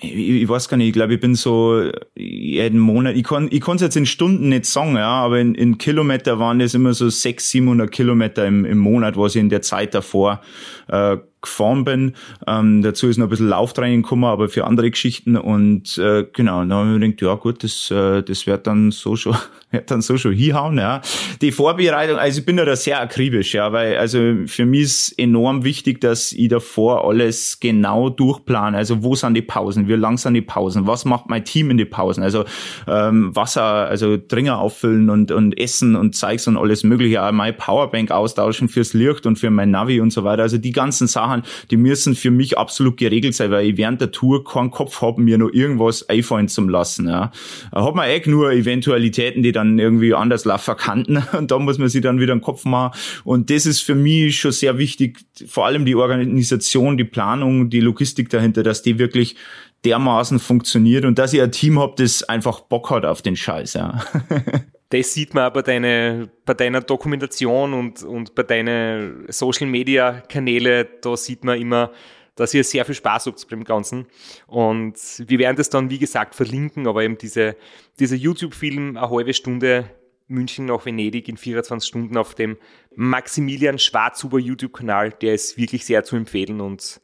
ich, 0.01 0.49
weiß 0.49 0.69
gar 0.69 0.77
nicht, 0.77 0.89
ich 0.89 0.93
glaube, 0.93 1.15
ich 1.15 1.21
bin 1.21 1.37
so 1.37 1.91
jeden 2.17 2.81
Monat, 2.81 3.15
ich 3.15 3.25
kann 3.25 3.49
ich 3.51 3.61
kann 3.61 3.77
es 3.77 3.83
jetzt 3.83 3.97
in 3.97 4.07
Stunden 4.07 4.49
nicht 4.49 4.67
sagen, 4.67 4.97
ja, 4.97 5.09
aber 5.09 5.39
in, 5.39 5.55
in 5.55 5.79
Kilometer 5.79 6.39
waren 6.39 6.61
es 6.61 6.75
immer 6.75 6.95
so 6.95 7.09
600, 7.09 7.41
700 7.41 7.93
Kilometer 7.93 8.47
im, 8.47 8.65
im 8.65 8.79
Monat, 8.79 9.17
was 9.17 9.37
ich 9.37 9.41
in 9.41 9.49
der 9.49 9.63
Zeit 9.63 9.95
davor 9.95 10.41
äh, 10.89 11.17
gefahren 11.45 11.85
bin. 11.85 12.15
Ähm, 12.47 12.83
dazu 12.83 13.09
ist 13.09 13.17
noch 13.17 13.27
ein 13.27 13.31
bisschen 13.31 13.49
Lauftraining 13.49 14.03
gekommen, 14.03 14.25
aber 14.25 14.49
für 14.49 14.65
andere 14.65 14.91
Geschichten. 14.91 15.37
Und 15.37 15.99
äh, 15.99 16.27
genau, 16.33 16.61
dann 16.61 16.73
habe 16.73 16.93
ich 16.93 16.99
mir 16.99 17.09
gedacht, 17.11 17.23
ja 17.23 17.35
gut, 17.35 17.65
das, 17.65 17.91
äh, 17.91 18.23
das 18.23 18.47
wird 18.47 18.67
dann 18.67 18.91
so 18.91 19.17
schon, 19.17 19.37
wird 19.71 19.91
dann 19.91 20.03
so 20.03 20.17
schon 20.17 20.33
hinhauen. 20.33 20.79
Ja. 20.79 21.03
Die 21.41 21.53
Vorbereitung, 21.53 22.19
also 22.19 22.41
ich 22.41 22.47
bin 22.47 22.57
da 22.57 22.77
sehr 22.77 23.01
akribisch, 23.01 23.55
ja, 23.55 23.73
weil 23.73 23.97
also 23.97 24.19
für 24.47 24.67
mich 24.67 24.83
ist 24.83 25.19
enorm 25.19 25.65
wichtig, 25.65 26.01
dass 26.01 26.33
ich 26.33 26.49
davor 26.49 27.09
alles 27.09 27.59
genau 27.61 28.11
durchplane. 28.11 28.77
Also 28.77 29.03
wo 29.03 29.15
sind 29.15 29.35
die 29.35 29.43
Pausen, 29.43 29.89
wie 29.89 29.95
lang 29.95 30.19
sind 30.19 30.35
die 30.35 30.43
Pausen, 30.43 30.87
was 30.87 31.05
macht 31.05 31.29
mein 31.29 31.45
Team 31.45 31.71
in 31.71 31.77
die 31.77 31.85
Pausen? 31.85 32.23
Also 32.23 32.45
ähm, 32.87 33.35
Wasser, 33.35 33.63
also 33.63 34.17
Dringer 34.17 34.59
auffüllen 34.59 35.11
und, 35.11 35.31
und 35.31 35.59
Essen 35.59 35.97
und 35.97 36.15
Zeugs 36.15 36.47
und 36.47 36.57
alles 36.57 36.85
mögliche, 36.85 37.23
auch 37.23 37.33
meine 37.33 37.53
Powerbank 37.53 38.11
austauschen 38.11 38.69
fürs 38.69 38.95
Licht 38.95 39.27
und 39.27 39.39
für 39.39 39.51
mein 39.51 39.71
Navi 39.71 40.01
und 40.01 40.11
so 40.11 40.25
weiter. 40.25 40.43
Also 40.43 40.59
die 40.59 40.73
ganzen 40.73 41.07
Sachen 41.07 41.34
Sachen, 41.43 41.69
die 41.71 41.77
müssen 41.77 42.15
für 42.15 42.31
mich 42.31 42.59
absolut 42.59 42.97
geregelt 42.97 43.35
sein, 43.35 43.51
weil 43.51 43.67
ich 43.67 43.77
während 43.77 44.01
der 44.01 44.11
Tour 44.11 44.45
keinen 44.45 44.71
Kopf 44.71 45.01
habe, 45.03 45.21
mir 45.21 45.39
noch 45.39 45.51
irgendwas 45.53 46.09
einfallen 46.09 46.49
zu 46.49 46.63
lassen. 46.63 47.09
Ja. 47.09 47.33
Hat 47.73 47.95
man 47.95 48.09
echt 48.09 48.27
nur 48.27 48.53
Eventualitäten, 48.53 49.43
die 49.43 49.53
dann 49.53 49.79
irgendwie 49.79 50.15
anders 50.15 50.45
laufen 50.45 50.77
kannten 50.77 51.23
und 51.33 51.51
da 51.51 51.59
muss 51.59 51.79
man 51.79 51.89
sich 51.89 52.03
dann 52.03 52.21
wieder 52.21 52.33
einen 52.33 52.41
Kopf 52.41 52.65
machen. 52.65 52.99
Und 53.25 53.51
das 53.51 53.67
ist 53.67 53.81
für 53.81 53.95
mich 53.95 54.39
schon 54.39 54.53
sehr 54.53 54.79
wichtig, 54.79 55.19
vor 55.47 55.67
allem 55.67 55.85
die 55.85 55.95
Organisation, 55.95 56.97
die 56.97 57.05
Planung, 57.05 57.71
die 57.71 57.81
Logistik 57.81 58.31
dahinter, 58.31 58.63
dass 58.63 58.83
die 58.83 58.99
wirklich 58.99 59.37
dermaßen 59.85 60.39
funktioniert 60.39 61.05
und 61.05 61.19
dass 61.19 61.35
ich 61.35 61.43
ein 61.43 61.53
Team 61.53 61.79
habe, 61.79 61.95
das 61.99 62.23
einfach 62.23 62.61
Bock 62.61 62.91
hat 62.91 63.05
auf 63.05 63.21
den 63.21 63.37
Scheiß. 63.37 63.75
Ja. 63.75 64.03
das 64.91 65.13
sieht 65.13 65.35
man 65.35 65.53
bei, 65.53 65.63
deine, 65.63 66.31
bei 66.45 66.55
deiner 66.55 66.81
Dokumentation 66.81 67.75
und, 67.75 68.03
und 68.03 68.35
bei 68.35 68.43
deinen 68.43 69.27
Social 69.29 69.67
Media 69.67 70.21
Kanäle, 70.29 70.85
da 70.85 71.17
sieht 71.17 71.45
man 71.45 71.61
immer, 71.61 71.91
dass 72.37 72.55
ihr 72.55 72.65
sehr 72.65 72.85
viel 72.85 72.95
Spaß 72.95 73.27
habt 73.27 73.49
beim 73.49 73.65
Ganzen. 73.65 74.07
Und 74.47 74.97
wir 75.19 75.39
werden 75.39 75.57
das 75.57 75.71
dann, 75.71 75.91
wie 75.91 75.99
gesagt, 75.99 76.35
verlinken, 76.35 76.87
aber 76.87 77.03
eben 77.03 77.17
diese, 77.19 77.57
dieser 77.99 78.17
YouTube-Film, 78.17 78.97
eine 78.97 79.11
halbe 79.11 79.35
Stunde 79.35 79.91
München 80.27 80.67
nach 80.67 80.85
Venedig 80.87 81.29
in 81.29 81.37
24 81.37 81.87
Stunden 81.87 82.17
auf 82.17 82.35
dem 82.35 82.57
Maximilian 82.95 83.79
Schwarzhuber 83.79 84.39
YouTube-Kanal, 84.39 85.11
der 85.11 85.35
ist 85.35 85.59
wirklich 85.59 85.85
sehr 85.85 86.03
zu 86.05 86.17
empfehlen 86.17 86.61
und 86.61 87.01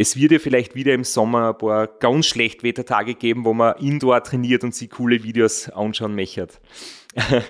es 0.00 0.16
wird 0.16 0.30
ja 0.30 0.38
vielleicht 0.38 0.76
wieder 0.76 0.94
im 0.94 1.02
Sommer 1.02 1.48
ein 1.48 1.58
paar 1.58 1.88
ganz 1.88 2.26
schlecht 2.26 2.62
Wettertage 2.62 3.16
geben, 3.16 3.44
wo 3.44 3.52
man 3.52 3.76
indoor 3.78 4.22
trainiert 4.22 4.62
und 4.62 4.72
sich 4.72 4.90
coole 4.90 5.24
Videos 5.24 5.68
anschauen 5.70 6.14
möchte. 6.14 6.46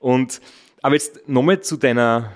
und, 0.00 0.40
aber 0.82 0.94
jetzt 0.96 1.28
nochmal 1.28 1.60
zu 1.60 1.76
deiner 1.76 2.32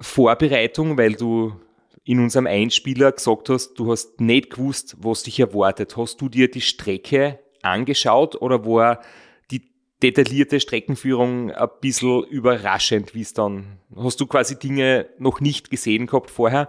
Vorbereitung, 0.00 0.96
weil 0.96 1.14
du 1.14 1.56
in 2.04 2.20
unserem 2.20 2.46
Einspieler 2.46 3.10
gesagt 3.10 3.48
hast, 3.48 3.74
du 3.74 3.90
hast 3.90 4.20
nicht 4.20 4.50
gewusst, 4.50 4.96
was 5.00 5.24
dich 5.24 5.40
erwartet. 5.40 5.96
Hast 5.96 6.20
du 6.20 6.28
dir 6.28 6.48
die 6.48 6.60
Strecke 6.60 7.40
angeschaut 7.62 8.40
oder 8.40 8.64
war 8.64 9.00
detaillierte 10.02 10.60
Streckenführung 10.60 11.50
ein 11.50 11.68
bisschen 11.80 12.24
überraschend, 12.24 13.14
wie 13.14 13.20
es 13.20 13.34
dann, 13.34 13.78
hast 13.96 14.20
du 14.20 14.26
quasi 14.26 14.58
Dinge 14.58 15.08
noch 15.18 15.40
nicht 15.40 15.70
gesehen 15.70 16.06
gehabt 16.06 16.30
vorher? 16.30 16.68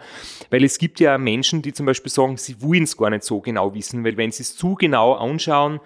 Weil 0.49 0.63
es 0.63 0.77
gibt 0.77 0.99
ja 0.99 1.17
Menschen, 1.17 1.61
die 1.61 1.73
zum 1.73 1.85
Beispiel 1.85 2.11
sagen, 2.11 2.37
sie 2.37 2.61
wollen 2.61 2.83
es 2.83 2.97
gar 2.97 3.09
nicht 3.09 3.23
so 3.23 3.39
genau 3.39 3.73
wissen, 3.73 4.03
weil 4.03 4.17
wenn 4.17 4.31
sie 4.31 4.43
es 4.43 4.55
zu 4.55 4.75
genau 4.75 5.13
anschauen, 5.13 5.79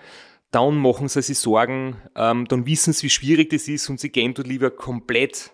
dann 0.52 0.78
machen 0.78 1.08
sie 1.08 1.22
sich 1.22 1.38
Sorgen, 1.38 1.98
ähm, 2.16 2.48
dann 2.48 2.66
wissen 2.66 2.94
sie, 2.94 3.04
wie 3.04 3.10
schwierig 3.10 3.50
das 3.50 3.68
ist 3.68 3.90
und 3.90 4.00
sie 4.00 4.10
gehen 4.10 4.34
dort 4.34 4.48
lieber 4.48 4.72
komplett 4.72 5.52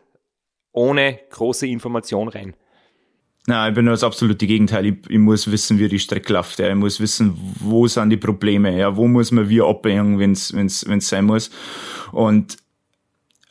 ohne 0.71 1.19
große 1.29 1.67
Information 1.67 2.27
rein. 2.27 2.55
Na, 3.51 3.67
ich 3.67 3.75
bin 3.75 3.85
das 3.85 4.01
absolute 4.01 4.47
Gegenteil. 4.47 4.85
Ich, 4.85 4.95
ich, 5.09 5.17
muss 5.17 5.51
wissen, 5.51 5.77
wie 5.77 5.89
die 5.89 5.99
Strecke 5.99 6.31
läuft. 6.31 6.57
Ja. 6.59 6.69
Ich 6.69 6.75
muss 6.75 7.01
wissen, 7.01 7.37
wo 7.59 7.85
sind 7.85 8.09
die 8.09 8.15
Probleme. 8.15 8.77
Ja. 8.77 8.95
Wo 8.95 9.09
muss 9.09 9.31
man 9.31 9.49
wie 9.49 9.61
abbiegen, 9.61 10.19
wenn 10.19 10.31
es 10.31 10.79
sein 11.09 11.25
muss. 11.25 11.51
Und 12.13 12.55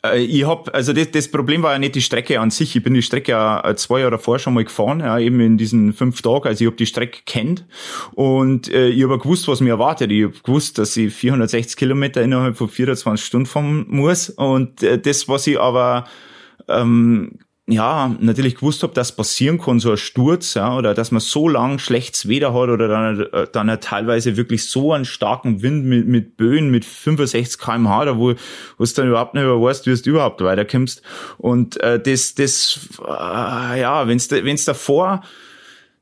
äh, 0.03 0.19
ich 0.23 0.47
hab, 0.47 0.73
also 0.73 0.91
das, 0.91 1.11
das 1.11 1.29
Problem 1.29 1.61
war 1.61 1.73
ja 1.73 1.77
nicht 1.77 1.93
die 1.93 2.01
Strecke 2.01 2.39
an 2.39 2.49
sich. 2.49 2.75
Ich 2.75 2.81
bin 2.81 2.95
die 2.95 3.03
Strecke 3.03 3.33
ja 3.33 3.75
zwei 3.75 3.99
Jahre 3.99 4.13
davor 4.13 4.39
schon 4.39 4.55
mal 4.55 4.63
gefahren, 4.63 5.01
ja, 5.01 5.19
eben 5.19 5.39
in 5.39 5.59
diesen 5.59 5.93
fünf 5.93 6.19
Tagen. 6.23 6.47
Also 6.47 6.63
ich 6.63 6.67
habe 6.67 6.77
die 6.77 6.87
Strecke 6.87 7.19
kennt 7.27 7.67
und 8.15 8.73
äh, 8.73 8.87
ich 8.87 9.03
habe 9.03 9.19
gewusst, 9.19 9.47
was 9.47 9.61
mir 9.61 9.73
erwartet. 9.73 10.11
Ich 10.11 10.23
habe 10.23 10.33
gewusst, 10.43 10.79
dass 10.79 10.97
ich 10.97 11.13
460 11.13 11.77
Kilometer 11.77 12.23
innerhalb 12.23 12.57
von 12.57 12.69
24 12.69 13.23
Stunden 13.23 13.45
fahren 13.45 13.85
muss. 13.87 14.31
Und 14.31 14.81
äh, 14.81 14.97
das, 14.97 15.27
was 15.27 15.45
ich 15.45 15.59
aber 15.59 16.05
ähm, 16.67 17.37
ja, 17.71 18.15
natürlich 18.19 18.55
gewusst 18.55 18.83
habe, 18.83 18.93
dass 18.93 19.15
passieren 19.15 19.59
kann, 19.59 19.79
so 19.79 19.91
ein 19.91 19.97
Sturz, 19.97 20.53
ja, 20.53 20.75
oder 20.75 20.93
dass 20.93 21.11
man 21.11 21.21
so 21.21 21.47
lang 21.47 21.79
schlechtes 21.79 22.27
Wetter 22.27 22.53
hat 22.53 22.69
oder 22.69 22.87
dann, 22.87 23.21
äh, 23.31 23.47
dann 23.51 23.79
teilweise 23.79 24.37
wirklich 24.37 24.69
so 24.69 24.93
einen 24.93 25.05
starken 25.05 25.61
Wind 25.61 25.85
mit, 25.85 26.07
mit 26.07 26.37
Böen 26.37 26.69
mit 26.69 26.85
65 26.85 27.59
kmh, 27.59 28.05
da 28.05 28.17
wo, 28.17 28.33
wo 28.77 28.83
du 28.83 28.93
dann 28.93 29.07
überhaupt 29.07 29.33
nicht 29.33 29.43
mehr 29.43 29.61
weißt, 29.61 29.87
wie 29.87 29.95
du 29.95 30.09
überhaupt 30.09 30.41
weiterkommst. 30.41 31.01
Und 31.37 31.79
äh, 31.81 31.99
das, 31.99 32.35
das, 32.35 32.79
äh, 32.99 33.81
ja, 33.81 34.07
wenn's, 34.07 34.29
wenn's 34.29 34.65
davor 34.65 35.21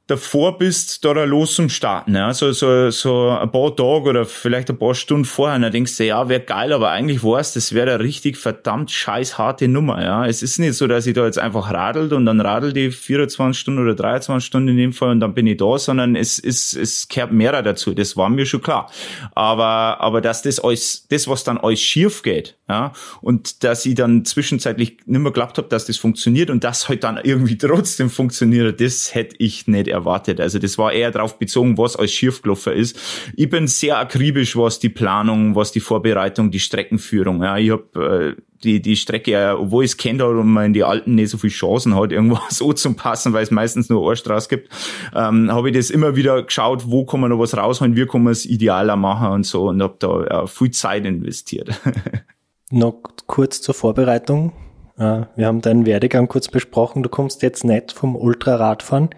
davor 0.09 0.57
bist, 0.57 1.05
da 1.05 1.11
los 1.11 1.55
zum 1.55 1.69
Starten. 1.69 2.15
Ja? 2.15 2.33
So, 2.33 2.51
so, 2.51 2.89
so 2.89 3.29
ein 3.29 3.51
paar 3.51 3.75
Tage 3.75 4.09
oder 4.09 4.25
vielleicht 4.25 4.69
ein 4.69 4.77
paar 4.77 4.95
Stunden 4.95 5.25
vorher, 5.25 5.59
dann 5.59 5.71
denkst 5.71 5.97
du, 5.97 6.05
ja, 6.05 6.27
wäre 6.29 6.41
geil, 6.41 6.73
aber 6.73 6.89
eigentlich 6.91 7.23
weißt 7.23 7.55
das 7.55 7.73
wäre 7.73 7.93
eine 7.93 8.03
richtig 8.03 8.37
verdammt 8.37 8.91
scheiß 8.91 9.37
harte 9.37 9.67
Nummer. 9.67 10.03
Ja? 10.03 10.25
Es 10.25 10.41
ist 10.41 10.59
nicht 10.59 10.73
so, 10.73 10.87
dass 10.87 11.05
ich 11.05 11.13
da 11.13 11.25
jetzt 11.25 11.39
einfach 11.39 11.71
radelt 11.71 12.13
und 12.13 12.25
dann 12.25 12.41
radel 12.41 12.73
die 12.73 12.91
24 12.91 13.59
Stunden 13.59 13.81
oder 13.81 13.95
23 13.95 14.45
Stunden 14.45 14.69
in 14.69 14.77
dem 14.77 14.93
Fall 14.93 15.11
und 15.11 15.19
dann 15.19 15.33
bin 15.33 15.47
ich 15.47 15.57
da, 15.57 15.77
sondern 15.77 16.15
es, 16.15 16.39
es, 16.39 16.73
es 16.73 17.07
kehrt 17.07 17.31
mehrer 17.31 17.61
dazu. 17.61 17.93
Das 17.93 18.17
war 18.17 18.29
mir 18.29 18.45
schon 18.45 18.61
klar. 18.61 18.91
Aber, 19.35 20.01
aber 20.01 20.21
dass 20.21 20.41
das 20.41 20.59
alles, 20.59 21.07
das, 21.09 21.27
was 21.27 21.43
dann 21.43 21.57
alles 21.57 21.81
schief 21.81 22.23
geht, 22.23 22.55
ja, 22.67 22.93
und 23.21 23.63
dass 23.63 23.85
ich 23.85 23.95
dann 23.95 24.25
zwischenzeitlich 24.25 24.97
nicht 25.05 25.19
mehr 25.19 25.31
geglaubt 25.31 25.57
habe, 25.57 25.67
dass 25.69 25.85
das 25.85 25.97
funktioniert 25.97 26.49
und 26.49 26.63
das 26.63 26.87
halt 26.87 27.03
dann 27.03 27.19
irgendwie 27.21 27.57
trotzdem 27.57 28.09
funktioniert, 28.09 28.79
das 28.79 29.15
hätte 29.15 29.35
ich 29.39 29.67
nicht 29.67 29.87
erwartet. 29.87 29.98
Also 30.39 30.59
das 30.59 30.77
war 30.77 30.91
eher 30.91 31.11
darauf 31.11 31.37
bezogen, 31.37 31.77
was 31.77 31.95
als 31.95 32.11
schiefgelaufen 32.11 32.73
ist. 32.73 32.99
Ich 33.35 33.49
bin 33.49 33.67
sehr 33.67 33.97
akribisch, 33.97 34.55
was 34.55 34.79
die 34.79 34.89
Planung, 34.89 35.55
was 35.55 35.71
die 35.71 35.79
Vorbereitung, 35.79 36.51
die 36.51 36.59
Streckenführung. 36.59 37.43
Ja, 37.43 37.57
ich 37.57 37.71
habe 37.71 38.35
äh, 38.37 38.41
die, 38.63 38.81
die 38.81 38.95
Strecke, 38.95 39.57
obwohl 39.57 39.85
ich 39.85 39.91
es 39.91 39.97
kennt 39.97 40.21
und 40.21 40.47
man 40.47 40.67
in 40.67 40.73
die 40.73 40.83
Alten 40.83 41.15
nicht 41.15 41.29
so 41.29 41.37
viel 41.37 41.49
Chancen 41.49 41.95
hat, 41.95 42.11
irgendwo 42.11 42.39
so 42.49 42.73
zum 42.73 42.95
Passen, 42.95 43.33
weil 43.33 43.43
es 43.43 43.51
meistens 43.51 43.89
nur 43.89 44.05
eine 44.05 44.15
Straße 44.15 44.49
gibt, 44.49 44.69
ähm, 45.15 45.51
habe 45.51 45.69
ich 45.69 45.75
das 45.75 45.89
immer 45.89 46.15
wieder 46.15 46.43
geschaut, 46.43 46.83
wo 46.87 47.05
kann 47.05 47.21
man 47.21 47.29
noch 47.29 47.39
was 47.39 47.55
rausholen, 47.55 47.95
wie 47.95 48.05
kann 48.05 48.23
man 48.23 48.33
es 48.33 48.45
idealer 48.45 48.95
machen 48.95 49.29
und 49.29 49.45
so 49.45 49.69
und 49.69 49.81
habe 49.81 49.95
da 49.99 50.25
ja, 50.29 50.47
viel 50.47 50.71
Zeit 50.71 51.05
investiert. 51.05 51.69
Noch 52.71 53.01
kurz 53.25 53.61
zur 53.61 53.73
Vorbereitung. 53.73 54.53
Äh, 54.97 55.21
wir 55.35 55.47
haben 55.47 55.61
deinen 55.61 55.87
Werdegang 55.87 56.27
kurz 56.27 56.49
besprochen. 56.49 57.01
Du 57.01 57.09
kommst 57.09 57.41
jetzt 57.41 57.63
nicht 57.63 57.91
vom 57.91 58.15
Ultraradfahren, 58.15 59.09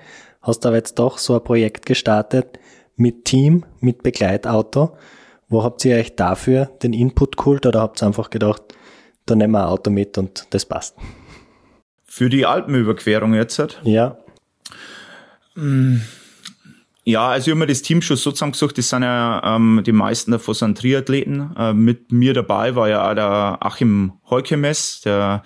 hast 0.41 0.65
aber 0.65 0.75
jetzt 0.75 0.99
doch 0.99 1.17
so 1.17 1.35
ein 1.35 1.43
Projekt 1.43 1.85
gestartet 1.85 2.59
mit 2.95 3.25
Team, 3.25 3.65
mit 3.79 4.03
Begleitauto. 4.03 4.97
Wo 5.49 5.63
habt 5.63 5.83
ihr 5.85 5.97
euch 5.97 6.15
dafür 6.15 6.65
den 6.81 6.93
Input 6.93 7.37
geholt 7.37 7.65
oder 7.65 7.81
habt 7.81 8.01
ihr 8.01 8.07
einfach 8.07 8.29
gedacht, 8.29 8.61
da 9.25 9.35
nehmen 9.35 9.53
wir 9.53 9.63
ein 9.63 9.69
Auto 9.69 9.91
mit 9.91 10.17
und 10.17 10.47
das 10.51 10.65
passt? 10.65 10.95
Für 12.05 12.29
die 12.29 12.45
Alpenüberquerung 12.45 13.33
jetzt? 13.33 13.79
Ja. 13.83 14.17
Hm. 15.55 16.01
Ja, 17.03 17.29
also 17.29 17.47
ich 17.47 17.51
habe 17.51 17.59
mir 17.59 17.67
das 17.67 17.81
Team 17.81 18.01
schon 18.01 18.15
so 18.15 18.31
zusammengesucht, 18.31 18.77
das 18.77 18.89
sind 18.89 19.01
ja 19.01 19.55
ähm, 19.55 19.81
die 19.85 19.91
meisten 19.91 20.31
davon 20.31 20.53
sind 20.53 20.77
Triathleten. 20.77 21.55
Äh, 21.57 21.73
mit 21.73 22.11
mir 22.11 22.33
dabei 22.33 22.75
war 22.75 22.89
ja 22.89 23.09
auch 23.09 23.15
der 23.15 23.57
Achim 23.59 24.13
Heukemes, 24.29 25.01
der 25.01 25.43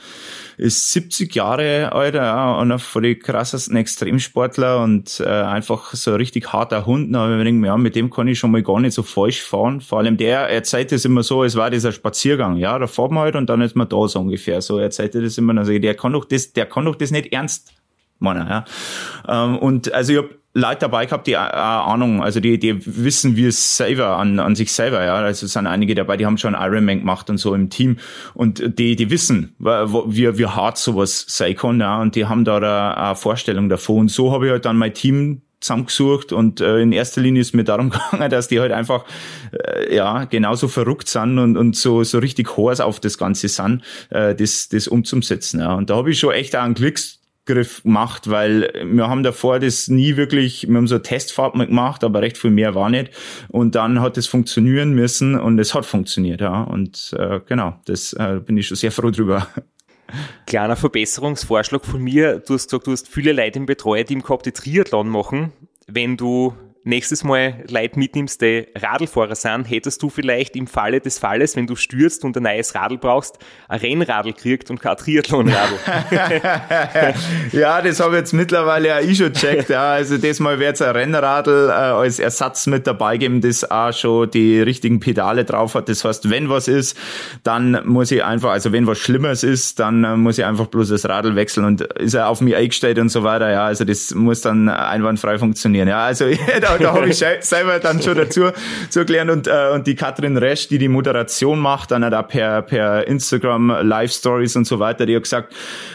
ist 0.57 0.91
70 0.91 1.33
Jahre 1.35 1.91
alt, 1.91 2.15
ja, 2.15 2.57
einer 2.57 2.79
von 2.79 3.03
den 3.03 3.19
krassesten 3.19 3.75
Extremsportler 3.77 4.81
und 4.81 5.19
äh, 5.19 5.29
einfach 5.29 5.93
so 5.93 6.11
ein 6.11 6.17
richtig 6.17 6.51
harter 6.53 6.85
Hund. 6.85 7.13
Da 7.13 7.41
ich 7.41 7.53
mir 7.53 7.67
ja, 7.67 7.77
mit 7.77 7.95
dem 7.95 8.09
kann 8.09 8.27
ich 8.27 8.39
schon 8.39 8.51
mal 8.51 8.63
gar 8.63 8.79
nicht 8.79 8.93
so 8.93 9.03
falsch 9.03 9.41
fahren. 9.41 9.81
Vor 9.81 9.99
allem 9.99 10.17
der 10.17 10.49
erzählt 10.49 10.91
es 10.91 11.05
immer 11.05 11.23
so, 11.23 11.43
es 11.43 11.55
war 11.55 11.69
dieser 11.69 11.91
Spaziergang, 11.91 12.57
ja, 12.57 12.77
da 12.79 12.87
fahren 12.87 13.13
wir 13.13 13.21
halt 13.21 13.35
und 13.35 13.49
dann 13.49 13.61
ist 13.61 13.75
man 13.75 13.89
da 13.89 14.07
so 14.07 14.19
ungefähr. 14.19 14.61
So 14.61 14.77
erzählt 14.77 15.15
er 15.15 15.21
das 15.21 15.37
immer, 15.37 15.57
also 15.57 15.77
der 15.77 15.95
kann 15.95 16.13
doch 16.13 16.25
das, 16.25 16.53
der 16.53 16.65
kann 16.65 16.85
doch 16.85 16.95
das 16.95 17.11
nicht 17.11 17.33
ernst 17.33 17.73
meinen, 18.19 18.47
ja. 18.47 18.65
Ähm, 19.27 19.57
und 19.57 19.93
also 19.93 20.13
ich 20.13 20.17
habe 20.19 20.29
Leute 20.57 20.79
dabei 20.79 21.05
gehabt, 21.05 21.27
die 21.27 21.33
äh, 21.33 21.35
Ahnung, 21.35 22.23
also 22.23 22.39
die, 22.39 22.57
die 22.57 22.79
wissen, 22.85 23.35
wie 23.35 23.45
es 23.45 23.75
selber 23.75 24.17
an, 24.17 24.39
an 24.39 24.55
sich 24.55 24.71
selber, 24.71 25.03
ja. 25.03 25.15
Also 25.15 25.45
es 25.45 25.53
sind 25.53 25.67
einige 25.67 25.95
dabei, 25.95 26.15
die 26.15 26.25
haben 26.25 26.37
schon 26.37 26.53
Ironman 26.53 26.99
gemacht 26.99 27.29
und 27.29 27.37
so 27.37 27.53
im 27.53 27.69
Team 27.69 27.97
und 28.33 28.79
die, 28.79 28.95
die 28.95 29.09
wissen, 29.09 29.53
wie, 29.59 30.37
wie 30.37 30.45
hart 30.45 30.77
sowas 30.77 31.25
sein 31.27 31.57
kann, 31.57 31.81
ja. 31.81 32.01
Und 32.01 32.15
die 32.15 32.25
haben 32.25 32.45
da 32.45 32.93
eine 32.93 33.15
Vorstellung 33.15 33.67
davon. 33.67 33.99
Und 33.99 34.11
so 34.11 34.31
habe 34.31 34.45
ich 34.45 34.51
halt 34.53 34.63
dann 34.63 34.77
mein 34.77 34.93
Team 34.93 35.41
zusammengesucht 35.59 36.31
und 36.31 36.61
äh, 36.61 36.79
in 36.79 36.91
erster 36.93 37.19
Linie 37.19 37.41
ist 37.41 37.53
mir 37.53 37.63
darum 37.65 37.89
gegangen, 38.11 38.29
dass 38.29 38.47
die 38.47 38.61
halt 38.61 38.71
einfach 38.71 39.03
äh, 39.51 39.93
ja 39.93 40.23
genauso 40.23 40.69
verrückt 40.69 41.09
sind 41.09 41.37
und, 41.37 41.57
und 41.57 41.75
so 41.75 42.03
so 42.03 42.19
richtig 42.19 42.55
Horse 42.55 42.85
auf 42.85 42.99
das 43.01 43.17
Ganze 43.17 43.49
sind, 43.49 43.83
äh, 44.09 44.35
das 44.35 44.69
das 44.69 44.87
umzusetzen. 44.87 45.59
Ja. 45.59 45.73
Und 45.73 45.89
da 45.89 45.97
habe 45.97 46.11
ich 46.11 46.19
schon 46.19 46.33
echt 46.33 46.55
auch 46.55 46.63
einen 46.63 46.75
Klicks 46.75 47.19
Griff 47.45 47.83
gemacht, 47.83 48.29
weil 48.29 48.71
wir 48.83 49.07
haben 49.07 49.23
davor 49.23 49.59
das 49.59 49.87
nie 49.87 50.17
wirklich, 50.17 50.67
wir 50.67 50.75
haben 50.75 50.87
so 50.87 50.95
eine 50.95 51.03
Testfahrt 51.03 51.55
mal 51.55 51.67
gemacht, 51.67 52.03
aber 52.03 52.21
recht 52.21 52.37
viel 52.37 52.51
mehr 52.51 52.75
war 52.75 52.89
nicht. 52.89 53.11
Und 53.49 53.75
dann 53.75 54.01
hat 54.01 54.17
es 54.17 54.27
funktionieren 54.27 54.93
müssen 54.93 55.39
und 55.39 55.59
es 55.59 55.73
hat 55.73 55.85
funktioniert, 55.85 56.41
ja. 56.41 56.63
Und 56.63 57.15
äh, 57.17 57.39
genau, 57.45 57.79
das 57.85 58.13
äh, 58.13 58.39
bin 58.43 58.57
ich 58.57 58.67
schon 58.67 58.77
sehr 58.77 58.91
froh 58.91 59.11
drüber. 59.11 59.47
Kleiner 60.45 60.75
Verbesserungsvorschlag 60.75 61.85
von 61.85 62.01
mir. 62.01 62.39
Du 62.39 62.53
hast 62.53 62.67
gesagt, 62.67 62.87
du 62.87 62.91
hast 62.91 63.07
viele 63.07 63.31
Leute 63.31 63.59
im 63.59 63.65
Betreuerteam 63.65 64.21
gehabt, 64.21 64.45
die 64.45 64.51
Triathlon 64.51 65.09
machen. 65.09 65.51
Wenn 65.87 66.17
du 66.17 66.53
nächstes 66.85 67.23
Mal 67.23 67.63
Leute 67.67 67.97
mitnimmst, 67.99 68.41
die 68.41 68.67
Radlfahrer 68.75 69.35
sind, 69.35 69.65
hättest 69.65 70.01
du 70.01 70.09
vielleicht 70.09 70.55
im 70.55 70.67
Falle 70.67 71.01
des 71.01 71.17
Falles, 71.17 71.55
wenn 71.55 71.67
du 71.67 71.75
stürzt 71.75 72.23
und 72.23 72.37
ein 72.37 72.43
neues 72.43 72.75
Radl 72.75 72.97
brauchst, 72.97 73.39
ein 73.67 73.79
Rennradl 73.79 74.33
kriegt 74.33 74.69
und 74.69 74.79
kein 74.79 74.95
Triathlonradl. 74.95 75.79
ja, 77.51 77.81
das 77.81 77.99
habe 77.99 78.15
ich 78.15 78.19
jetzt 78.19 78.33
mittlerweile 78.33 78.87
ja 78.87 78.99
ich 78.99 79.17
schon 79.17 79.33
checkt. 79.33 79.69
Ja. 79.69 79.93
Also 79.93 80.17
das 80.17 80.39
Mal 80.39 80.59
wird 80.59 80.75
es 80.75 80.81
ein 80.81 80.95
Rennradl 80.95 81.69
äh, 81.69 81.71
als 81.71 82.19
Ersatz 82.19 82.67
mit 82.67 82.85
dabei 82.85 83.17
geben, 83.17 83.41
das 83.41 83.69
auch 83.69 83.91
schon 83.91 84.29
die 84.29 84.61
richtigen 84.61 84.99
Pedale 84.99 85.43
drauf 85.43 85.73
hat. 85.73 85.89
Das 85.89 86.05
heißt, 86.05 86.29
wenn 86.29 86.49
was 86.49 86.67
ist, 86.67 86.97
dann 87.43 87.81
muss 87.85 88.11
ich 88.11 88.23
einfach, 88.23 88.51
also 88.51 88.71
wenn 88.71 88.85
was 88.85 88.99
Schlimmes 88.99 89.43
ist, 89.43 89.79
dann 89.79 90.03
äh, 90.03 90.15
muss 90.15 90.37
ich 90.37 90.45
einfach 90.45 90.67
bloß 90.67 90.89
das 90.89 91.09
Radl 91.09 91.35
wechseln 91.35 91.65
und 91.65 91.81
ist 91.81 92.13
er 92.13 92.29
auf 92.29 92.41
mich 92.41 92.55
eingestellt 92.55 92.99
und 92.99 93.09
so 93.09 93.23
weiter. 93.23 93.49
Ja, 93.49 93.65
also 93.65 93.85
das 93.85 94.13
muss 94.13 94.41
dann 94.41 94.69
einwandfrei 94.69 95.39
funktionieren. 95.39 95.87
Ja, 95.87 96.05
also 96.05 96.25
da 96.61 96.74
da, 96.77 96.93
habe 96.93 97.09
ich 97.09 97.23
selber 97.41 97.79
dann 97.79 98.01
schon 98.01 98.15
dazu 98.15 98.51
zu 98.89 99.05
gelernt 99.05 99.31
und, 99.31 99.47
äh, 99.47 99.69
und 99.73 99.87
die 99.87 99.95
Katrin 99.95 100.37
Resch, 100.37 100.67
die 100.67 100.77
die 100.77 100.87
Moderation 100.87 101.59
macht, 101.59 101.91
dann 101.91 102.01
da 102.01 102.21
per, 102.23 102.61
per 102.61 103.07
Instagram 103.07 103.69
Live 103.81 104.11
Stories 104.11 104.55
und 104.55 104.65
so 104.65 104.79
weiter, 104.79 105.05
die 105.05 105.15
hat 105.15 105.23
gesagt, 105.23 105.53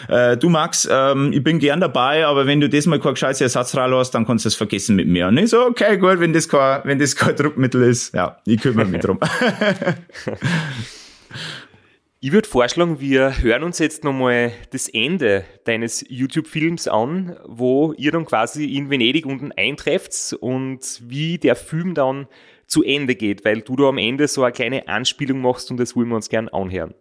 äh, 0.08 0.36
du 0.36 0.48
Max, 0.48 0.88
ähm, 0.90 1.32
ich 1.32 1.42
bin 1.42 1.58
gern 1.58 1.80
dabei, 1.80 2.26
aber 2.26 2.46
wenn 2.46 2.60
du 2.60 2.68
das 2.68 2.86
mal 2.86 3.00
kein 3.00 3.14
gescheites 3.14 3.40
Ersatzrad 3.40 3.90
hast, 3.92 4.12
dann 4.12 4.26
kannst 4.26 4.44
du 4.44 4.48
es 4.48 4.54
vergessen 4.54 4.96
mit 4.96 5.08
mir. 5.08 5.28
Und 5.28 5.38
ich 5.38 5.50
so, 5.50 5.64
okay, 5.66 5.96
gut, 5.98 6.20
wenn 6.20 6.32
das 6.32 6.48
kein, 6.48 6.80
wenn 6.84 6.98
das 6.98 7.16
kein 7.16 7.36
Druckmittel 7.36 7.82
ist, 7.82 8.14
ja, 8.14 8.36
ich 8.44 8.60
kümmere 8.60 8.86
mich 8.86 9.00
drum. 9.00 9.18
Ich 12.22 12.32
würde 12.32 12.46
vorschlagen, 12.46 13.00
wir 13.00 13.40
hören 13.40 13.62
uns 13.62 13.78
jetzt 13.78 14.04
nochmal 14.04 14.52
das 14.72 14.88
Ende 14.88 15.46
deines 15.64 16.04
YouTube-Films 16.06 16.86
an, 16.86 17.38
wo 17.46 17.94
ihr 17.94 18.12
dann 18.12 18.26
quasi 18.26 18.76
in 18.76 18.90
Venedig 18.90 19.24
unten 19.24 19.52
eintrefft 19.52 20.36
und 20.38 21.00
wie 21.02 21.38
der 21.38 21.56
Film 21.56 21.94
dann 21.94 22.28
zu 22.66 22.82
Ende 22.82 23.14
geht, 23.14 23.46
weil 23.46 23.62
du 23.62 23.74
da 23.74 23.84
am 23.84 23.96
Ende 23.96 24.28
so 24.28 24.44
eine 24.44 24.52
kleine 24.52 24.86
Anspielung 24.86 25.40
machst 25.40 25.70
und 25.70 25.80
das 25.80 25.96
wollen 25.96 26.10
wir 26.10 26.16
uns 26.16 26.28
gern 26.28 26.50
anhören. 26.50 26.92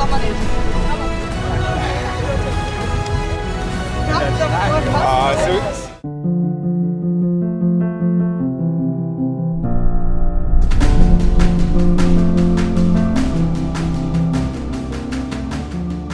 Nicht? 0.00 0.60
Ah, 4.94 5.34
so, 5.34 5.80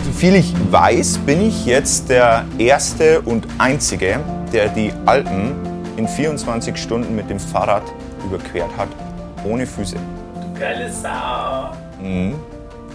Soviel 0.04 0.34
ich 0.36 0.52
weiß, 0.72 1.18
bin 1.18 1.46
ich 1.46 1.66
jetzt 1.66 2.08
der 2.08 2.44
erste 2.58 3.20
und 3.20 3.46
einzige, 3.58 4.18
der 4.52 4.68
die 4.68 4.92
Alpen 5.04 5.54
in 5.96 6.08
24 6.08 6.76
Stunden 6.76 7.14
mit 7.14 7.30
dem 7.30 7.38
Fahrrad 7.38 7.84
überquert 8.24 8.70
hat, 8.76 8.88
ohne 9.44 9.64
Füße. 9.66 9.96
Du 9.96 10.58
geile 10.58 10.90
Sau. 10.90 11.70
Mhm, 12.02 12.34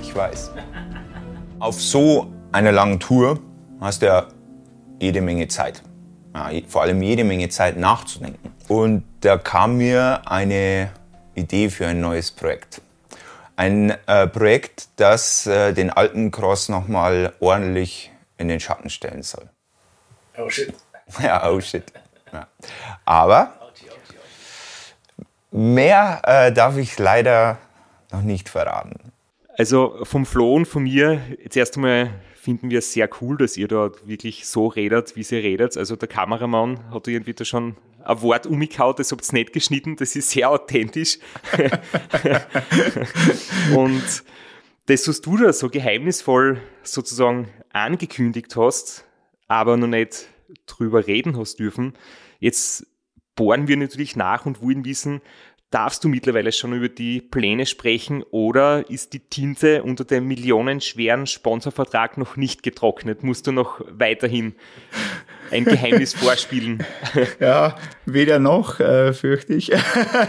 ich 0.01 0.15
weiß. 0.15 0.51
Auf 1.61 1.79
so 1.79 2.33
einer 2.51 2.71
langen 2.71 2.99
Tour 2.99 3.39
hast 3.79 4.01
du 4.01 4.07
ja 4.07 4.25
jede 4.99 5.21
Menge 5.21 5.47
Zeit. 5.47 5.83
Ja, 6.33 6.49
vor 6.67 6.81
allem 6.81 7.03
jede 7.03 7.23
Menge 7.23 7.49
Zeit 7.49 7.77
nachzudenken. 7.77 8.51
Und 8.67 9.03
da 9.19 9.37
kam 9.37 9.77
mir 9.77 10.23
eine 10.25 10.89
Idee 11.35 11.69
für 11.69 11.85
ein 11.85 12.01
neues 12.01 12.31
Projekt. 12.31 12.81
Ein 13.57 13.95
äh, 14.07 14.25
Projekt, 14.25 14.87
das 14.95 15.45
äh, 15.45 15.73
den 15.73 15.91
Alpencross 15.91 16.67
nochmal 16.67 17.33
ordentlich 17.39 18.11
in 18.39 18.47
den 18.47 18.59
Schatten 18.59 18.89
stellen 18.89 19.21
soll. 19.21 19.47
Oh 20.39 20.49
shit. 20.49 20.73
Ja, 21.21 21.47
oh 21.47 21.61
shit. 21.61 21.93
Ja. 22.33 22.47
Aber 23.05 23.53
mehr 25.51 26.21
äh, 26.23 26.51
darf 26.51 26.77
ich 26.77 26.97
leider 26.97 27.59
noch 28.11 28.23
nicht 28.23 28.49
verraten. 28.49 29.11
Also 29.57 29.99
vom 30.03 30.25
Flo 30.25 30.55
und 30.55 30.65
von 30.65 30.83
mir, 30.83 31.21
jetzt 31.43 31.57
erst 31.57 31.75
einmal 31.75 32.09
finden 32.35 32.71
wir 32.71 32.79
es 32.79 32.93
sehr 32.93 33.09
cool, 33.21 33.37
dass 33.37 33.57
ihr 33.57 33.67
dort 33.67 34.07
wirklich 34.07 34.47
so 34.47 34.67
redet, 34.67 35.15
wie 35.15 35.23
sie 35.23 35.37
redet. 35.37 35.77
Also 35.77 35.95
der 35.95 36.07
Kameramann 36.07 36.91
hat 36.91 37.07
irgendwie 37.07 37.33
da 37.33 37.45
schon 37.45 37.75
ein 38.03 38.21
Wort 38.21 38.47
umgekaut, 38.47 38.97
das 38.97 39.11
habt 39.11 39.27
ihr 39.29 39.33
nicht 39.33 39.53
geschnitten, 39.53 39.95
das 39.95 40.15
ist 40.15 40.31
sehr 40.31 40.49
authentisch. 40.49 41.19
und 43.75 44.23
das, 44.87 45.07
was 45.07 45.21
du 45.21 45.37
da 45.37 45.53
so 45.53 45.69
geheimnisvoll 45.69 46.59
sozusagen 46.81 47.47
angekündigt 47.71 48.55
hast, 48.55 49.05
aber 49.47 49.77
noch 49.77 49.87
nicht 49.87 50.27
drüber 50.65 51.05
reden 51.05 51.37
hast 51.37 51.59
dürfen, 51.59 51.93
jetzt 52.39 52.87
bohren 53.35 53.67
wir 53.67 53.77
natürlich 53.77 54.15
nach 54.15 54.45
und 54.45 54.61
wollen 54.61 54.83
wissen, 54.83 55.21
Darfst 55.71 56.03
du 56.03 56.09
mittlerweile 56.09 56.51
schon 56.51 56.73
über 56.73 56.89
die 56.89 57.21
Pläne 57.21 57.65
sprechen 57.65 58.23
oder 58.29 58.89
ist 58.89 59.13
die 59.13 59.19
Tinte 59.19 59.83
unter 59.83 60.03
dem 60.03 60.27
millionenschweren 60.27 61.27
Sponsorvertrag 61.27 62.17
noch 62.17 62.35
nicht 62.35 62.61
getrocknet? 62.61 63.23
Musst 63.23 63.47
du 63.47 63.53
noch 63.53 63.79
weiterhin 63.89 64.53
ein 65.51 65.65
Geheimnis 65.65 66.13
vorspielen? 66.13 66.83
Ja, 67.39 67.75
weder 68.05 68.39
noch, 68.39 68.79
äh, 68.79 69.13
fürchte 69.13 69.53
ich. 69.53 69.71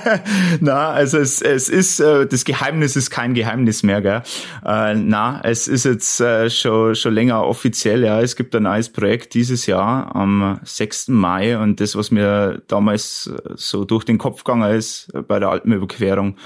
na, 0.61 0.91
also 0.91 1.19
es, 1.19 1.41
es 1.43 1.69
ist, 1.69 2.01
äh, 2.01 2.27
das 2.27 2.45
Geheimnis 2.45 2.97
ist 2.97 3.11
kein 3.11 3.35
Geheimnis 3.35 3.83
mehr, 3.83 4.01
gell? 4.01 4.23
Äh, 4.65 4.95
na, 4.95 5.41
es 5.45 5.69
ist 5.69 5.85
jetzt 5.85 6.21
äh, 6.21 6.51
schon, 6.51 6.95
schon 6.95 7.15
länger 7.15 7.45
offiziell, 7.45 8.05
ja. 8.05 8.21
Es 8.21 8.37
gibt 8.37 8.55
ein 8.55 8.65
neues 8.65 8.89
Projekt 8.89 9.35
dieses 9.35 9.67
Jahr 9.67 10.15
am 10.15 10.61
6. 10.65 11.09
Mai 11.09 11.59
und 11.59 11.81
das, 11.81 11.95
was 11.97 12.11
mir 12.11 12.63
damals 12.69 13.29
äh, 13.33 13.53
so 13.55 13.85
durch 13.85 14.05
den 14.05 14.19
Kopf 14.19 14.45
gegangen 14.45 14.75
ist, 14.75 15.13
bei 15.29 15.39
der 15.39 15.51
Alpenüberquerung, 15.51 16.37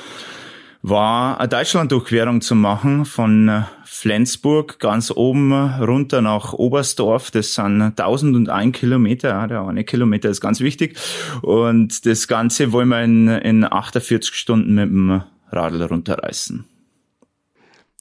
war 0.88 1.40
eine 1.40 1.48
Deutschlanddurchquerung 1.48 2.40
zu 2.40 2.54
machen 2.54 3.04
von 3.06 3.48
äh, 3.48 3.62
Flensburg 3.84 4.78
ganz 4.78 5.10
oben 5.10 5.52
runter 5.52 6.22
nach 6.22 6.52
Oberstdorf. 6.52 7.32
Das 7.32 7.54
sind 7.54 7.82
1001 7.82 8.78
Kilometer. 8.78 9.48
Der 9.48 9.62
eine 9.62 9.82
Kilometer 9.82 10.28
ist 10.28 10.40
ganz 10.40 10.60
wichtig. 10.60 10.96
Und 11.42 12.06
das 12.06 12.28
Ganze 12.28 12.70
wollen 12.70 12.88
wir 12.88 13.02
in, 13.02 13.26
in 13.28 13.64
48 13.64 14.32
Stunden 14.32 14.74
mit 14.74 14.88
dem 14.88 15.22
Radl 15.50 15.82
runterreißen. 15.82 16.64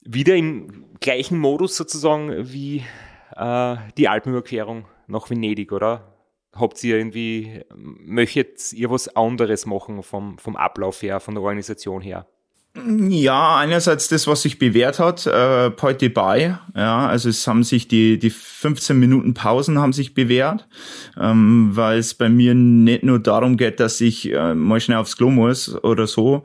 Wieder 0.04 0.36
im 0.36 0.86
gleichen 1.00 1.40
Modus 1.40 1.76
sozusagen 1.76 2.52
wie 2.52 2.84
äh, 3.36 3.78
die 3.98 4.08
Alpenüberquerung 4.08 4.86
nach 5.08 5.30
Venedig, 5.30 5.72
oder? 5.72 6.12
habt 6.56 6.82
ihr 6.86 6.98
irgendwie, 6.98 7.64
möchtet 7.76 8.72
ihr 8.72 8.90
was 8.90 9.14
anderes 9.14 9.66
machen 9.66 10.04
vom, 10.04 10.38
vom 10.38 10.56
Ablauf 10.56 11.02
her, 11.02 11.20
von 11.20 11.36
der 11.36 11.44
Organisation 11.44 12.02
her? 12.02 12.28
Ja, 12.78 13.56
einerseits 13.58 14.10
das, 14.10 14.28
was 14.28 14.42
sich 14.42 14.60
bewährt 14.60 15.00
hat, 15.00 15.26
äh, 15.28 15.72
heute 15.82 16.10
bei. 16.10 16.58
Ja, 16.76 17.08
also 17.08 17.30
es 17.30 17.48
haben 17.48 17.64
sich 17.64 17.88
die, 17.88 18.20
die 18.20 18.30
15 18.30 19.00
Minuten 19.00 19.34
Pausen 19.34 19.80
haben 19.80 19.94
sich 19.94 20.14
bewährt, 20.14 20.68
ähm, 21.18 21.70
weil 21.72 22.00
es 22.00 22.14
bei 22.14 22.28
mir 22.28 22.54
nicht 22.54 23.04
nur 23.04 23.20
darum 23.20 23.56
geht, 23.56 23.80
dass 23.80 24.02
ich 24.02 24.30
äh, 24.30 24.54
mal 24.54 24.82
schnell 24.82 24.98
aufs 24.98 25.16
Klo 25.16 25.32
muss 25.32 25.74
oder 25.84 26.06
so 26.06 26.44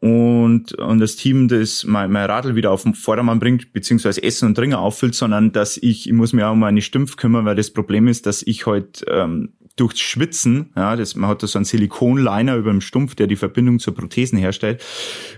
und, 0.00 0.74
und 0.74 1.00
das 1.00 1.16
Team 1.16 1.48
das 1.48 1.84
mein, 1.84 2.10
mein 2.10 2.30
Radl 2.30 2.54
wieder 2.54 2.70
auf 2.70 2.84
den 2.84 2.94
Vordermann 2.94 3.40
bringt, 3.40 3.72
beziehungsweise 3.72 4.22
Essen 4.22 4.46
und 4.46 4.54
Trinken 4.54 4.76
auffüllt, 4.76 5.14
sondern 5.14 5.52
dass 5.52 5.76
ich, 5.76 6.06
ich 6.06 6.12
muss 6.12 6.32
mir 6.32 6.48
auch 6.48 6.52
um 6.52 6.60
meine 6.60 6.82
Stumpf 6.82 7.16
kümmern, 7.16 7.44
weil 7.44 7.56
das 7.56 7.72
Problem 7.72 8.06
ist, 8.06 8.26
dass 8.26 8.42
ich 8.42 8.66
halt, 8.66 9.04
ähm, 9.08 9.52
durchs 9.80 10.00
Schwitzen, 10.00 10.70
ja, 10.76 10.96
das, 10.96 11.14
man 11.14 11.30
hat 11.30 11.42
da 11.42 11.46
so 11.46 11.58
einen 11.58 11.64
Silikonliner 11.64 12.56
über 12.56 12.70
dem 12.70 12.80
Stumpf, 12.80 13.14
der 13.14 13.26
die 13.26 13.36
Verbindung 13.36 13.78
zur 13.78 13.94
Prothesen 13.94 14.38
herstellt. 14.38 14.84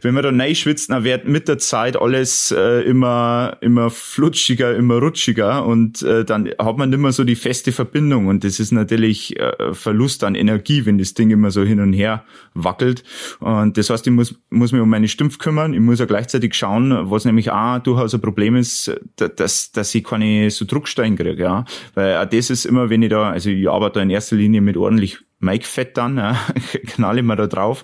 Wenn 0.02 0.14
man 0.14 0.22
da 0.22 0.32
neu 0.32 0.54
schwitzt, 0.54 0.90
dann 0.90 1.04
wird 1.04 1.26
mit 1.26 1.48
der 1.48 1.58
Zeit 1.58 1.96
alles 1.96 2.50
äh, 2.50 2.82
immer, 2.82 3.56
immer 3.60 3.90
flutschiger, 3.90 4.74
immer 4.74 4.98
rutschiger 4.98 5.64
und 5.64 6.02
äh, 6.02 6.24
dann 6.24 6.50
hat 6.58 6.76
man 6.78 6.90
nicht 6.90 6.98
mehr 6.98 7.12
so 7.12 7.24
die 7.24 7.36
feste 7.36 7.72
Verbindung 7.72 8.26
und 8.26 8.44
das 8.44 8.60
ist 8.60 8.72
natürlich 8.72 9.38
äh, 9.38 9.74
Verlust 9.74 10.24
an 10.24 10.34
Energie, 10.34 10.86
wenn 10.86 10.98
das 10.98 11.14
Ding 11.14 11.30
immer 11.30 11.50
so 11.50 11.62
hin 11.62 11.80
und 11.80 11.92
her 11.92 12.24
wackelt. 12.54 13.04
Und 13.40 13.76
das 13.76 13.90
heißt, 13.90 14.06
ich 14.06 14.12
muss, 14.12 14.34
muss 14.50 14.72
mich 14.72 14.80
um 14.80 14.88
meine 14.88 15.08
Stumpf 15.08 15.38
kümmern, 15.38 15.74
ich 15.74 15.80
muss 15.80 15.98
ja 15.98 16.06
gleichzeitig 16.06 16.54
schauen, 16.54 17.10
was 17.10 17.24
nämlich 17.24 17.50
auch 17.50 17.78
durchaus 17.78 18.14
ein 18.14 18.20
Problem 18.20 18.56
ist, 18.56 18.92
dass, 19.16 19.72
dass 19.72 19.94
ich 19.94 20.04
keine 20.04 20.50
so 20.50 20.64
Druckstein 20.64 21.16
kriege, 21.16 21.42
ja, 21.42 21.64
weil 21.94 22.16
auch 22.16 22.26
das 22.26 22.50
ist 22.50 22.64
immer, 22.64 22.90
wenn 22.90 23.02
ich 23.02 23.10
da, 23.10 23.30
also 23.30 23.50
ich 23.50 23.68
arbeite 23.68 23.94
da 23.94 24.02
in 24.02 24.10
erster 24.10 24.29
erster 24.30 24.36
Linie 24.36 24.60
mit 24.60 24.76
ordentlich 24.76 25.18
Mike-Fett 25.40 25.96
dann, 25.96 26.18
ja, 26.18 26.38
knalle 26.86 27.22
mal 27.22 27.34
da 27.34 27.46
drauf. 27.46 27.82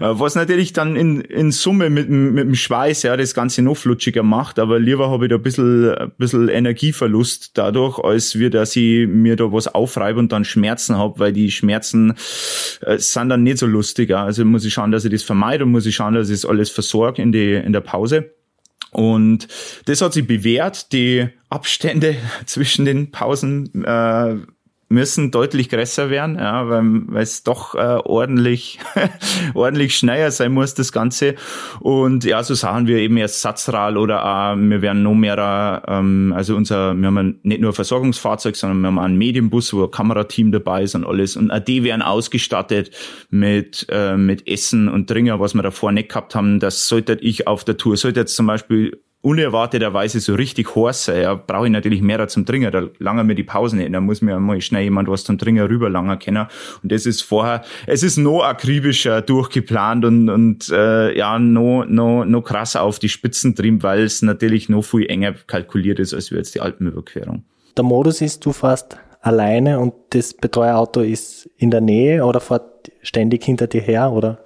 Äh, 0.00 0.06
was 0.12 0.34
natürlich 0.34 0.72
dann 0.72 0.96
in, 0.96 1.20
in 1.20 1.52
Summe 1.52 1.90
mit, 1.90 2.08
mit 2.08 2.44
dem 2.44 2.54
Schweiß 2.54 3.02
ja 3.02 3.16
das 3.16 3.34
Ganze 3.34 3.60
noch 3.62 3.76
flutschiger 3.76 4.22
macht, 4.22 4.58
aber 4.58 4.78
lieber 4.78 5.10
habe 5.10 5.26
ich 5.26 5.28
da 5.28 5.36
ein 5.36 5.42
bisschen, 5.42 5.94
ein 5.94 6.12
bisschen 6.16 6.48
Energieverlust 6.48 7.56
dadurch, 7.58 7.98
als 7.98 8.38
wir, 8.38 8.48
dass 8.48 8.74
ich 8.74 9.06
mir 9.06 9.36
da 9.36 9.52
was 9.52 9.68
aufreibe 9.68 10.18
und 10.18 10.32
dann 10.32 10.44
Schmerzen 10.44 10.96
habe, 10.96 11.18
weil 11.18 11.32
die 11.32 11.50
Schmerzen 11.50 12.14
äh, 12.80 12.98
sind 12.98 13.28
dann 13.28 13.42
nicht 13.42 13.58
so 13.58 13.66
lustig. 13.66 14.08
Ja. 14.08 14.24
Also 14.24 14.44
muss 14.44 14.64
ich 14.64 14.72
schauen, 14.72 14.90
dass 14.90 15.04
ich 15.04 15.12
das 15.12 15.22
vermeide 15.22 15.64
und 15.64 15.72
muss 15.72 15.86
ich 15.86 15.94
schauen, 15.94 16.14
dass 16.14 16.30
ich 16.30 16.40
das 16.40 16.50
alles 16.50 16.70
versorge 16.70 17.20
in, 17.20 17.32
die, 17.32 17.52
in 17.52 17.74
der 17.74 17.82
Pause. 17.82 18.30
Und 18.92 19.48
das 19.86 20.00
hat 20.00 20.14
sich 20.14 20.26
bewährt. 20.26 20.92
Die 20.92 21.28
Abstände 21.50 22.16
zwischen 22.46 22.86
den 22.86 23.10
Pausen 23.10 23.84
äh, 23.84 24.36
müssen 24.88 25.30
deutlich 25.30 25.68
größer 25.68 26.10
werden, 26.10 26.36
ja, 26.36 26.68
weil, 26.68 27.22
es 27.22 27.42
doch 27.42 27.74
äh, 27.74 28.00
ordentlich, 28.04 28.78
ordentlich 29.54 29.96
schneller 29.96 30.30
sein 30.30 30.52
muss, 30.52 30.74
das 30.74 30.92
Ganze. 30.92 31.34
Und 31.80 32.24
ja, 32.24 32.42
so 32.42 32.54
sagen 32.54 32.86
wir 32.86 32.98
eben 32.98 33.16
erst 33.16 33.40
Satzral 33.40 33.96
oder 33.96 34.24
auch, 34.24 34.56
wir 34.56 34.82
werden 34.82 35.02
noch 35.02 35.14
mehr, 35.14 35.82
ähm, 35.88 36.32
also 36.36 36.56
unser, 36.56 36.94
wir 36.94 37.06
haben 37.06 37.40
nicht 37.42 37.60
nur 37.60 37.70
ein 37.70 37.74
Versorgungsfahrzeug, 37.74 38.56
sondern 38.56 38.80
wir 38.80 38.88
haben 38.88 38.98
einen 38.98 39.18
Medienbus, 39.18 39.72
wo 39.72 39.84
ein 39.84 39.90
Kamerateam 39.90 40.52
dabei 40.52 40.82
ist 40.82 40.94
und 40.94 41.06
alles. 41.06 41.36
Und 41.36 41.50
die 41.66 41.84
werden 41.84 42.02
ausgestattet 42.02 42.90
mit, 43.30 43.86
äh, 43.90 44.16
mit 44.16 44.46
Essen 44.46 44.88
und 44.88 45.10
Dringer, 45.10 45.40
was 45.40 45.54
wir 45.54 45.62
davor 45.62 45.92
nicht 45.92 46.10
gehabt 46.10 46.34
haben. 46.34 46.60
Das 46.60 46.88
sollte 46.88 47.14
ich 47.20 47.46
auf 47.46 47.64
der 47.64 47.76
Tour, 47.76 47.96
sollte 47.96 48.20
jetzt 48.20 48.36
zum 48.36 48.46
Beispiel 48.46 49.00
unerwarteterweise 49.24 50.20
so 50.20 50.34
richtig 50.34 50.74
hoarse, 50.74 51.22
ja, 51.22 51.34
brauche 51.34 51.66
ich 51.66 51.72
natürlich 51.72 52.02
mehr 52.02 52.28
zum 52.28 52.44
Trinken. 52.44 52.70
Da 52.70 52.88
lange 52.98 53.24
mir 53.24 53.34
die 53.34 53.42
Pausen 53.42 53.78
nicht. 53.78 53.92
Da 53.92 54.00
muss 54.00 54.20
mir 54.20 54.38
mal 54.38 54.60
schnell 54.60 54.84
jemand 54.84 55.08
was 55.08 55.24
zum 55.24 55.38
Trinken 55.38 55.64
rüber 55.64 55.88
lange 55.88 56.18
kennen. 56.18 56.46
Und 56.82 56.92
das 56.92 57.06
ist 57.06 57.22
vorher, 57.22 57.62
es 57.86 58.02
ist 58.02 58.18
noch 58.18 58.42
akribischer 58.42 59.22
durchgeplant 59.22 60.04
und, 60.04 60.28
und 60.28 60.68
äh, 60.68 61.16
ja, 61.16 61.38
noch, 61.38 61.86
noch, 61.86 62.26
noch 62.26 62.42
krasser 62.42 62.82
auf 62.82 62.98
die 62.98 63.08
Spitzen 63.08 63.54
drin, 63.54 63.82
weil 63.82 64.02
es 64.02 64.20
natürlich 64.20 64.68
noch 64.68 64.82
viel 64.82 65.06
enger 65.06 65.32
kalkuliert 65.46 65.98
ist, 65.98 66.12
als 66.12 66.30
wir 66.30 66.38
jetzt 66.38 66.54
die 66.54 66.60
Alpenüberquerung. 66.60 67.44
Der 67.76 67.84
Modus 67.84 68.20
ist, 68.20 68.44
du 68.44 68.52
fährst 68.52 68.98
alleine 69.22 69.80
und 69.80 69.94
das 70.10 70.34
Betreuerauto 70.34 71.00
ist 71.00 71.48
in 71.56 71.70
der 71.70 71.80
Nähe 71.80 72.24
oder 72.24 72.40
fährt 72.40 72.92
ständig 73.00 73.42
hinter 73.44 73.66
dir 73.66 73.80
her, 73.80 74.12
oder? 74.12 74.43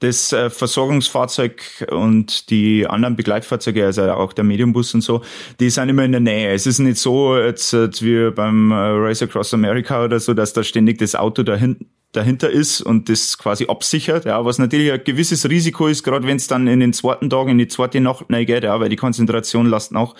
Das 0.00 0.32
äh, 0.32 0.50
Versorgungsfahrzeug 0.50 1.86
und 1.90 2.50
die 2.50 2.86
anderen 2.86 3.16
Begleitfahrzeuge, 3.16 3.84
also 3.84 4.10
auch 4.12 4.32
der 4.32 4.44
Mediumbus 4.44 4.94
und 4.94 5.02
so, 5.02 5.22
die 5.60 5.70
sind 5.70 5.88
immer 5.88 6.04
in 6.04 6.12
der 6.12 6.20
Nähe. 6.20 6.50
Es 6.52 6.66
ist 6.66 6.78
nicht 6.78 6.98
so, 6.98 7.38
jetzt 7.38 7.72
wie 8.02 8.30
beim 8.30 8.70
äh, 8.70 8.74
Race 8.74 9.22
Across 9.22 9.54
America 9.54 10.04
oder 10.04 10.18
so, 10.18 10.34
dass 10.34 10.52
da 10.52 10.64
ständig 10.64 10.98
das 10.98 11.14
Auto 11.14 11.42
dahin, 11.42 11.76
dahinter 12.12 12.50
ist 12.50 12.80
und 12.80 13.08
das 13.08 13.38
quasi 13.38 13.66
absichert, 13.66 14.24
ja, 14.24 14.44
was 14.44 14.58
natürlich 14.58 14.90
ein 14.90 15.04
gewisses 15.04 15.48
Risiko 15.48 15.86
ist, 15.86 16.02
gerade 16.02 16.26
wenn 16.26 16.36
es 16.38 16.48
dann 16.48 16.66
in 16.66 16.80
den 16.80 16.92
zweiten 16.92 17.30
Tagen, 17.30 17.50
in 17.50 17.58
die 17.58 17.68
zweite 17.68 18.00
Nacht 18.00 18.26
geht, 18.28 18.64
ja, 18.64 18.80
weil 18.80 18.88
die 18.88 18.96
Konzentration 18.96 19.66
lasst 19.66 19.92
nach. 19.92 20.14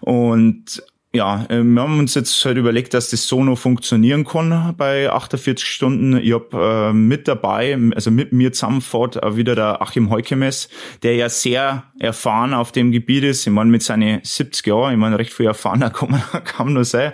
Und 0.00 0.82
ja, 1.14 1.46
äh, 1.48 1.62
wir 1.62 1.82
haben 1.82 1.98
uns 1.98 2.14
jetzt 2.14 2.44
halt 2.44 2.58
überlegt, 2.58 2.92
dass 2.92 3.08
das 3.08 3.26
so 3.26 3.42
noch 3.42 3.56
funktionieren 3.56 4.26
kann 4.26 4.74
bei 4.76 5.10
48 5.10 5.66
Stunden. 5.66 6.18
Ich 6.18 6.34
hab 6.34 6.52
äh, 6.52 6.92
mit 6.92 7.26
dabei, 7.26 7.78
also 7.94 8.10
mit 8.10 8.32
mir 8.32 8.52
zusammenfahrt, 8.52 9.22
auch 9.22 9.36
wieder 9.36 9.54
der 9.54 9.80
Achim 9.80 10.10
Heukemes, 10.10 10.68
der 11.02 11.16
ja 11.16 11.30
sehr 11.30 11.84
erfahren 11.98 12.52
auf 12.52 12.72
dem 12.72 12.92
Gebiet 12.92 13.24
ist. 13.24 13.46
Ich 13.46 13.52
meine, 13.52 13.70
mit 13.70 13.82
seinen 13.82 14.20
70 14.22 14.66
Jahren, 14.66 14.92
ich 14.92 14.98
meine, 14.98 15.18
recht 15.18 15.32
viel 15.32 15.46
erfahrener 15.46 15.88
kann 15.98 16.10
man 16.10 16.22
kaum 16.44 16.74
nur 16.74 16.84
sein. 16.84 17.12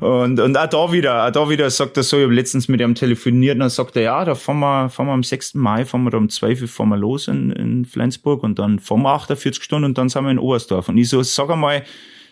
Und, 0.00 0.40
und 0.40 0.58
auch 0.58 0.68
da 0.68 0.90
wieder, 0.90 1.28
auch 1.28 1.30
da 1.30 1.48
wieder 1.48 1.70
sagt 1.70 1.96
er 1.96 2.02
so, 2.02 2.16
ich 2.16 2.24
habe 2.24 2.34
letztens 2.34 2.66
mit 2.66 2.80
ihm 2.80 2.96
telefoniert 2.96 3.54
und 3.54 3.60
dann 3.60 3.70
sagt 3.70 3.94
er, 3.94 4.02
ja, 4.02 4.24
da 4.24 4.34
fahren 4.34 4.58
wir, 4.58 4.88
fahren 4.88 5.06
wir 5.06 5.12
am 5.12 5.22
6. 5.22 5.54
Mai, 5.54 5.84
fahren 5.84 6.02
wir 6.02 6.10
da 6.10 6.18
um 6.18 6.28
12 6.28 6.62
Uhr 6.62 6.68
fahren 6.68 6.88
wir 6.88 6.96
los 6.96 7.28
in, 7.28 7.52
in 7.52 7.84
Flensburg 7.84 8.42
und 8.42 8.58
dann 8.58 8.80
fahren 8.80 9.02
wir 9.02 9.10
48 9.10 9.62
Stunden 9.62 9.84
und 9.84 9.96
dann 9.96 10.08
sind 10.08 10.24
wir 10.24 10.30
in 10.32 10.40
Oberstdorf. 10.40 10.88
Und 10.88 10.98
ich 10.98 11.08
so, 11.08 11.22
sag 11.22 11.50
einmal, 11.50 11.84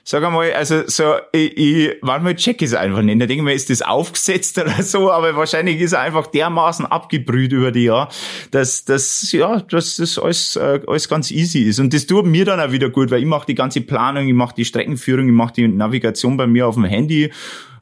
sag 0.09 0.23
einmal, 0.23 0.53
also 0.53 0.85
so, 0.87 1.17
ich, 1.33 1.57
ich 1.59 1.95
manchmal 2.01 2.37
check 2.37 2.63
ich 2.63 2.69
es 2.69 2.75
einfach 2.75 3.03
nicht. 3.03 3.21
Da 3.21 3.27
denke 3.27 3.41
ich 3.41 3.43
mir, 3.43 3.55
ist 3.55 3.71
das 3.71 3.83
aufgesetzt 3.83 4.57
oder 4.63 4.81
so, 4.83 5.11
aber 5.11 5.35
wahrscheinlich 5.35 5.81
ist 5.81 5.93
er 5.93 6.01
einfach 6.01 6.29
dermaßen 6.29 6.87
abgebrüht 6.87 7.53
über 7.53 7.73
die 7.73 7.85
Jahre, 7.85 8.09
dass 8.53 8.85
das, 8.85 9.33
ja, 9.33 9.61
dass 9.61 9.97
das 9.97 10.17
alles, 10.17 10.55
äh, 10.55 10.81
alles 10.87 11.09
ganz 11.09 11.33
easy 11.33 11.63
ist. 11.63 11.81
Und 11.81 11.93
das 11.93 12.07
tut 12.07 12.25
mir 12.25 12.45
dann 12.45 12.61
auch 12.61 12.71
wieder 12.71 12.89
gut, 12.89 13.11
weil 13.11 13.21
ich 13.21 13.27
mache 13.27 13.47
die 13.47 13.57
ganze 13.57 13.81
Planung, 13.81 14.29
ich 14.29 14.35
mache 14.35 14.55
die 14.55 14.65
Streckenführung, 14.65 15.27
ich 15.27 15.35
mache 15.35 15.55
die 15.55 15.67
Navigation 15.67 16.37
bei 16.37 16.47
mir 16.47 16.69
auf 16.69 16.77
dem 16.77 16.85
Handy 16.85 17.33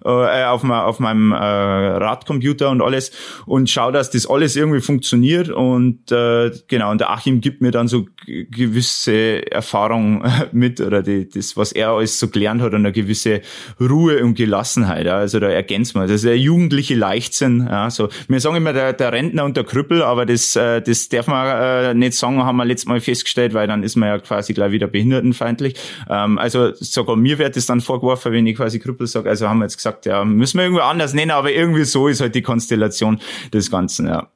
äh, 0.05 0.45
auf, 0.45 0.65
auf 0.65 1.01
meinem 1.01 1.33
äh, 1.33 1.37
Radcomputer 1.37 2.71
und 2.71 2.83
alles 2.83 3.13
und 3.47 3.71
schau, 3.71 3.91
dass 3.91 4.11
das 4.11 4.27
alles 4.27 4.57
irgendwie 4.57 4.81
funktioniert 4.81 5.49
und 5.49 6.11
äh, 6.13 6.51
genau 6.69 6.91
und 6.91 7.01
der 7.01 7.11
Achim 7.11 7.41
gibt 7.41 7.61
mir 7.61 7.71
dann 7.71 7.89
so 7.89 8.07
gewisse 8.27 9.51
Erfahrung 9.51 10.25
mit 10.53 10.81
oder 10.81 11.03
die, 11.03 11.29
das, 11.29 11.57
was 11.57 11.73
er 11.73 11.91
alles 11.91 12.19
so 12.19 12.29
gelernt 12.29 12.63
hat 12.63 12.73
und 12.73 12.81
eine 12.81 12.93
gewisse 12.93 13.41
Ruhe 13.81 14.23
und 14.25 14.35
Gelassenheit. 14.35 15.07
Ja. 15.07 15.17
Also 15.17 15.41
da 15.41 15.49
ergänzt 15.49 15.95
man. 15.95 16.05
Das 16.05 16.17
ist 16.17 16.25
der 16.25 16.39
jugendliche 16.39 16.95
Leichtsinn. 16.95 17.67
Ja. 17.69 17.91
So, 17.91 18.09
wir 18.29 18.41
sagen 18.41 18.57
immer 18.57 18.73
der, 18.73 18.93
der 18.93 19.13
Rentner 19.13 19.45
und 19.45 19.57
der 19.57 19.65
Krüppel, 19.65 20.03
aber 20.03 20.27
das, 20.27 20.57
äh, 20.57 20.81
das 20.81 21.09
darf 21.09 21.27
man 21.27 21.47
äh, 21.47 21.95
nicht 21.95 22.15
sagen, 22.15 22.43
haben 22.43 22.57
wir 22.57 22.65
letztes 22.65 22.87
Mal 22.87 23.01
festgestellt, 23.01 23.55
weil 23.55 23.67
dann 23.67 23.83
ist 23.83 23.97
man 23.97 24.09
ja 24.09 24.19
quasi 24.19 24.55
gleich 24.55 24.73
wieder 24.73 24.87
behindertenfeindlich. 24.87 25.77
Ähm, 26.09 26.39
also 26.39 26.73
sogar 26.75 27.17
mir 27.17 27.39
wird 27.39 27.57
das 27.57 27.67
dann 27.67 27.81
vorgeworfen, 27.81 28.33
wenn 28.33 28.47
ich 28.47 28.57
quasi 28.57 28.79
Krüppel 28.79 29.07
sage. 29.07 29.29
Also 29.29 29.49
haben 29.49 29.59
wir 29.59 29.65
jetzt 29.65 29.77
gesagt, 29.77 29.94
gesagt, 29.95 30.07
ja, 30.07 30.25
müssen 30.25 30.59
wir 30.59 30.65
irgendwie 30.65 30.83
anders 30.83 31.15
nennen, 31.15 31.31
aber 31.31 31.53
irgendwie 31.53 31.85
so 31.85 32.09
ist 32.09 32.21
halt 32.21 32.35
die 32.35 32.43
Konstellation 32.43 33.21
des 33.53 33.71
Ganzen, 33.71 34.09
ja. 34.09 34.29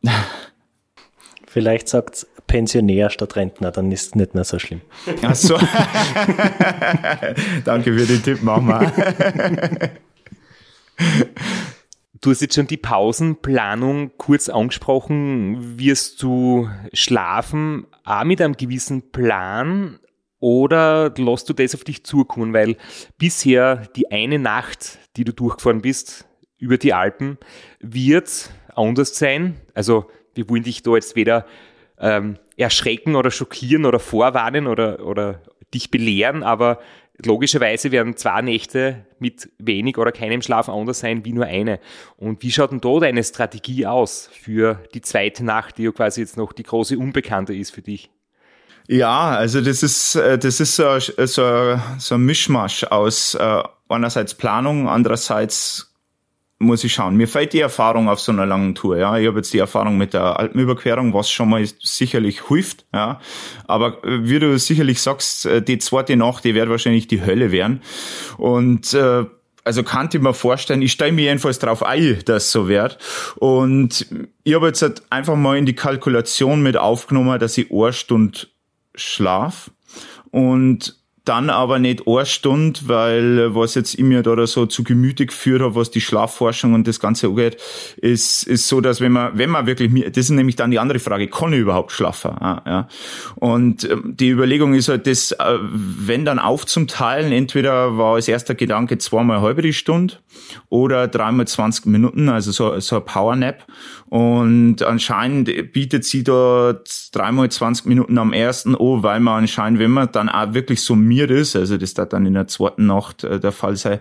Vielleicht 1.47 1.89
sagt 1.89 2.27
Pensionär 2.47 3.11
statt 3.11 3.37
Rentner, 3.37 3.71
dann 3.71 3.93
ist 3.93 4.07
es 4.07 4.15
nicht 4.15 4.35
mehr 4.35 4.45
so 4.45 4.59
schlimm. 4.59 4.81
Ach 5.23 5.35
so. 5.35 5.59
Danke 7.65 7.93
für 7.93 8.07
den 8.07 8.23
Tipp, 8.23 8.43
machen 8.43 8.69
wir. 8.69 9.91
Du 12.21 12.31
hast 12.31 12.41
jetzt 12.41 12.55
schon 12.55 12.67
die 12.67 12.79
Pausenplanung 12.79 14.13
kurz 14.17 14.49
angesprochen. 14.49 15.79
Wirst 15.79 16.23
du 16.23 16.69
schlafen 16.93 17.87
auch 18.05 18.25
mit 18.25 18.41
einem 18.41 18.57
gewissen 18.57 19.13
Plan 19.13 20.01
oder 20.41 21.13
lässt 21.17 21.49
du 21.49 21.53
das 21.53 21.75
auf 21.75 21.85
dich 21.85 22.05
zukommen? 22.05 22.53
Weil 22.53 22.77
bisher 23.19 23.89
die 23.97 24.11
eine 24.11 24.39
Nacht, 24.39 24.99
die 25.19 25.25
du 25.25 25.33
durchgefahren 25.33 25.83
bist 25.83 26.27
über 26.59 26.79
die 26.79 26.95
Alpen, 26.95 27.39
wird 27.81 28.51
anders 28.75 29.17
sein. 29.17 29.57
Also 29.75 30.11
wir 30.35 30.49
wollen 30.49 30.63
dich 30.63 30.83
da 30.83 30.95
jetzt 30.95 31.17
weder 31.17 31.45
ähm, 31.99 32.39
erschrecken 32.57 33.17
oder 33.17 33.31
schockieren 33.31 33.85
oder 33.85 33.99
vorwarnen 33.99 34.67
oder, 34.67 35.05
oder 35.05 35.43
dich 35.75 35.91
belehren, 35.91 36.43
aber 36.43 36.81
logischerweise 37.25 37.91
werden 37.91 38.17
zwei 38.17 38.41
Nächte 38.43 39.05
mit 39.19 39.51
wenig 39.59 39.99
oder 39.99 40.13
keinem 40.13 40.41
Schlaf 40.41 40.69
anders 40.69 41.01
sein 41.01 41.25
wie 41.25 41.33
nur 41.33 41.47
eine. 41.47 41.81
Und 42.17 42.43
wie 42.43 42.53
schaut 42.53 42.71
denn 42.71 42.81
da 42.81 43.01
deine 43.01 43.25
Strategie 43.25 43.87
aus 43.87 44.31
für 44.33 44.83
die 44.95 45.03
zweite 45.03 45.45
Nacht, 45.45 45.79
die 45.79 45.85
ja 45.85 45.91
quasi 45.91 46.21
jetzt 46.21 46.37
noch 46.37 46.53
die 46.53 46.63
große 46.63 46.97
Unbekannte 46.97 47.55
ist 47.55 47.73
für 47.73 47.83
dich? 47.83 48.11
Ja, 48.87 49.31
also 49.31 49.61
das 49.61 49.83
ist 49.83 50.15
äh, 50.15 50.39
das 50.39 50.61
ist 50.61 50.77
so, 50.77 50.99
so, 50.99 51.81
so 51.99 52.15
ein 52.15 52.23
Mischmasch 52.23 52.85
aus 52.85 53.35
äh, 53.35 53.63
einerseits 53.89 54.35
Planung, 54.35 54.89
andererseits 54.89 55.95
muss 56.61 56.83
ich 56.83 56.93
schauen. 56.93 57.17
Mir 57.17 57.29
fällt 57.29 57.53
die 57.53 57.61
Erfahrung 57.61 58.09
auf 58.09 58.21
so 58.21 58.33
einer 58.33 58.45
langen 58.45 58.75
Tour. 58.75 58.99
Ja, 58.99 59.17
ich 59.17 59.29
habe 59.29 59.39
jetzt 59.39 59.53
die 59.53 59.59
Erfahrung 59.59 59.97
mit 59.97 60.13
der 60.13 60.41
Alpenüberquerung, 60.41 61.15
was 61.15 61.31
schon 61.31 61.51
mal 61.51 61.65
sicherlich 61.81 62.49
hilft. 62.49 62.85
Ja, 62.93 63.21
aber 63.67 64.05
äh, 64.05 64.29
wie 64.29 64.41
du 64.41 64.59
sicherlich 64.59 65.01
sagst, 65.01 65.49
die 65.67 65.79
zweite 65.79 66.17
Nacht, 66.17 66.45
die 66.45 66.55
wird 66.55 66.69
wahrscheinlich 66.69 67.07
die 67.07 67.25
Hölle 67.25 67.53
werden. 67.53 67.83
Und 68.39 68.93
äh, 68.93 69.25
also 69.69 69.83
kann 69.83 70.09
ich 70.11 70.21
mir 70.21 70.33
vorstellen, 70.33 70.81
ich 70.81 70.93
stelle 70.93 71.13
mir 71.13 71.27
jedenfalls 71.27 71.59
darauf 71.59 71.85
ein, 71.85 72.21
dass 72.25 72.51
so 72.51 72.69
wird. 72.69 72.99
Und 73.37 74.07
ich 74.43 74.55
habe 74.55 74.69
jetzt 74.69 74.81
halt 74.81 75.03
einfach 75.11 75.37
mal 75.37 75.59
in 75.59 75.67
die 75.67 75.75
Kalkulation 75.75 76.63
mit 76.63 76.79
aufgenommen, 76.79 77.39
dass 77.39 77.59
ich 77.59 77.71
eine 77.71 77.93
Stunde 77.93 78.49
Schlaf 78.95 79.71
und 80.31 80.98
dann 81.29 81.51
aber 81.51 81.79
nicht 81.79 82.07
eine 82.07 82.25
Stunde, 82.25 82.81
weil 82.85 83.39
äh, 83.39 83.55
was 83.55 83.75
jetzt 83.75 83.95
ich 83.95 84.05
mir 84.05 84.23
da 84.23 84.47
so 84.47 84.67
zu 84.67 84.83
Gemüte 84.83 85.27
geführt 85.27 85.63
habe, 85.63 85.75
was 85.75 85.91
die 85.91 86.01
Schlafforschung 86.01 86.75
und 86.75 86.89
das 86.89 87.01
Ganze 87.01 87.27
angeht, 87.27 87.59
ist, 87.97 88.45
ist 88.45 88.69
so, 88.69 88.81
dass 88.81 89.01
wenn 89.01 89.13
man, 89.13 89.37
wenn 89.37 89.51
man 89.51 89.67
wirklich, 89.67 89.93
das 90.07 90.17
ist 90.17 90.31
nämlich 90.31 90.57
dann 90.57 90.71
die 90.71 90.79
andere 90.79 90.99
Frage, 90.99 91.29
kann 91.29 91.53
ich 91.53 91.61
überhaupt 91.61 91.93
schlafen? 91.93 92.37
Ja, 92.41 92.63
ja. 92.67 92.89
Und 93.37 93.85
ähm, 93.85 94.15
die 94.17 94.31
Überlegung 94.31 94.75
ist 94.75 94.89
halt, 94.89 95.07
das, 95.07 95.33
äh, 95.33 95.59
wenn 95.61 96.25
dann 96.25 96.39
aufzuteilen, 96.39 97.33
entweder 97.33 97.99
war 97.99 98.15
als 98.15 98.29
erster 98.29 98.55
Gedanke 98.55 98.99
zweimal 98.99 99.41
halbe 99.41 99.63
die 99.63 99.73
Stunde 99.73 100.15
oder 100.71 101.09
dreimal 101.09 101.47
20 101.47 101.87
Minuten, 101.87 102.29
also 102.29 102.53
so, 102.53 102.79
so 102.81 102.97
ein 102.97 103.05
Powernap. 103.05 103.67
Und 104.07 104.83
anscheinend 104.83 105.73
bietet 105.73 106.05
sie 106.05 106.25
dort 106.25 107.15
dreimal 107.15 107.51
20 107.51 107.87
Minuten 107.87 108.17
am 108.17 108.33
ersten 108.33 108.75
an, 108.75 109.03
weil 109.03 109.21
man 109.21 109.43
anscheinend, 109.43 109.79
wenn 109.81 109.91
man 109.91 110.11
dann 110.13 110.31
auch 110.31 110.55
wirklich 110.55 110.81
summiert 111.19 111.31
ist, 111.31 111.57
also 111.57 111.77
das 111.77 111.95
da 111.95 112.05
dann 112.05 112.27
in 112.27 112.35
der 112.35 112.47
zweiten 112.47 112.87
Nacht 112.87 113.25
äh, 113.25 113.41
der 113.41 113.53
Fall 113.53 113.77
sei, 113.77 114.01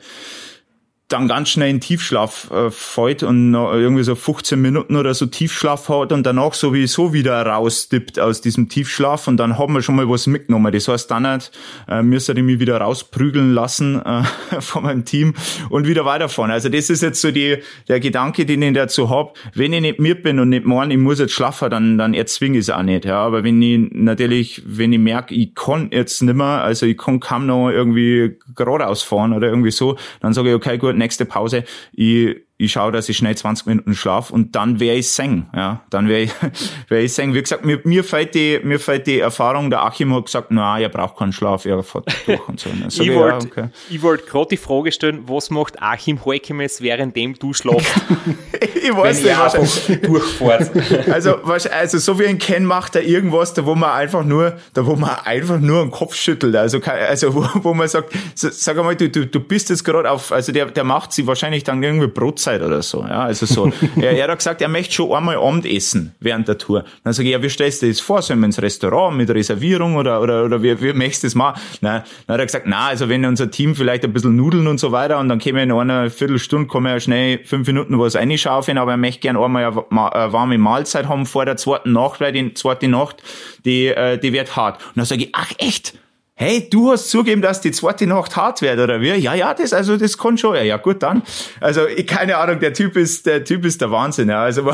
dann 1.07 1.27
ganz 1.27 1.49
schnell 1.49 1.69
in 1.69 1.79
Tiefschlaf 1.79 2.51
äh, 2.51 2.69
fällt 2.69 3.23
und 3.23 3.53
irgendwie 3.53 4.03
so 4.03 4.15
15 4.15 4.61
Minuten 4.61 4.95
oder 4.95 5.13
so 5.13 5.25
Tiefschlaf 5.25 5.87
hat 5.87 6.11
und 6.11 6.25
danach 6.25 6.53
sowieso 6.53 7.13
wieder 7.13 7.45
rausdippt 7.45 8.19
aus 8.19 8.41
diesem 8.41 8.67
Tiefschlaf 8.67 9.27
und 9.27 9.37
dann 9.37 9.57
haben 9.57 9.73
wir 9.73 9.81
schon 9.81 9.95
mal 9.95 10.09
was 10.09 10.27
mitgenommen. 10.27 10.71
Das 10.73 10.87
heißt, 10.87 11.09
dann 11.09 11.23
nicht, 11.23 11.51
äh, 11.87 12.03
müsste 12.03 12.33
ich 12.33 12.43
mich 12.43 12.59
wieder 12.59 12.79
rausprügeln 12.79 13.53
lassen 13.53 14.01
äh, 14.03 14.23
von 14.59 14.83
meinem 14.83 15.05
Team 15.05 15.33
und 15.69 15.87
wieder 15.87 16.05
weiterfahren. 16.05 16.51
Also 16.51 16.69
das 16.69 16.89
ist 16.89 17.01
jetzt 17.01 17.21
so 17.21 17.31
die, 17.31 17.57
der 17.87 17.99
Gedanke, 17.99 18.45
den 18.45 18.61
ich 18.61 18.73
dazu 18.73 19.09
hab. 19.09 19.37
Wenn 19.53 19.73
ich 19.73 19.81
nicht 19.81 19.99
mir 19.99 20.21
bin 20.21 20.39
und 20.39 20.49
nicht 20.49 20.65
morgen, 20.65 20.91
ich 20.91 20.97
muss 20.97 21.19
jetzt 21.19 21.33
schlafen, 21.33 21.69
dann, 21.69 21.97
dann 21.97 22.13
erzwinge 22.13 22.57
ich 22.57 22.65
es 22.65 22.69
auch 22.69 22.83
nicht. 22.83 23.05
Ja. 23.05 23.19
Aber 23.19 23.43
wenn 23.43 23.61
ich 23.61 23.91
natürlich, 23.93 24.61
wenn 24.65 24.91
ich 24.91 24.99
merke, 24.99 25.33
ich 25.33 25.55
kann 25.55 25.89
jetzt 25.91 26.21
nimmer, 26.21 26.63
also 26.63 26.85
ich 26.85 26.97
kann 26.97 27.19
kaum 27.19 27.45
noch 27.45 27.69
irgendwie 27.69 28.37
geradeaus 28.55 29.03
fahren 29.03 29.33
oder 29.33 29.47
irgendwie 29.47 29.71
so, 29.71 29.97
dann 30.19 30.33
sage 30.33 30.49
ich, 30.49 30.55
okay, 30.55 30.77
gut, 30.77 30.96
nächste 30.97 31.25
Pause, 31.25 31.63
ich 31.93 32.46
ich 32.59 32.71
schaue, 32.71 32.91
dass 32.91 33.07
ich 33.07 33.17
schnell 33.17 33.37
20 33.37 33.67
Minuten 33.67 33.93
schlaf 33.93 34.31
und 34.31 34.55
dann 34.55 34.79
wäre 34.79 34.95
ich 34.95 35.11
sing, 35.11 35.45
ja, 35.55 35.81
dann 35.91 36.07
wäre 36.07 36.21
ich, 36.21 36.31
wäre 36.87 37.03
ich 37.03 37.13
sing. 37.13 37.35
Wie 37.35 37.41
gesagt, 37.41 37.63
mir, 37.63 37.79
mir 37.83 38.03
fällt 38.03 38.33
die, 38.33 38.59
mir 38.63 38.79
fällt 38.79 39.05
die 39.05 39.19
Erfahrung, 39.19 39.69
der 39.69 39.83
Achim 39.83 40.13
hat 40.15 40.25
gesagt, 40.25 40.47
na, 40.49 40.79
ihr 40.79 40.89
braucht 40.89 41.17
keinen 41.17 41.33
Schlaf, 41.33 41.65
ihr 41.67 41.83
fährt 41.83 42.05
durch 42.25 42.47
und 42.47 42.59
so. 42.59 42.69
so 42.87 43.03
ich 43.03 43.13
wollte 43.13 43.47
ja, 43.55 43.69
okay. 43.91 44.01
wollt 44.01 44.25
gerade 44.25 44.47
die 44.49 44.57
Frage 44.57 44.91
stellen, 44.91 45.23
was 45.27 45.51
macht 45.51 45.81
Achim 45.83 46.25
Heukemes, 46.25 46.81
währenddem 46.81 47.35
du 47.35 47.53
schlafst? 47.53 47.93
ich 48.59 48.95
weiß 48.95 49.21
nicht, 49.21 50.07
durchfährt. 50.07 50.71
also, 51.11 51.35
also, 51.35 51.97
so 51.99 52.19
wie 52.19 52.25
ein 52.25 52.39
Ken 52.39 52.65
macht 52.65 52.95
er 52.95 53.03
irgendwas, 53.03 53.53
da 53.53 53.67
wo 53.67 53.75
man 53.75 53.91
einfach 53.91 54.23
nur, 54.23 54.57
da 54.73 54.83
wo 54.83 54.95
man 54.95 55.11
einfach 55.25 55.59
nur 55.59 55.83
den 55.83 55.91
Kopf 55.91 56.15
schüttelt, 56.15 56.55
also, 56.55 56.79
also, 56.81 57.35
wo, 57.35 57.47
wo 57.61 57.73
man 57.75 57.87
sagt, 57.87 58.13
sag 58.33 58.79
einmal, 58.79 58.95
du, 58.95 59.09
du, 59.09 59.27
du 59.27 59.39
bist 59.39 59.69
jetzt 59.69 59.83
gerade 59.83 60.09
auf, 60.09 60.31
also 60.31 60.51
der, 60.51 60.65
der 60.65 60.83
macht 60.83 61.13
sie 61.13 61.27
wahrscheinlich 61.27 61.63
dann 61.63 61.83
irgendwie 61.83 62.07
Brot 62.07 62.46
Uhrzeit 62.47 62.61
oder 62.61 62.81
so. 62.81 63.01
Ja, 63.01 63.23
also 63.23 63.45
so. 63.45 63.71
er, 64.01 64.11
er 64.11 64.27
hat 64.27 64.37
gesagt, 64.37 64.61
er 64.61 64.69
möchte 64.69 64.93
schon 64.93 65.11
einmal 65.11 65.37
Abend 65.37 65.65
essen 65.65 66.15
während 66.19 66.47
der 66.47 66.57
Tour. 66.57 66.85
Dann 67.03 67.13
sage 67.13 67.29
ich, 67.29 67.33
ja, 67.33 67.41
wie 67.43 67.49
stellst 67.49 67.81
du 67.81 67.87
das 67.87 67.99
vor? 67.99 68.21
Sollen 68.21 68.39
wir 68.39 68.45
ins 68.45 68.61
Restaurant 68.61 69.17
mit 69.17 69.29
Reservierung 69.29 69.95
oder, 69.95 70.21
oder, 70.21 70.45
oder 70.45 70.63
wie, 70.63 70.81
wie 70.81 70.93
möchtest 70.93 71.23
du 71.23 71.27
das 71.27 71.35
machen? 71.35 71.61
Nein. 71.81 72.03
Dann 72.25 72.33
hat 72.33 72.39
er 72.39 72.45
gesagt, 72.45 72.65
na, 72.67 72.87
also 72.87 73.09
wenn 73.09 73.25
unser 73.25 73.51
Team 73.51 73.75
vielleicht 73.75 74.03
ein 74.03 74.13
bisschen 74.13 74.35
Nudeln 74.35 74.67
und 74.67 74.79
so 74.79 74.91
weiter 74.91 75.19
und 75.19 75.29
dann 75.29 75.39
käme 75.39 75.63
in 75.63 75.71
einer 75.71 76.09
Viertelstunde, 76.09 76.67
kann 76.67 76.83
man 76.83 76.93
ja 76.93 76.99
schnell 76.99 77.39
fünf 77.43 77.67
Minuten 77.67 77.99
was 77.99 78.15
reinschaufeln, 78.15 78.77
aber 78.77 78.91
er 78.91 78.97
möchte 78.97 79.21
gerne 79.21 79.39
einmal 79.39 79.65
eine, 79.65 79.91
eine 79.91 80.33
warme 80.33 80.57
Mahlzeit 80.57 81.07
haben 81.07 81.25
vor 81.25 81.45
der 81.45 81.57
zweiten 81.57 81.91
Nacht, 81.91 82.21
weil 82.21 82.31
die 82.31 82.53
zweite 82.53 82.87
Nacht, 82.87 83.23
die, 83.65 83.87
äh, 83.87 84.17
die 84.17 84.33
wird 84.33 84.55
hart. 84.55 84.83
Und 84.85 84.97
dann 84.97 85.05
sage 85.05 85.23
ich, 85.23 85.29
ach 85.33 85.51
echt? 85.57 85.93
Hey, 86.39 86.69
du 86.69 86.91
hast 86.91 87.09
zugeben, 87.09 87.41
dass 87.41 87.61
die 87.61 87.71
zweite 87.71 88.05
Nacht 88.05 88.35
hart 88.35 88.61
wird, 88.61 88.79
oder 88.79 89.01
wie? 89.01 89.11
Ja, 89.15 89.33
ja, 89.33 89.55
das, 89.55 89.73
also, 89.73 89.97
das 89.97 90.19
kann 90.19 90.37
schon. 90.37 90.55
Ja, 90.55 90.61
ja, 90.61 90.77
gut, 90.77 91.01
dann. 91.01 91.23
Also, 91.59 91.81
keine 92.05 92.37
Ahnung, 92.37 92.59
der 92.59 92.73
Typ 92.73 92.95
ist, 92.95 93.25
der 93.25 93.43
Typ 93.43 93.65
ist 93.65 93.81
der 93.81 93.89
Wahnsinn, 93.89 94.29
ja. 94.29 94.43
Also, 94.43 94.61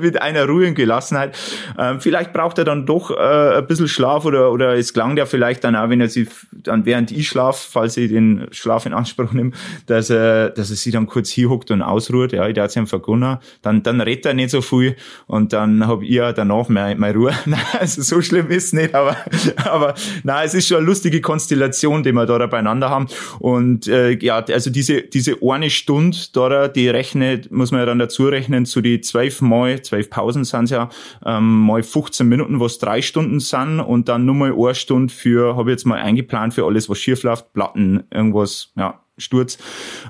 mit 0.00 0.20
einer 0.20 0.46
ruhigen 0.48 0.74
Gelassenheit. 0.74 1.38
Ähm, 1.78 2.00
vielleicht 2.00 2.32
braucht 2.32 2.58
er 2.58 2.64
dann 2.64 2.86
doch, 2.86 3.12
äh, 3.12 3.58
ein 3.58 3.66
bisschen 3.68 3.86
Schlaf 3.86 4.24
oder, 4.24 4.50
oder 4.50 4.74
es 4.74 4.92
klang 4.92 5.14
der 5.14 5.26
vielleicht 5.26 5.62
dann 5.62 5.76
auch, 5.76 5.88
wenn 5.90 6.00
er 6.00 6.08
sich, 6.08 6.28
dann 6.50 6.84
während 6.86 7.12
ich 7.12 7.28
schlaf, 7.28 7.68
falls 7.70 7.96
ich 7.96 8.10
den 8.10 8.48
Schlaf 8.50 8.84
in 8.84 8.92
Anspruch 8.92 9.32
nehme, 9.32 9.52
dass 9.86 10.10
er, 10.10 10.50
dass 10.50 10.70
er 10.70 10.76
sich 10.76 10.92
dann 10.92 11.06
kurz 11.06 11.30
hier 11.30 11.50
hockt 11.50 11.70
und 11.70 11.82
ausruht, 11.82 12.32
ja, 12.32 12.48
ich 12.48 12.58
hat's 12.58 12.74
ihm 12.74 12.88
vergunnen. 12.88 13.38
Dann, 13.62 13.84
dann 13.84 14.00
redet 14.00 14.26
er 14.26 14.34
nicht 14.34 14.50
so 14.50 14.60
viel 14.60 14.96
und 15.28 15.52
dann 15.52 15.86
hab 15.86 16.02
ich 16.02 16.20
danach 16.34 16.68
meine, 16.68 16.98
meine 16.98 17.16
Ruhe. 17.16 17.32
also, 17.78 18.02
so 18.02 18.20
schlimm 18.20 18.50
ist 18.50 18.74
nicht, 18.74 18.92
aber, 18.92 19.16
aber, 19.64 19.94
na, 20.24 20.42
es 20.42 20.54
ist 20.54 20.66
schon 20.66 20.84
lustig 20.84 20.95
lustige 20.96 21.20
Konstellation, 21.20 22.02
die 22.02 22.12
wir 22.12 22.24
da 22.24 22.46
beieinander 22.46 22.88
haben. 22.88 23.06
Und 23.38 23.86
äh, 23.86 24.12
ja, 24.12 24.36
also 24.38 24.70
diese, 24.70 25.02
diese 25.02 25.36
eine 25.42 25.68
Stunde 25.68 26.16
da, 26.32 26.68
die 26.68 26.88
rechnet, 26.88 27.52
muss 27.52 27.70
man 27.70 27.80
ja 27.80 27.86
dann 27.86 27.98
dazu 27.98 28.26
rechnen, 28.28 28.64
zu 28.64 28.80
die 28.80 29.02
zwölf 29.02 29.42
Mal, 29.42 29.82
zwölf 29.82 30.08
Pausen 30.08 30.44
sind 30.44 30.70
ja, 30.70 30.88
ähm, 31.24 31.66
mal 31.66 31.82
15 31.82 32.26
Minuten, 32.26 32.60
was 32.60 32.78
drei 32.78 33.02
Stunden 33.02 33.40
sind 33.40 33.80
und 33.80 34.08
dann 34.08 34.24
nur 34.24 34.34
mal 34.34 34.52
eine 34.52 34.74
Stunde 34.74 35.12
für, 35.12 35.56
habe 35.56 35.70
ich 35.70 35.74
jetzt 35.74 35.84
mal 35.84 35.98
eingeplant 35.98 36.54
für 36.54 36.64
alles, 36.64 36.88
was 36.88 36.98
schief 36.98 37.22
läuft, 37.22 37.52
Platten, 37.52 38.04
irgendwas, 38.10 38.72
ja, 38.74 39.00
Sturz. 39.18 39.58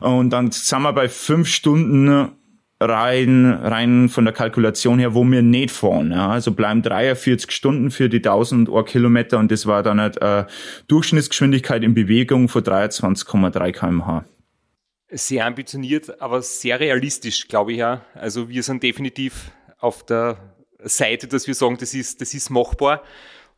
Und 0.01 0.31
dann 0.31 0.53
sind 0.53 0.83
wir 0.83 0.93
bei 0.93 1.09
fünf 1.09 1.49
Stunden 1.49 2.29
rein, 2.81 3.47
rein 3.47 4.09
von 4.09 4.25
der 4.25 4.35
Kalkulation 4.35 4.99
her, 4.99 5.15
wo 5.15 5.25
wir 5.25 5.43
nicht 5.43 5.71
fahren. 5.71 6.13
Ja. 6.13 6.29
Also 6.29 6.53
bleiben 6.53 6.83
43 6.83 7.51
Stunden 7.51 7.91
für 7.91 8.09
die 8.09 8.19
1000 8.19 8.69
Kilometer 8.87 9.39
und 9.39 9.51
das 9.51 9.67
war 9.67 9.83
dann 9.83 10.01
halt 10.01 10.21
eine 10.21 10.47
Durchschnittsgeschwindigkeit 10.89 11.83
in 11.83 11.95
Bewegung 11.95 12.49
von 12.49 12.63
23,3 12.63 13.73
kmh. 13.73 14.25
Sehr 15.09 15.47
ambitioniert, 15.47 16.21
aber 16.21 16.43
sehr 16.43 16.81
realistisch, 16.81 17.49
glaube 17.49 17.73
ich 17.73 17.79
ja. 17.79 18.03
Also 18.15 18.49
wir 18.49 18.63
sind 18.63 18.83
definitiv 18.83 19.51
auf 19.79 20.05
der 20.05 20.37
Seite, 20.83 21.29
dass 21.29 21.47
wir 21.47 21.55
sagen, 21.55 21.77
das 21.79 21.95
ist, 21.95 22.21
das 22.21 22.35
ist 22.35 22.51
machbar. 22.51 23.03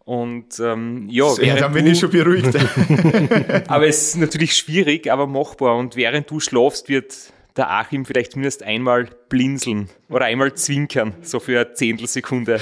Und 0.05 0.59
ähm, 0.61 1.07
ja, 1.11 1.27
ja 1.43 1.57
dann 1.57 1.73
bin 1.73 1.85
du, 1.85 1.91
ich 1.91 1.99
schon 1.99 2.11
beruhigt. 2.11 2.55
aber 3.69 3.87
es 3.87 4.09
ist 4.09 4.17
natürlich 4.17 4.57
schwierig, 4.57 5.11
aber 5.11 5.27
machbar. 5.27 5.77
Und 5.77 5.97
während 5.97 6.31
du 6.31 6.41
schlafst, 6.41 6.89
wird 6.89 7.15
der 7.59 7.71
Achim 7.71 8.05
vielleicht 8.05 8.33
zumindest 8.33 8.63
einmal 8.63 9.09
blinzeln 9.29 9.89
oder 10.09 10.27
einmal 10.27 10.55
zwinkern, 10.55 11.15
so 11.23 11.41
für 11.41 11.61
eine 11.61 11.75
Zehntelsekunde. 11.75 12.61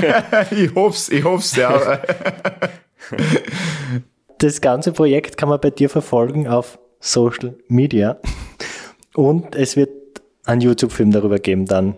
ich 0.50 0.74
hoff's, 0.74 1.08
ich 1.08 1.24
hoff's, 1.24 1.56
ja. 1.56 1.98
das 4.38 4.60
ganze 4.60 4.92
Projekt 4.92 5.36
kann 5.36 5.48
man 5.48 5.60
bei 5.60 5.70
dir 5.70 5.90
verfolgen 5.90 6.46
auf 6.46 6.78
Social 7.00 7.56
Media 7.68 8.18
und 9.14 9.54
es 9.54 9.76
wird 9.76 9.90
einen 10.44 10.60
YouTube-Film 10.60 11.10
darüber 11.10 11.38
geben 11.38 11.66
dann 11.66 11.96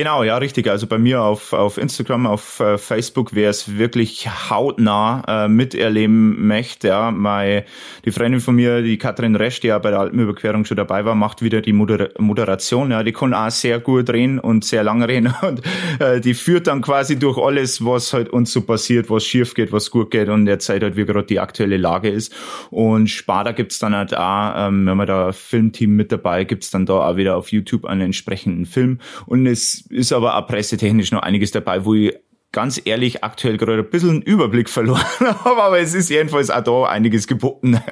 Genau, 0.00 0.22
ja, 0.24 0.38
richtig. 0.38 0.66
Also 0.70 0.86
bei 0.86 0.96
mir 0.96 1.20
auf, 1.20 1.52
auf 1.52 1.76
Instagram, 1.76 2.26
auf 2.26 2.58
äh, 2.58 2.78
Facebook, 2.78 3.34
wer 3.34 3.50
es 3.50 3.76
wirklich 3.76 4.30
hautnah 4.48 5.44
äh, 5.44 5.46
miterleben 5.46 6.46
möchte, 6.46 6.88
ja, 6.88 7.10
meine, 7.10 7.66
die 8.06 8.10
Freundin 8.10 8.40
von 8.40 8.54
mir, 8.54 8.80
die 8.80 8.96
Katrin 8.96 9.36
Resch, 9.36 9.60
die 9.60 9.66
ja 9.66 9.78
bei 9.78 9.90
der 9.90 10.00
Alpenüberquerung 10.00 10.64
schon 10.64 10.78
dabei 10.78 11.04
war, 11.04 11.14
macht 11.14 11.42
wieder 11.42 11.60
die 11.60 11.74
Moder 11.74 12.08
Moderation. 12.16 12.92
Ja, 12.92 13.02
die 13.02 13.12
kann 13.12 13.34
auch 13.34 13.50
sehr 13.50 13.78
gut 13.78 14.08
reden 14.08 14.38
und 14.38 14.64
sehr 14.64 14.82
lange 14.84 15.06
reden 15.06 15.34
und 15.42 15.60
äh, 15.98 16.18
die 16.18 16.32
führt 16.32 16.66
dann 16.66 16.80
quasi 16.80 17.18
durch 17.18 17.36
alles, 17.36 17.84
was 17.84 18.14
halt 18.14 18.30
uns 18.30 18.54
so 18.54 18.62
passiert, 18.62 19.10
was 19.10 19.26
schief 19.26 19.52
geht, 19.52 19.70
was 19.70 19.90
gut 19.90 20.10
geht 20.10 20.30
und 20.30 20.46
derzeit 20.46 20.82
halt 20.82 20.96
wie 20.96 21.04
gerade 21.04 21.26
die 21.26 21.40
aktuelle 21.40 21.76
Lage 21.76 22.08
ist. 22.08 22.34
Und 22.70 23.08
Spada 23.08 23.52
gibt's 23.52 23.78
dann 23.78 23.94
halt 23.94 24.16
auch, 24.16 24.52
ähm, 24.66 24.86
wenn 24.86 24.96
man 24.96 25.06
da 25.06 25.32
Filmteam 25.32 25.94
mit 25.94 26.10
dabei, 26.10 26.44
gibt's 26.44 26.70
dann 26.70 26.86
da 26.86 27.06
auch 27.06 27.16
wieder 27.16 27.36
auf 27.36 27.52
YouTube 27.52 27.84
einen 27.84 28.00
entsprechenden 28.00 28.64
Film 28.64 28.98
und 29.26 29.44
es 29.44 29.89
ist 29.90 30.12
aber 30.12 30.36
auch 30.36 30.46
pressetechnisch 30.46 31.12
noch 31.12 31.22
einiges 31.22 31.50
dabei, 31.50 31.84
wo 31.84 31.94
ich 31.94 32.14
ganz 32.52 32.80
ehrlich 32.84 33.22
aktuell 33.22 33.56
gerade 33.56 33.82
ein 33.82 33.90
bisschen 33.90 34.10
einen 34.10 34.22
Überblick 34.22 34.68
verloren 34.68 35.04
habe, 35.20 35.62
aber 35.62 35.78
es 35.78 35.94
ist 35.94 36.10
jedenfalls 36.10 36.50
auch 36.50 36.62
da 36.62 36.84
einiges 36.84 37.26
geboten. 37.26 37.80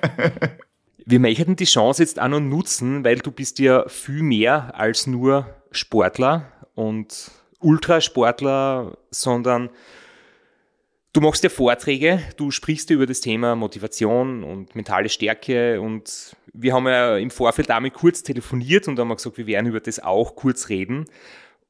Wir 1.04 1.20
möchten 1.20 1.56
die 1.56 1.64
Chance 1.64 2.02
jetzt 2.02 2.20
auch 2.20 2.28
noch 2.28 2.40
nutzen, 2.40 3.02
weil 3.02 3.18
du 3.18 3.30
bist 3.30 3.58
ja 3.58 3.88
viel 3.88 4.22
mehr 4.22 4.78
als 4.78 5.06
nur 5.06 5.46
Sportler 5.70 6.52
und 6.74 7.30
Ultrasportler, 7.60 8.98
sondern 9.10 9.70
du 11.14 11.20
machst 11.22 11.42
ja 11.42 11.48
Vorträge, 11.50 12.20
du 12.36 12.50
sprichst 12.50 12.90
über 12.90 13.06
das 13.06 13.22
Thema 13.22 13.56
Motivation 13.56 14.44
und 14.44 14.74
mentale 14.76 15.08
Stärke 15.08 15.80
und 15.80 16.36
wir 16.52 16.74
haben 16.74 16.86
ja 16.86 17.16
im 17.16 17.30
Vorfeld 17.30 17.70
damit 17.70 17.94
kurz 17.94 18.22
telefoniert 18.22 18.86
und 18.86 18.98
haben 18.98 19.08
gesagt, 19.08 19.38
wir 19.38 19.46
werden 19.46 19.66
über 19.66 19.80
das 19.80 20.00
auch 20.00 20.36
kurz 20.36 20.68
reden. 20.68 21.06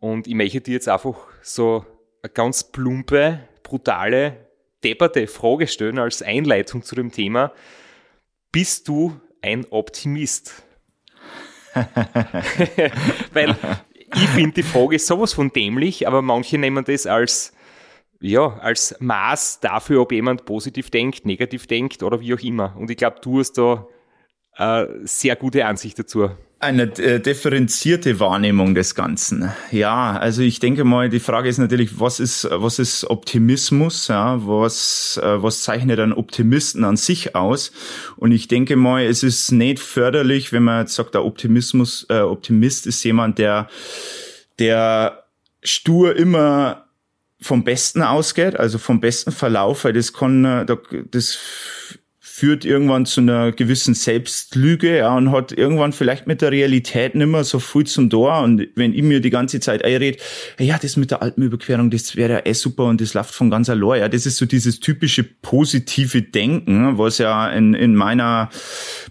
Und 0.01 0.27
ich 0.27 0.35
möchte 0.35 0.61
dir 0.61 0.75
jetzt 0.75 0.89
einfach 0.89 1.17
so 1.43 1.85
eine 2.23 2.33
ganz 2.33 2.65
plumpe, 2.65 3.41
brutale, 3.63 4.49
depperte 4.85 5.27
Frage 5.27 5.67
stellen 5.67 5.99
als 5.99 6.23
Einleitung 6.23 6.83
zu 6.83 6.95
dem 6.95 7.11
Thema. 7.11 7.53
Bist 8.53 8.89
du 8.89 9.21
ein 9.43 9.67
Optimist? 9.71 10.63
Weil 13.33 13.57
ich 14.15 14.29
finde 14.29 14.55
die 14.55 14.63
Frage 14.63 14.99
sowas 14.99 15.33
von 15.33 15.53
dämlich, 15.53 16.07
aber 16.07 16.23
manche 16.23 16.59
nehmen 16.59 16.85
das 16.85 17.07
als, 17.07 17.53
ja, 18.21 18.59
als 18.59 18.97
Maß 19.01 19.61
dafür, 19.61 20.01
ob 20.01 20.13
jemand 20.13 20.45
positiv 20.45 20.91
denkt, 20.91 21.27
negativ 21.27 21.67
denkt 21.67 22.03
oder 22.03 22.21
wie 22.21 22.35
auch 22.35 22.41
immer. 22.41 22.75
Und 22.77 22.91
ich 22.91 22.97
glaube, 22.97 23.19
du 23.21 23.41
hast 23.41 23.59
da 23.59 23.87
eine 24.53 25.07
sehr 25.07 25.37
gute 25.37 25.67
Ansicht 25.67 25.99
dazu. 25.99 26.31
Eine 26.61 26.83
äh, 26.99 27.21
differenzierte 27.21 28.19
Wahrnehmung 28.19 28.75
des 28.75 28.97
Ganzen. 28.97 29.53
Ja, 29.71 30.17
also 30.17 30.43
ich 30.43 30.59
denke 30.59 30.83
mal, 30.83 31.09
die 31.09 31.21
Frage 31.21 31.49
ist 31.49 31.59
natürlich, 31.59 32.01
was 32.01 32.19
ist, 32.19 32.49
was 32.51 32.81
ist 32.81 33.05
Optimismus? 33.05 34.09
Ja, 34.09 34.45
was, 34.45 35.21
äh, 35.23 35.41
was 35.41 35.63
zeichnet 35.63 36.01
einen 36.01 36.13
Optimisten 36.13 36.83
an 36.83 36.97
sich 36.97 37.37
aus? 37.37 37.71
Und 38.17 38.33
ich 38.33 38.49
denke 38.49 38.75
mal, 38.75 39.05
es 39.05 39.23
ist 39.23 39.53
nicht 39.53 39.79
förderlich, 39.79 40.53
wenn 40.53 40.65
man 40.65 40.81
jetzt 40.81 40.97
sagt, 40.97 41.15
der 41.15 41.25
Optimismus, 41.25 42.07
äh, 42.09 42.23
Optimist 42.23 42.89
ist 42.89 43.05
jemand, 43.05 43.39
der, 43.39 43.69
der 44.59 45.27
stur 45.63 46.17
immer 46.17 46.89
vom 47.41 47.63
Besten 47.63 48.03
ausgeht, 48.03 48.59
also 48.59 48.79
vom 48.79 49.01
besten 49.01 49.31
Verlauf, 49.31 49.85
weil 49.85 49.93
das 49.93 50.13
kann, 50.13 50.45
äh, 50.45 50.67
das 51.09 51.39
führt 52.39 52.65
irgendwann 52.65 53.05
zu 53.05 53.21
einer 53.21 53.51
gewissen 53.51 53.95
Selbstlüge 53.95 54.99
ja, 54.99 55.17
und 55.17 55.33
hat 55.33 55.51
irgendwann 55.51 55.93
vielleicht 55.93 56.29
mit 56.29 56.41
der 56.41 56.53
Realität 56.53 57.17
nicht 57.17 57.27
mehr 57.27 57.43
so 57.43 57.59
viel 57.59 57.85
zum 57.85 58.11
Tor. 58.11 58.43
Und 58.43 58.69
wenn 58.77 58.95
ich 58.95 59.03
mir 59.03 59.21
die 59.21 59.31
ganze 59.31 59.59
Zeit 59.59 59.85
einrede, 59.85 60.19
ja, 60.61 60.79
das 60.81 60.97
mit 60.97 61.11
der 61.11 61.21
Alpenüberquerung, 61.21 61.91
das 61.91 62.15
wäre 62.15 62.35
ja 62.35 62.41
eh 62.45 62.53
super 62.53 62.85
und 62.85 63.01
das 63.01 63.15
läuft 63.15 63.35
von 63.35 63.51
ganz 63.51 63.69
allein. 63.69 64.03
Ja, 64.03 64.09
das 64.09 64.25
ist 64.25 64.37
so 64.37 64.47
dieses 64.47 64.79
typische 64.79 65.25
positive 65.25 66.23
Denken, 66.23 66.97
was 66.97 67.19
ja 67.19 67.49
in, 67.51 67.75
in 67.75 67.97
meiner 67.97 68.51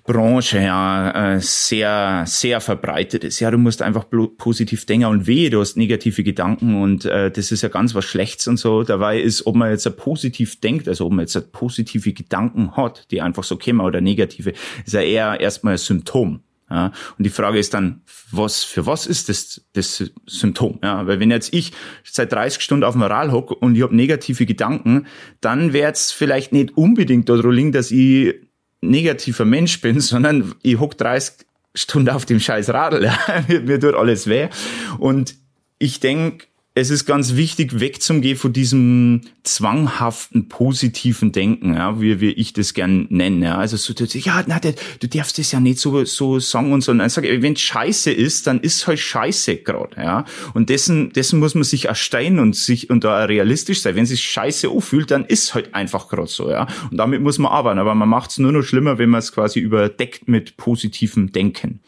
Branche 0.05 0.59
ja 0.59 1.33
äh, 1.35 1.41
sehr, 1.41 2.23
sehr 2.27 2.61
verbreitet 2.61 3.25
ist. 3.25 3.41
Ja, 3.41 3.51
du 3.51 3.57
musst 3.57 3.81
einfach 3.81 4.05
positiv 4.37 4.85
denken 4.85 5.07
und 5.07 5.27
weh, 5.27 5.49
du 5.49 5.59
hast 5.59 5.75
negative 5.75 6.23
Gedanken 6.23 6.81
und 6.81 7.03
äh, 7.03 7.29
das 7.29 7.51
ist 7.51 7.61
ja 7.61 7.67
ganz 7.67 7.93
was 7.93 8.05
Schlechtes 8.05 8.47
und 8.47 8.55
so. 8.55 8.83
Dabei 8.83 9.19
ist, 9.19 9.45
ob 9.45 9.55
man 9.55 9.69
jetzt 9.69 9.97
positiv 9.97 10.61
denkt, 10.61 10.87
also 10.87 11.05
ob 11.05 11.11
man 11.11 11.25
jetzt 11.25 11.51
positive 11.51 12.13
Gedanken 12.13 12.77
hat, 12.77 13.05
die 13.11 13.16
einfach 13.21 13.43
so 13.43 13.57
kämen 13.57 13.81
oder 13.81 14.01
negative, 14.01 14.53
ist 14.85 14.93
ja 14.93 15.01
eher 15.01 15.39
erstmal 15.39 15.73
ein 15.73 15.79
Symptom. 15.79 16.41
Ja, 16.69 16.91
und 17.17 17.23
die 17.23 17.29
Frage 17.29 17.59
ist 17.59 17.73
dann, 17.73 18.01
was, 18.31 18.65
für 18.65 18.85
was 18.85 19.07
ist 19.07 19.29
das, 19.29 19.61
das 19.71 20.11
Symptom? 20.25 20.79
Ja, 20.83 21.07
weil 21.07 21.21
wenn 21.21 21.31
jetzt 21.31 21.53
ich 21.53 21.71
seit 22.03 22.33
30 22.33 22.61
Stunden 22.61 22.83
auf 22.83 22.93
dem 22.93 23.03
Rad 23.03 23.31
hocke 23.31 23.55
und 23.55 23.75
ich 23.75 23.83
habe 23.83 23.95
negative 23.95 24.45
Gedanken, 24.45 25.07
dann 25.39 25.71
wäre 25.71 25.93
es 25.93 26.11
vielleicht 26.11 26.51
nicht 26.51 26.75
unbedingt 26.75 27.29
darum 27.29 27.51
liegen, 27.51 27.71
dass 27.71 27.89
ich 27.89 28.35
negativer 28.81 29.45
Mensch 29.45 29.79
bin, 29.79 29.99
sondern 30.01 30.55
ich 30.61 30.77
hock 30.77 30.97
30 30.97 31.45
Stunden 31.73 32.09
auf 32.09 32.25
dem 32.25 32.39
scheiß 32.39 32.69
Radl. 32.69 33.09
Mir, 33.47 33.61
mir 33.61 33.79
tut 33.79 33.95
alles 33.95 34.27
weh. 34.27 34.49
Und 34.97 35.35
ich 35.79 36.01
denk 36.01 36.47
es 36.77 36.91
ist 36.91 37.05
ganz 37.05 37.35
wichtig, 37.35 37.79
wegzugehen 37.79 38.37
von 38.37 38.53
diesem 38.53 39.21
zwanghaften, 39.41 40.47
positiven 40.47 41.31
Denken, 41.31 41.73
ja, 41.73 41.99
wie, 41.99 42.21
wie 42.21 42.29
ich 42.29 42.53
das 42.53 42.75
gern 42.75 43.07
nenne. 43.09 43.47
Ja. 43.47 43.57
Also 43.57 43.77
so, 43.77 43.93
ja, 43.95 44.43
na, 44.45 44.59
du 44.59 45.07
darfst 45.07 45.39
das 45.39 45.51
ja 45.51 45.59
nicht 45.59 45.79
so, 45.79 46.05
so 46.05 46.37
sagen 46.37 46.71
und 46.73 46.81
so. 46.81 46.91
Und 46.91 47.01
ich 47.01 47.13
sage, 47.13 47.41
wenn 47.41 47.55
scheiße 47.55 48.11
ist, 48.11 48.45
dann 48.45 48.59
ist 48.59 48.85
halt 48.85 48.99
scheiße 48.99 49.57
gerade. 49.57 49.99
Ja. 49.99 50.25
Und 50.53 50.69
dessen, 50.69 51.11
dessen 51.13 51.39
muss 51.39 51.55
man 51.55 51.63
sich 51.63 51.85
erstellen 51.85 52.37
und 52.37 52.55
sich 52.55 52.91
und 52.91 53.03
da 53.03 53.25
realistisch 53.25 53.81
sein. 53.81 53.95
Wenn 53.95 54.05
sich 54.05 54.23
scheiße 54.23 54.69
anfühlt, 54.69 55.09
dann 55.09 55.25
ist 55.25 55.55
halt 55.55 55.73
einfach 55.73 56.07
gerade 56.09 56.27
so. 56.27 56.51
Ja. 56.51 56.67
Und 56.91 56.97
damit 56.97 57.23
muss 57.23 57.39
man 57.39 57.51
arbeiten. 57.51 57.79
Aber 57.79 57.95
man 57.95 58.07
macht 58.07 58.29
es 58.29 58.37
nur 58.37 58.51
noch 58.51 58.61
schlimmer, 58.61 58.99
wenn 58.99 59.09
man 59.09 59.19
es 59.19 59.31
quasi 59.31 59.59
überdeckt 59.59 60.27
mit 60.27 60.57
positivem 60.57 61.31
Denken. 61.31 61.79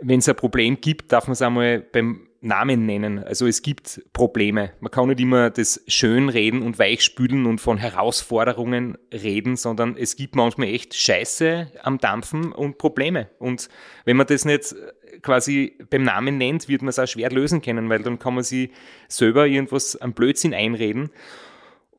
Wenn 0.00 0.20
es 0.20 0.28
ein 0.30 0.36
Problem 0.36 0.80
gibt, 0.80 1.12
darf 1.12 1.26
man 1.26 1.34
es 1.34 1.42
einmal 1.42 1.80
beim 1.80 2.20
Namen 2.42 2.86
nennen. 2.86 3.22
Also 3.22 3.46
es 3.46 3.62
gibt 3.62 4.02
Probleme. 4.12 4.72
Man 4.80 4.90
kann 4.90 5.08
nicht 5.08 5.20
immer 5.20 5.50
das 5.50 5.82
schön 5.86 6.28
reden 6.28 6.62
und 6.62 6.78
weichspülen 6.78 7.46
und 7.46 7.60
von 7.60 7.78
Herausforderungen 7.78 8.98
reden, 9.12 9.56
sondern 9.56 9.96
es 9.96 10.16
gibt 10.16 10.34
manchmal 10.34 10.68
echt 10.68 10.94
Scheiße 10.94 11.72
am 11.82 11.98
Dampfen 11.98 12.52
und 12.52 12.78
Probleme. 12.78 13.30
Und 13.38 13.68
wenn 14.04 14.16
man 14.16 14.26
das 14.26 14.44
nicht 14.44 14.74
quasi 15.22 15.78
beim 15.88 16.02
Namen 16.02 16.36
nennt, 16.36 16.68
wird 16.68 16.82
man 16.82 16.88
es 16.88 16.98
auch 16.98 17.06
schwer 17.06 17.30
lösen 17.30 17.62
können, 17.62 17.88
weil 17.88 18.02
dann 18.02 18.18
kann 18.18 18.34
man 18.34 18.44
sich 18.44 18.70
selber 19.08 19.46
irgendwas 19.46 19.96
am 19.96 20.12
Blödsinn 20.12 20.52
einreden 20.52 21.10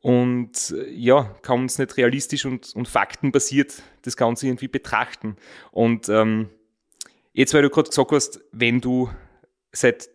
und 0.04 0.74
ja, 0.90 1.34
kann 1.40 1.60
man 1.60 1.66
es 1.66 1.78
nicht 1.78 1.96
realistisch 1.96 2.44
und, 2.44 2.76
und 2.76 2.86
faktenbasiert 2.88 3.82
das 4.02 4.18
Ganze 4.18 4.46
irgendwie 4.46 4.68
betrachten. 4.68 5.36
Und 5.70 6.10
ähm, 6.10 6.50
jetzt, 7.32 7.54
weil 7.54 7.62
du 7.62 7.70
gerade 7.70 7.88
gesagt 7.88 8.12
hast, 8.12 8.40
wenn 8.52 8.82
du 8.82 9.08
seit 9.72 10.10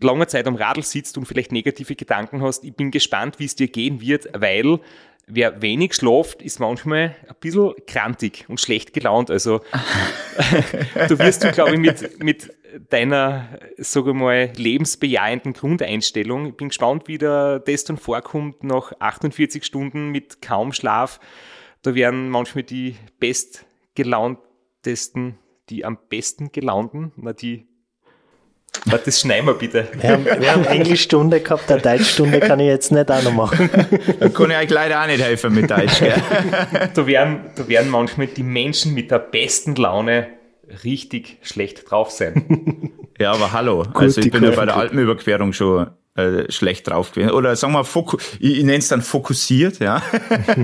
langer 0.00 0.28
Zeit 0.28 0.46
am 0.46 0.56
Radl 0.56 0.82
sitzt 0.82 1.18
und 1.18 1.26
vielleicht 1.26 1.52
negative 1.52 1.96
Gedanken 1.96 2.42
hast, 2.42 2.64
ich 2.64 2.74
bin 2.74 2.90
gespannt, 2.90 3.38
wie 3.38 3.44
es 3.44 3.54
dir 3.54 3.68
gehen 3.68 4.00
wird, 4.00 4.28
weil 4.34 4.80
wer 5.26 5.62
wenig 5.62 5.94
schlaft, 5.94 6.42
ist 6.42 6.60
manchmal 6.60 7.16
ein 7.28 7.34
bisschen 7.40 7.72
krantig 7.86 8.44
und 8.48 8.60
schlecht 8.60 8.92
gelaunt. 8.92 9.30
Also 9.30 9.60
du 11.08 11.18
wirst 11.18 11.42
du, 11.44 11.52
glaube 11.52 11.72
ich, 11.74 11.80
mit, 11.80 12.22
mit 12.22 12.52
deiner, 12.90 13.48
sage 13.78 14.10
ich 14.10 14.16
mal, 14.16 14.52
lebensbejahenden 14.56 15.54
Grundeinstellung, 15.54 16.46
ich 16.46 16.56
bin 16.56 16.68
gespannt, 16.68 17.04
wie 17.06 17.18
der 17.18 17.60
das 17.60 17.84
dann 17.84 17.96
vorkommt 17.96 18.64
nach 18.64 18.92
48 18.98 19.64
Stunden 19.64 20.10
mit 20.10 20.42
kaum 20.42 20.72
Schlaf. 20.72 21.20
Da 21.82 21.94
werden 21.94 22.30
manchmal 22.30 22.64
die 22.64 22.96
bestgelauntesten, 23.20 25.38
die 25.68 25.84
am 25.84 25.98
besten 26.08 26.50
gelaunten, 26.52 27.12
na 27.16 27.32
die 27.32 27.68
das 29.04 29.20
schneiden 29.20 29.46
wir 29.46 29.54
bitte. 29.54 29.88
Wir 30.00 30.10
haben, 30.10 30.24
wir 30.24 30.52
haben 30.52 30.64
Englischstunde 30.64 31.40
gehabt, 31.40 31.70
eine 31.70 31.80
Deutschstunde 31.80 32.40
kann 32.40 32.60
ich 32.60 32.66
jetzt 32.66 32.92
nicht 32.92 33.10
auch 33.10 33.22
noch 33.22 33.32
machen. 33.32 33.70
Da 34.20 34.28
kann 34.28 34.50
ich 34.50 34.56
euch 34.56 34.70
leider 34.70 35.02
auch 35.02 35.06
nicht 35.06 35.22
helfen 35.22 35.54
mit 35.54 35.70
Deutsch. 35.70 35.98
Gell? 35.98 36.14
Da, 36.94 37.06
werden, 37.06 37.40
da 37.56 37.68
werden 37.68 37.90
manchmal 37.90 38.26
die 38.28 38.42
Menschen 38.42 38.94
mit 38.94 39.10
der 39.10 39.18
besten 39.18 39.74
Laune 39.74 40.28
richtig 40.84 41.38
schlecht 41.42 41.90
drauf 41.90 42.10
sein. 42.10 42.92
Ja, 43.18 43.32
aber 43.32 43.52
hallo. 43.52 43.84
also 43.94 44.20
ich 44.20 44.30
bin 44.30 44.42
ja 44.42 44.50
bei 44.50 44.64
der 44.64 44.76
Alpenüberquerung 44.76 45.52
schon 45.52 45.90
äh, 46.16 46.50
schlecht 46.50 46.88
drauf 46.88 47.12
gewesen. 47.12 47.32
Oder 47.32 47.56
sagen 47.56 47.72
wir, 47.72 47.84
foku 47.84 48.18
ich, 48.38 48.58
ich 48.58 48.64
nenne 48.64 48.78
es 48.78 48.88
dann 48.88 49.02
fokussiert, 49.02 49.80
ja. 49.80 50.00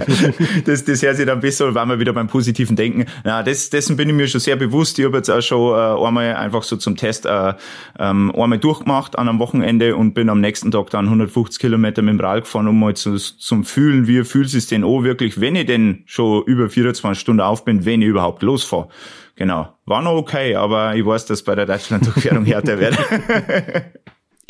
das, 0.64 0.84
das 0.84 1.02
hört 1.02 1.16
sich 1.16 1.26
dann 1.26 1.40
besser, 1.40 1.74
weil 1.74 1.86
wir 1.86 1.98
wieder 1.98 2.12
beim 2.12 2.28
positiven 2.28 2.76
Denken. 2.76 3.06
Na, 3.24 3.42
das, 3.42 3.70
dessen 3.70 3.96
bin 3.96 4.08
ich 4.08 4.14
mir 4.14 4.28
schon 4.28 4.40
sehr 4.40 4.56
bewusst. 4.56 4.98
Ich 4.98 5.04
habe 5.04 5.16
jetzt 5.16 5.28
auch 5.28 5.40
schon 5.40 5.76
äh, 5.76 6.06
einmal 6.06 6.36
einfach 6.36 6.62
so 6.62 6.76
zum 6.76 6.96
Test 6.96 7.26
äh, 7.26 7.54
ähm, 7.98 8.32
einmal 8.34 8.58
durchgemacht 8.58 9.18
an 9.18 9.28
einem 9.28 9.38
Wochenende 9.40 9.96
und 9.96 10.14
bin 10.14 10.28
am 10.28 10.40
nächsten 10.40 10.70
Tag 10.70 10.90
dann 10.90 11.06
150 11.06 11.58
Kilometer 11.58 12.02
mit 12.02 12.12
dem 12.12 12.20
Rad 12.20 12.44
gefahren, 12.44 12.68
um 12.68 12.78
mal 12.78 12.94
zu, 12.94 13.16
zum 13.16 13.64
Fühlen, 13.64 14.06
wie 14.06 14.22
fühlt 14.24 14.54
es 14.54 14.68
denn 14.68 14.84
auch 14.84 15.02
wirklich, 15.02 15.40
wenn 15.40 15.56
ich 15.56 15.66
denn 15.66 16.02
schon 16.06 16.44
über 16.44 16.70
24 16.70 17.20
Stunden 17.20 17.40
auf 17.40 17.64
bin, 17.64 17.84
wenn 17.84 18.02
ich 18.02 18.08
überhaupt 18.08 18.42
losfahre. 18.42 18.88
Genau. 19.34 19.74
War 19.86 20.02
noch 20.02 20.14
okay, 20.14 20.54
aber 20.54 20.94
ich 20.94 21.04
weiß, 21.04 21.26
dass 21.26 21.42
bei 21.42 21.54
der 21.54 21.66
Deutschland-Durchquerung 21.66 22.44
härter 22.44 22.78
wird. 22.78 22.96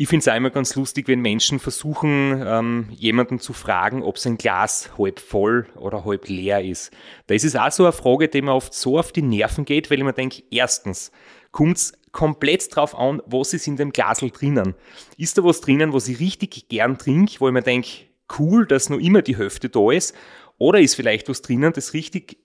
Ich 0.00 0.08
finde 0.08 0.30
es 0.30 0.34
immer 0.34 0.48
ganz 0.48 0.76
lustig, 0.76 1.08
wenn 1.08 1.20
Menschen 1.20 1.58
versuchen, 1.58 2.42
ähm, 2.42 2.86
jemanden 2.90 3.38
zu 3.38 3.52
fragen, 3.52 4.02
ob 4.02 4.16
sein 4.16 4.38
Glas 4.38 4.88
halb 4.96 5.20
voll 5.20 5.66
oder 5.76 6.06
halb 6.06 6.26
leer 6.26 6.64
ist. 6.64 6.90
Da 7.26 7.34
ist 7.34 7.44
es 7.44 7.54
auch 7.54 7.70
so 7.70 7.82
eine 7.82 7.92
Frage, 7.92 8.28
die 8.28 8.40
mir 8.40 8.54
oft 8.54 8.72
so 8.72 8.98
auf 8.98 9.12
die 9.12 9.20
Nerven 9.20 9.66
geht, 9.66 9.90
weil 9.90 9.98
ich 9.98 10.04
mir 10.04 10.14
denke, 10.14 10.42
erstens, 10.50 11.12
kommt 11.52 11.76
es 11.76 11.92
komplett 12.12 12.74
drauf 12.74 12.98
an, 12.98 13.20
was 13.26 13.52
ist 13.52 13.66
in 13.66 13.76
dem 13.76 13.92
Glasel 13.92 14.30
drinnen. 14.30 14.74
Ist 15.18 15.36
da 15.36 15.44
was 15.44 15.60
drinnen, 15.60 15.92
was 15.92 16.08
ich 16.08 16.18
richtig 16.18 16.70
gern 16.70 16.96
trinke, 16.96 17.38
wo 17.38 17.48
ich 17.48 17.52
mir 17.52 17.60
denke, 17.60 17.90
cool, 18.38 18.66
dass 18.66 18.88
nur 18.88 19.02
immer 19.02 19.20
die 19.20 19.36
Hälfte 19.36 19.68
da 19.68 19.90
ist? 19.90 20.16
Oder 20.56 20.80
ist 20.80 20.94
vielleicht 20.94 21.28
was 21.28 21.42
drinnen, 21.42 21.74
das 21.74 21.92
richtig 21.92 22.38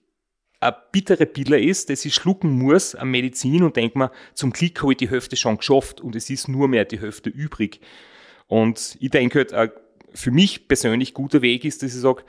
eine 0.60 0.76
bittere 0.92 1.26
Pille 1.26 1.60
ist, 1.60 1.90
das 1.90 2.04
ich 2.04 2.14
schlucken 2.14 2.50
muss 2.50 2.94
an 2.94 3.10
Medizin 3.10 3.62
und 3.62 3.76
denke 3.76 3.98
mir, 3.98 4.10
zum 4.34 4.52
Glück 4.52 4.82
habe 4.82 4.92
ich 4.92 4.98
die 4.98 5.10
Hälfte 5.10 5.36
schon 5.36 5.58
geschafft 5.58 6.00
und 6.00 6.16
es 6.16 6.30
ist 6.30 6.48
nur 6.48 6.68
mehr 6.68 6.84
die 6.84 7.00
Hälfte 7.00 7.30
übrig. 7.30 7.80
Und 8.46 8.96
ich 9.00 9.10
denke 9.10 9.38
halt, 9.40 9.52
ein 9.52 9.70
für 10.14 10.30
mich 10.30 10.66
persönlich 10.66 11.14
guter 11.14 11.42
Weg 11.42 11.64
ist, 11.64 11.82
dass 11.82 11.94
ich 11.94 12.00
sage, 12.00 12.24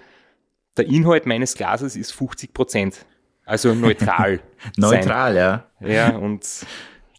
der 0.75 0.87
Inhalt 0.87 1.25
meines 1.25 1.55
Glases 1.55 1.95
ist 1.95 2.11
50 2.11 2.53
Prozent. 2.53 3.05
Also 3.45 3.73
neutral. 3.73 4.41
neutral, 4.77 5.35
ja. 5.35 5.69
Ja, 5.79 6.17
und 6.17 6.45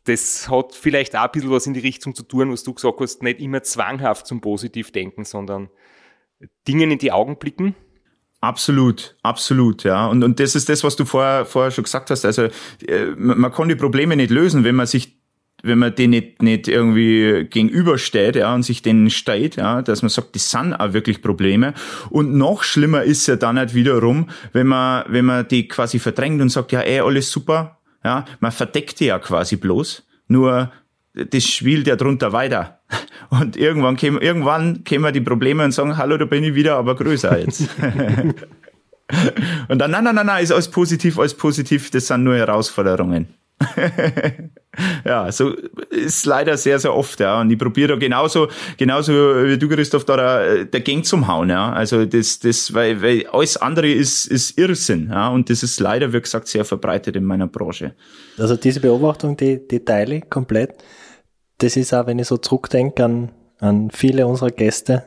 das 0.05 0.49
hat 0.51 0.75
vielleicht 0.75 1.17
auch 1.17 1.25
ein 1.25 1.31
bisschen 1.33 1.51
was 1.51 1.67
in 1.67 1.75
die 1.75 1.81
Richtung 1.81 2.15
zu 2.15 2.23
tun, 2.23 2.53
was 2.53 2.63
du 2.65 2.75
gesagt 2.75 3.01
hast, 3.01 3.23
nicht 3.23 3.41
immer 3.41 3.63
zwanghaft 3.63 4.27
zum 4.27 4.41
Positiv 4.41 4.93
denken, 4.93 5.25
sondern 5.25 5.71
Dingen 6.67 6.91
in 6.91 6.99
die 6.99 7.13
Augen 7.13 7.39
blicken 7.39 7.75
Absolut, 8.41 9.17
absolut, 9.23 9.83
ja. 9.83 10.07
Und, 10.07 10.23
und 10.23 10.39
das 10.39 10.55
ist 10.55 10.69
das, 10.69 10.85
was 10.85 10.95
du 10.95 11.05
vorher, 11.05 11.45
vorher 11.45 11.73
schon 11.73 11.85
gesagt 11.85 12.11
hast. 12.11 12.25
Also 12.25 12.43
äh, 12.87 13.07
man 13.17 13.53
kann 13.53 13.69
die 13.69 13.75
Probleme 13.75 14.15
nicht 14.15 14.31
lösen, 14.31 14.65
wenn 14.65 14.77
man 14.77 14.87
sich 14.87 15.19
wenn 15.63 15.79
man 15.79 15.95
denen 15.95 16.11
nicht, 16.11 16.43
nicht 16.43 16.69
irgendwie 16.69 17.47
gegenübersteht, 17.51 18.37
ja, 18.37 18.55
und 18.55 18.63
sich 18.63 18.83
denen 18.83 19.11
steht, 19.11 19.57
ja, 19.57 19.83
dass 19.83 20.03
man 20.03 20.09
sagt, 20.09 20.37
das 20.37 20.51
sind 20.51 20.73
auch 20.75 20.93
wirklich 20.93 21.21
Probleme. 21.21 21.75
Und 22.11 22.35
noch 22.35 22.63
schlimmer 22.63 23.03
ist 23.03 23.27
ja 23.27 23.37
dann 23.37 23.59
halt 23.59 23.75
wiederum, 23.75 24.29
wenn 24.53 24.69
man, 24.69 25.05
wenn 25.09 25.25
man 25.25 25.49
die 25.49 25.67
quasi 25.67 25.99
verdrängt 25.99 26.41
und 26.41 26.51
sagt, 26.51 26.71
ja, 26.73 26.81
ey, 26.81 27.01
alles 27.01 27.31
super, 27.33 27.79
ja, 28.05 28.25
man 28.41 28.53
verdeckt 28.53 29.01
die 29.01 29.07
ja 29.07 29.19
quasi 29.19 29.57
bloß. 29.57 30.07
Nur 30.29 30.71
das 31.13 31.45
spielt 31.45 31.87
ja 31.87 31.97
drunter 31.97 32.33
weiter. 32.33 32.78
Und 33.31 33.57
irgendwann 33.57 33.97
kämen, 33.97 34.21
irgendwann 34.21 34.85
kämen 34.85 35.13
die 35.13 35.21
Probleme 35.21 35.63
und 35.65 35.73
sagen, 35.73 35.99
hallo, 35.99 36.17
da 36.17 36.25
bin 36.25 36.45
ich 36.45 36.55
wieder, 36.55 36.77
aber 36.77 36.97
größer 36.97 37.39
jetzt. 37.39 37.69
und 39.69 39.79
dann, 39.79 39.91
nein, 39.91 40.05
nein, 40.05 40.15
nein, 40.15 40.27
nein, 40.27 40.43
ist 40.43 40.51
alles 40.51 40.69
positiv, 40.69 41.19
alles 41.19 41.35
positiv, 41.35 41.91
das 41.91 42.07
sind 42.07 42.25
nur 42.25 42.37
Herausforderungen. 42.37 43.29
ja, 45.05 45.31
so 45.33 45.55
ist 45.91 46.27
leider 46.27 46.57
sehr, 46.57 46.79
sehr 46.79 46.95
oft, 46.95 47.19
ja. 47.21 47.41
Und 47.41 47.51
ich 47.51 47.59
probiere 47.59 47.89
da 47.89 47.97
genauso, 47.97 48.49
genauso 48.77 49.13
wie 49.13 49.59
du, 49.59 49.69
Christoph, 49.69 50.05
da 50.05 50.65
dagegen 50.65 51.03
zum 51.05 51.27
Hauen, 51.27 51.51
ja. 51.51 51.73
Also 51.73 52.05
das, 52.05 52.39
das, 52.39 52.73
weil, 52.73 53.03
weil 53.03 53.27
alles 53.27 53.57
andere 53.57 53.91
ist, 53.91 54.27
ist 54.27 54.57
Irrsinn, 54.59 55.09
ja. 55.11 55.29
Und 55.29 55.51
das 55.51 55.63
ist 55.63 55.81
leider, 55.81 56.13
wie 56.13 56.21
gesagt, 56.21 56.49
sehr 56.49 56.65
verbreitet 56.65 57.17
in 57.17 57.25
meiner 57.25 57.49
Branche. 57.49 57.95
Also 58.39 58.57
diese 58.57 58.81
Beobachtung, 58.81 59.37
die, 59.37 59.67
die 59.67 59.85
teile 59.85 60.21
komplett 60.23 60.75
das 61.59 61.77
ist 61.77 61.93
auch, 61.93 62.07
wenn 62.07 62.19
ich 62.19 62.27
so 62.29 62.37
zurückdenke 62.37 63.05
an, 63.05 63.33
an 63.59 63.91
viele 63.91 64.27
unserer 64.27 64.51
Gäste, 64.51 65.05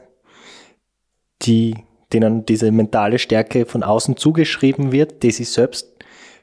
die, 1.42 1.76
denen 2.14 2.46
diese 2.46 2.72
mentale 2.72 3.20
Stärke 3.20 3.66
von 3.66 3.84
außen 3.84 4.18
zugeschrieben 4.18 4.92
wird, 4.92 5.24
die 5.24 5.32
sie 5.32 5.46
selbst 5.46 5.88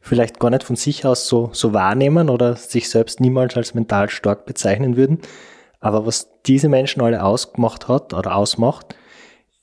vielleicht 0.00 0.40
gar 0.40 0.50
nicht 0.50 0.64
von 0.64 0.76
sich 0.76 1.04
aus 1.04 1.28
so, 1.28 1.50
so 1.52 1.74
wahrnehmen 1.74 2.30
oder 2.30 2.56
sich 2.56 2.88
selbst 2.88 3.20
niemals 3.20 3.56
als 3.56 3.74
mental 3.74 4.08
stark 4.08 4.46
bezeichnen 4.46 4.96
würden. 4.96 5.20
Aber 5.80 6.06
was 6.06 6.30
diese 6.46 6.68
Menschen 6.68 7.02
alle 7.02 7.22
ausgemacht 7.22 7.88
hat 7.88 8.14
oder 8.14 8.34
ausmacht 8.34 8.96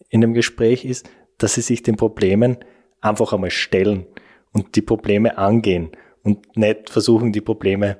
in 0.09 0.21
dem 0.21 0.33
Gespräch 0.33 0.85
ist, 0.85 1.09
dass 1.39 1.55
sie 1.55 1.61
sich 1.61 1.83
den 1.83 1.97
Problemen 1.97 2.57
einfach 3.01 3.33
einmal 3.33 3.51
stellen 3.51 4.05
und 4.53 4.75
die 4.75 4.81
Probleme 4.81 5.37
angehen 5.37 5.91
und 6.23 6.55
nicht 6.55 6.89
versuchen, 6.89 7.33
die 7.33 7.41
Probleme 7.41 7.97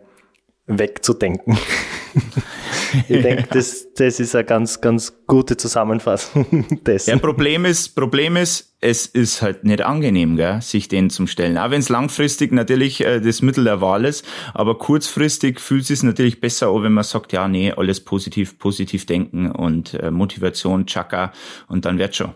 wegzudenken. 0.68 1.58
ich 3.08 3.22
denke, 3.22 3.48
das, 3.52 3.94
das 3.94 4.20
ist 4.20 4.36
eine 4.36 4.46
ganz, 4.46 4.82
ganz 4.82 5.14
gute 5.28 5.58
Zusammenfassung 5.58 6.66
dessen. 6.86 7.10
Ja, 7.10 7.18
Problem 7.18 7.66
ist, 7.66 7.96
Problem 7.96 8.36
ist, 8.38 8.76
es 8.82 9.06
ist 9.06 9.42
halt 9.42 9.64
nicht 9.64 9.82
angenehm, 9.82 10.36
gell, 10.36 10.62
sich 10.62 10.88
denen 10.88 11.10
zum 11.10 11.28
Stellen. 11.28 11.58
Auch 11.58 11.72
wenn 11.72 11.80
es 11.80 11.90
langfristig 11.90 12.52
natürlich 12.52 13.04
äh, 13.04 13.20
das 13.20 13.42
Mittel 13.42 13.64
der 13.64 13.82
Wahl 13.82 14.06
ist, 14.06 14.26
aber 14.54 14.78
kurzfristig 14.78 15.60
fühlt 15.60 15.90
es 15.90 16.04
natürlich 16.04 16.40
besser 16.40 16.70
an, 16.70 16.84
wenn 16.84 16.94
man 16.94 17.04
sagt, 17.04 17.34
ja, 17.34 17.48
nee, 17.48 17.72
alles 17.72 18.04
positiv, 18.04 18.60
positiv 18.60 19.06
denken 19.06 19.52
und 19.52 19.96
äh, 19.96 20.12
Motivation, 20.12 20.86
Chaka 20.86 21.32
und 21.68 21.86
dann 21.86 21.98
wird 21.98 22.16
schon. 22.16 22.34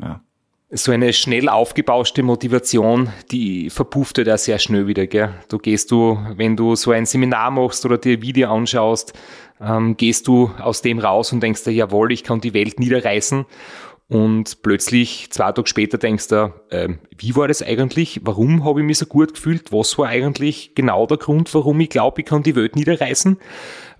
Ja 0.00 0.20
so 0.70 0.92
eine 0.92 1.12
schnell 1.14 1.48
aufgebauschte 1.48 2.22
Motivation, 2.22 3.10
die 3.30 3.70
verpufft 3.70 4.18
ja 4.18 4.36
sehr 4.36 4.58
schnell 4.58 4.86
wieder. 4.86 5.06
Gell? 5.06 5.30
Du 5.48 5.58
gehst 5.58 5.90
du, 5.90 6.18
wenn 6.36 6.56
du 6.56 6.74
so 6.74 6.90
ein 6.90 7.06
Seminar 7.06 7.50
machst 7.50 7.86
oder 7.86 7.96
dir 7.96 8.18
ein 8.18 8.22
Video 8.22 8.52
anschaust, 8.52 9.14
ähm, 9.60 9.96
gehst 9.96 10.28
du 10.28 10.50
aus 10.58 10.82
dem 10.82 10.98
raus 10.98 11.32
und 11.32 11.42
denkst 11.42 11.64
dir, 11.64 11.72
jawohl, 11.72 12.12
ich 12.12 12.22
kann 12.22 12.40
die 12.40 12.52
Welt 12.52 12.78
niederreißen. 12.78 13.46
Und 14.08 14.62
plötzlich, 14.62 15.30
zwei 15.30 15.52
Tage 15.52 15.68
später, 15.68 15.98
denkst 15.98 16.28
du, 16.28 16.52
äh, 16.70 16.88
wie 17.16 17.36
war 17.36 17.48
das 17.48 17.62
eigentlich? 17.62 18.20
Warum 18.24 18.64
habe 18.64 18.80
ich 18.80 18.86
mich 18.86 18.98
so 18.98 19.06
gut 19.06 19.34
gefühlt? 19.34 19.70
Was 19.72 19.98
war 19.98 20.08
eigentlich 20.08 20.74
genau 20.74 21.06
der 21.06 21.18
Grund, 21.18 21.52
warum 21.54 21.80
ich 21.80 21.90
glaube, 21.90 22.20
ich 22.22 22.26
kann 22.26 22.42
die 22.42 22.56
Welt 22.56 22.74
niederreißen? 22.76 23.38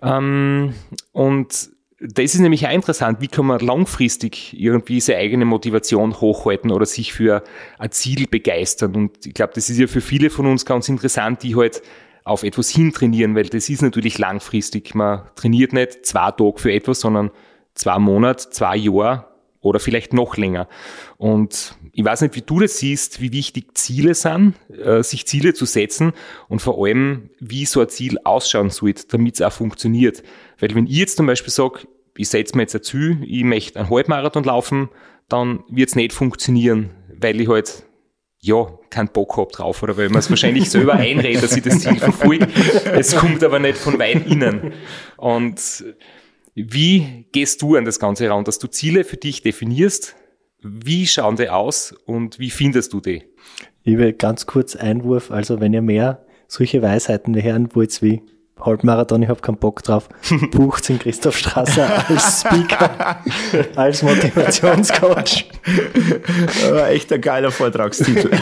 Ähm, 0.03 0.75
und 1.13 1.71
das 2.01 2.35
ist 2.35 2.41
nämlich 2.41 2.67
auch 2.67 2.73
interessant, 2.73 3.21
wie 3.21 3.27
kann 3.27 3.47
man 3.47 3.59
langfristig 3.59 4.59
irgendwie 4.59 5.01
seine 5.01 5.19
eigene 5.19 5.45
Motivation 5.45 6.21
hochhalten 6.21 6.71
oder 6.71 6.87
sich 6.87 7.13
für 7.13 7.43
ein 7.79 7.91
Ziel 7.91 8.27
begeistern. 8.29 8.95
Und 8.95 9.27
ich 9.27 9.35
glaube, 9.35 9.53
das 9.55 9.69
ist 9.69 9.79
ja 9.79 9.89
für 9.89 10.01
viele 10.01 10.31
von 10.31 10.47
uns 10.47 10.65
ganz 10.65 10.89
interessant, 10.89 11.43
die 11.43 11.57
halt 11.57 11.83
auf 12.23 12.45
etwas 12.45 12.69
hintrainieren, 12.69 13.35
weil 13.35 13.47
das 13.47 13.69
ist 13.69 13.83
natürlich 13.83 14.19
langfristig. 14.19 14.95
Man 14.95 15.23
trainiert 15.35 15.73
nicht 15.73 16.07
zwei 16.07 16.31
Tage 16.31 16.59
für 16.59 16.73
etwas, 16.73 17.01
sondern 17.01 17.31
zwei 17.75 17.99
Monate, 17.99 18.51
zwei 18.51 18.77
Jahre 18.77 19.25
oder 19.61 19.81
vielleicht 19.81 20.13
noch 20.13 20.37
länger. 20.37 20.69
Und 21.17 21.77
ich 21.93 22.05
weiß 22.05 22.23
nicht, 22.23 22.37
wie 22.37 22.43
du 22.43 22.61
das 22.61 22.79
siehst, 22.79 23.21
wie 23.21 23.33
wichtig 23.33 23.77
Ziele 23.77 24.15
sind, 24.15 24.55
äh, 24.71 25.03
sich 25.03 25.27
Ziele 25.27 25.55
zu 25.55 25.65
setzen 25.65 26.13
und 26.49 26.61
vor 26.61 26.85
allem, 26.85 27.31
wie 27.41 27.67
so 27.67 27.81
ein 27.81 27.89
Ziel 27.89 28.19
ausschauen 28.25 28.71
sollte, 28.71 29.07
damit 29.09 29.35
es 29.35 29.43
auch 29.43 29.53
funktioniert. 29.53 30.23
Weil 30.59 30.75
wenn 30.75 30.87
ich 30.87 30.97
jetzt 30.97 31.17
zum 31.17 31.27
Beispiel 31.27 31.53
sage, 31.53 31.81
ich 32.17 32.29
setze 32.29 32.57
mir 32.57 32.63
jetzt 32.63 32.75
ein 32.75 32.83
Ziel, 32.83 33.19
ich 33.25 33.45
möchte 33.45 33.79
einen 33.79 33.91
Halbmarathon 33.91 34.45
laufen, 34.45 34.89
dann 35.29 35.65
wird 35.69 35.91
es 35.91 35.97
nicht 35.97 36.13
funktionieren, 36.13 36.91
weil 37.15 37.41
ich 37.41 37.49
halt 37.49 37.85
ja, 38.41 38.67
keinen 38.91 39.09
Bock 39.09 39.37
hab 39.37 39.51
drauf 39.51 39.83
oder 39.83 39.97
weil 39.97 40.09
man 40.09 40.21
es 40.21 40.31
wahrscheinlich 40.31 40.71
selber 40.71 40.95
einredet, 40.95 41.43
dass 41.43 41.57
ich 41.57 41.63
das 41.63 41.81
Ziel 41.81 41.97
verfolge. 41.97 42.47
Es 42.93 43.17
kommt 43.17 43.43
aber 43.43 43.59
nicht 43.59 43.77
von 43.77 43.99
weit 43.99 44.27
innen. 44.27 44.73
Und 45.17 45.61
wie 46.67 47.27
gehst 47.33 47.63
du 47.63 47.77
an 47.77 47.85
das 47.85 48.01
Ganze 48.01 48.29
ran, 48.29 48.45
dass 48.45 48.59
du 48.59 48.67
Ziele 48.67 49.05
für 49.05 49.17
dich 49.17 49.43
definierst? 49.43 50.17
Wie 50.61 51.07
schauen 51.07 51.37
die 51.37 51.51
aus 51.51 51.95
und 52.07 52.39
wie 52.39 52.51
findest 52.51 52.93
du 52.93 53.01
die? 53.01 53.23
Ich 53.85 53.97
will 53.97 54.13
ganz 54.13 54.47
kurz 54.47 54.75
Einwurf, 54.75 55.31
also 55.31 55.61
wenn 55.61 55.73
ihr 55.73 55.83
mehr 55.83 56.27
solche 56.49 56.83
Weisheiten 56.83 57.41
hören 57.41 57.69
wollt 57.75 58.03
wie 58.03 58.23
Halbmarathon, 58.61 59.23
ich 59.23 59.29
habe 59.29 59.41
keinen 59.41 59.59
Bock 59.59 59.83
drauf. 59.83 60.09
Bucht 60.51 60.89
in 60.91 60.99
Christoph 60.99 61.37
Strasser 61.37 62.09
als 62.09 62.41
Speaker, 62.47 63.21
als 63.77 64.03
Motivationscoach. 64.03 65.47
echt 66.89 67.13
ein 67.13 67.21
geiler 67.21 67.51
Vortragstitel. 67.51 68.31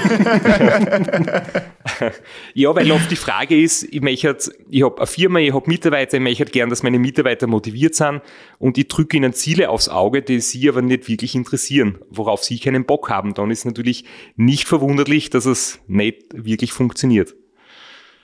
ja, 2.55 2.75
weil 2.75 2.91
oft 2.93 3.11
die 3.11 3.17
Frage 3.17 3.61
ist, 3.61 3.83
ich 3.85 4.01
möchte, 4.01 4.37
ich 4.71 4.83
habe 4.83 4.99
eine 4.99 5.07
Firma, 5.07 5.39
ich 5.39 5.53
habe 5.53 5.69
Mitarbeiter, 5.69 6.17
ich 6.17 6.23
möchte 6.23 6.45
gern, 6.47 6.71
dass 6.71 6.83
meine 6.83 6.99
Mitarbeiter 6.99 7.47
motiviert 7.47 7.95
sind 7.95 8.23
und 8.59 8.79
ich 8.79 8.89
drücke 8.89 9.17
ihnen 9.17 9.33
Ziele 9.33 9.71
aufs 9.71 9.89
Auge, 9.89 10.23
die 10.23 10.41
sie 10.41 10.69
aber 10.69 10.83
nicht 10.83 11.09
wirklich 11.09 11.35
interessieren, 11.35 11.99
worauf 12.11 12.45
sie 12.45 12.59
keinen 12.59 12.85
Bock 12.85 13.11
haben. 13.11 13.35
Dann 13.35 13.51
ist 13.51 13.65
natürlich 13.65 14.05
nicht 14.37 14.67
verwunderlich, 14.69 15.31
dass 15.31 15.47
es 15.47 15.81
nicht 15.87 16.25
wirklich 16.33 16.73
funktioniert. 16.73 17.35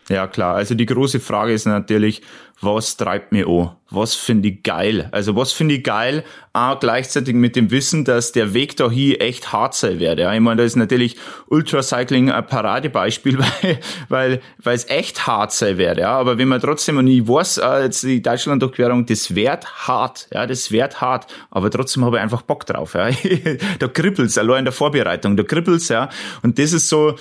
Ja, 0.08 0.26
klar. 0.26 0.56
Also 0.56 0.74
die 0.74 0.86
große 0.86 1.20
Frage 1.20 1.52
ist 1.52 1.66
natürlich, 1.66 2.22
was 2.60 2.96
treibt 2.96 3.32
mir 3.32 3.48
an? 3.48 3.70
Was 3.90 4.14
finde 4.14 4.48
ich 4.48 4.62
geil? 4.62 5.08
Also 5.10 5.34
was 5.36 5.52
finde 5.52 5.74
ich 5.74 5.84
geil? 5.84 6.24
Auch 6.52 6.78
gleichzeitig 6.78 7.34
mit 7.34 7.56
dem 7.56 7.70
Wissen, 7.70 8.04
dass 8.04 8.32
der 8.32 8.54
Weg 8.54 8.76
da 8.76 8.90
hier 8.90 9.20
echt 9.20 9.52
hart 9.52 9.74
sein 9.74 9.98
wird. 10.00 10.18
Ja, 10.18 10.32
ich 10.32 10.40
meine, 10.40 10.58
da 10.58 10.64
ist 10.64 10.76
natürlich 10.76 11.16
Ultracycling 11.48 12.30
ein 12.30 12.46
Paradebeispiel, 12.46 13.38
weil, 13.62 13.80
weil, 14.08 14.40
weil 14.58 14.76
es 14.76 14.88
echt 14.88 15.26
hart 15.26 15.52
sein 15.52 15.76
wird. 15.78 15.98
Ja, 15.98 16.12
aber 16.18 16.38
wenn 16.38 16.48
man 16.48 16.60
trotzdem, 16.60 16.98
und 16.98 17.08
ich 17.08 17.26
weiß, 17.26 17.60
jetzt 17.82 18.04
die 18.04 18.22
Deutschland-Durchquerung, 18.22 19.06
das 19.06 19.34
wird 19.34 19.66
hart. 19.88 20.28
Ja, 20.32 20.46
das 20.46 20.70
wird 20.70 21.00
hart. 21.00 21.26
Aber 21.50 21.70
trotzdem 21.70 22.04
habe 22.04 22.16
ich 22.16 22.22
einfach 22.22 22.42
Bock 22.42 22.64
drauf. 22.66 22.94
Ja, 22.94 23.10
da 23.78 23.88
kribbelt's, 23.88 24.38
allein 24.38 24.60
in 24.60 24.64
der 24.66 24.72
Vorbereitung, 24.72 25.36
da 25.36 25.42
kribbelt's, 25.42 25.88
ja. 25.88 26.08
Und 26.42 26.58
das 26.58 26.72
ist 26.72 26.88
so, 26.88 27.16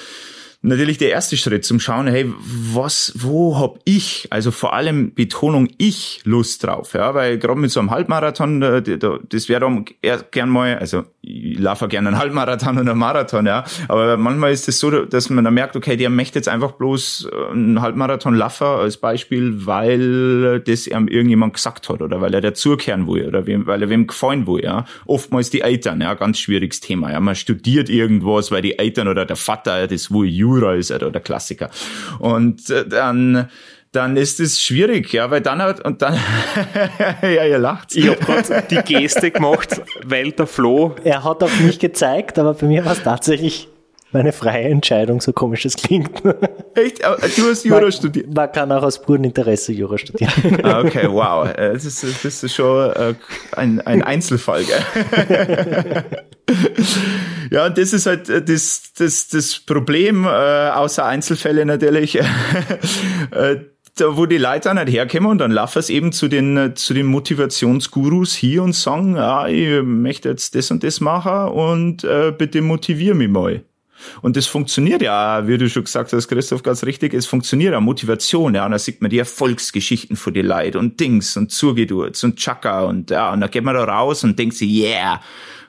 natürlich 0.62 0.98
der 0.98 1.10
erste 1.10 1.38
Schritt 1.38 1.66
zum 1.66 1.80
Schauen, 1.80 2.08
hey, 2.08 2.32
was, 2.38 3.14
wo 3.16 3.60
hab 3.60 3.80
ich, 3.84 4.28
also 4.30 4.52
vor 4.52 4.74
allem 4.74 5.14
Betonung 5.14 5.68
ich 5.78 6.22
Lust 6.24 6.64
drauf, 6.64 6.94
ja, 6.94 7.14
weil 7.16 7.40
gerade 7.40 7.60
mit 7.60 7.72
so 7.72 7.80
einem 7.80 7.90
Halbmarathon, 7.90 8.62
das 8.62 9.50
wäre 9.50 9.62
dann 9.62 9.86
gern 10.32 10.50
mal, 10.50 10.78
also 10.78 11.04
ich 11.22 11.58
laufe 11.60 11.88
gerne 11.88 12.10
einen 12.10 12.18
Halbmarathon 12.20 12.78
und 12.78 12.88
einen 12.88 13.00
Marathon, 13.00 13.46
ja, 13.46 13.64
aber 13.88 14.18
manchmal 14.18 14.52
ist 14.52 14.62
es 14.62 14.66
das 14.66 14.80
so, 14.80 15.06
dass 15.06 15.30
man 15.30 15.44
dann 15.44 15.54
merkt, 15.54 15.76
okay, 15.76 15.98
der 15.98 16.10
möchte 16.10 16.38
jetzt 16.38 16.50
einfach 16.50 16.74
bloß 16.74 17.30
einen 17.52 17.82
Halbmarathon 17.82 18.36
laufen 18.36 18.68
als 18.68 18.98
Beispiel, 18.98 19.66
weil 19.66 20.60
das 20.60 20.88
ihm 20.88 21.08
irgendjemand 21.08 21.56
gesagt 21.56 21.90
hat 21.90 22.02
oder 22.02 22.22
weil 22.22 22.34
er 22.34 22.42
dazukehren 22.42 23.08
will 23.08 23.28
oder 23.28 23.46
weil 23.48 23.82
er 23.82 23.90
wem 23.90 24.08
gefallen 24.08 24.46
will, 24.46 24.64
ja. 24.64 24.86
Oftmals 25.06 25.50
die 25.50 25.62
Eltern, 25.62 26.02
ja, 26.02 26.14
ganz 26.14 26.40
schwieriges 26.40 26.82
Thema, 26.82 27.12
ja. 27.12 27.20
Man 27.20 27.36
studiert 27.36 27.90
irgendwas, 27.90 28.52
weil 28.52 28.62
die 28.62 28.78
Eltern 28.78 29.08
oder 29.08 29.26
der 29.26 29.36
Vater 29.36 29.88
das 29.88 30.12
will, 30.12 30.28
Jura 30.52 30.76
ist 30.76 30.92
oder 30.92 31.12
der 31.12 31.22
Klassiker. 31.22 31.70
Und 32.20 32.70
äh, 32.70 32.88
dann 32.88 33.50
dann 33.92 34.16
ist 34.16 34.40
es 34.40 34.62
schwierig, 34.62 35.12
ja, 35.12 35.30
weil 35.32 35.42
dann 35.42 35.62
hat, 35.62 35.84
und 35.84 36.02
dann, 36.02 36.18
ja, 37.22 37.44
ihr 37.44 37.60
lacht. 37.60 37.94
Ich 37.94 38.08
habe 38.08 38.18
gerade 38.18 38.64
die 38.70 38.78
Geste 38.78 39.32
gemacht, 39.32 39.82
weil 40.06 40.32
der 40.32 40.48
Flo. 40.48 40.96
Er 41.04 41.26
hat 41.26 41.44
auf 41.44 41.60
mich 41.60 41.78
gezeigt, 41.78 42.40
aber 42.40 42.54
bei 42.54 42.68
mir 42.68 42.86
war 42.86 42.94
es 42.94 43.04
tatsächlich 43.04 43.68
meine 44.14 44.32
freie 44.32 44.70
Entscheidung, 44.70 45.22
so 45.22 45.34
komisch 45.34 45.66
es 45.66 45.76
klingt. 45.76 46.24
Echt? 46.76 47.02
Äh, 47.02 47.16
du 47.36 47.50
hast 47.50 47.66
Jura 47.66 47.82
man, 47.82 47.92
studiert? 47.92 48.34
Man 48.34 48.52
kann 48.52 48.72
auch 48.72 48.84
aus 48.84 49.02
purem 49.02 49.26
Interesse 49.26 49.74
Jura 49.74 49.98
studieren. 49.98 50.32
Ah, 50.64 50.82
okay, 50.82 51.08
wow. 51.10 51.48
Äh, 51.50 51.74
das 51.74 51.86
ist, 51.86 52.04
das 52.24 52.44
ist 52.44 52.54
schon 52.54 52.94
ein, 53.54 53.82
ein 53.82 54.04
Einzelfall, 54.04 54.64
gell? 54.64 56.04
Ja, 57.52 57.66
und 57.66 57.78
das 57.78 57.92
ist 57.92 58.06
halt 58.06 58.30
äh, 58.30 58.42
das, 58.42 58.94
das, 58.98 59.28
das 59.28 59.60
Problem, 59.60 60.24
äh, 60.24 60.28
außer 60.28 61.06
Einzelfälle 61.06 61.66
natürlich, 61.66 62.16
äh, 63.32 63.58
da, 63.98 64.16
wo 64.16 64.26
die 64.26 64.38
Leute 64.38 64.70
dann 64.70 64.78
halt 64.78 64.90
herkommen 64.90 65.32
und 65.32 65.38
dann 65.40 65.52
laufen 65.52 65.80
es 65.80 65.90
eben 65.90 66.14
zu 66.14 66.30
den, 66.30 66.56
äh, 66.56 66.74
zu 66.76 66.94
den 66.94 67.08
Motivationsgurus 67.08 68.34
hier 68.34 68.64
und 68.64 68.74
sagen, 68.74 69.18
ja, 69.18 69.50
ich 69.50 69.84
möchte 69.84 70.30
jetzt 70.30 70.56
das 70.56 70.72
und 70.72 70.82
das 70.84 71.02
machen 71.02 71.52
und 71.52 72.06
äh, 72.06 72.34
bitte 72.36 72.62
motivier 72.62 73.16
mich 73.16 73.30
mal. 73.30 73.62
Und 74.22 74.38
das 74.38 74.48
funktioniert 74.48 75.02
ja, 75.02 75.46
wie 75.46 75.58
du 75.58 75.70
schon 75.70 75.84
gesagt 75.84 76.14
hast, 76.14 76.30
Christoph, 76.30 76.64
ganz 76.64 76.86
richtig, 76.86 77.14
es 77.14 77.26
funktioniert 77.26 77.74
ja, 77.74 77.82
Motivation, 77.82 78.56
ja, 78.56 78.66
und 78.66 78.72
da 78.72 78.80
sieht 78.80 79.02
man 79.02 79.12
die 79.12 79.20
Erfolgsgeschichten 79.20 80.16
von 80.16 80.34
den 80.34 80.46
Leuten 80.46 80.78
und 80.78 81.02
Dings 81.02 81.36
und 81.36 81.52
Zugedurz 81.52 82.24
und 82.24 82.38
Chaka 82.38 82.86
und 82.86 83.12
ja, 83.12 83.34
und 83.34 83.42
da 83.42 83.48
geht 83.48 83.66
man 83.66 83.76
da 83.76 83.84
raus 83.84 84.24
und 84.24 84.40
denkt 84.40 84.56
sich, 84.56 84.72
yeah, 84.72 85.20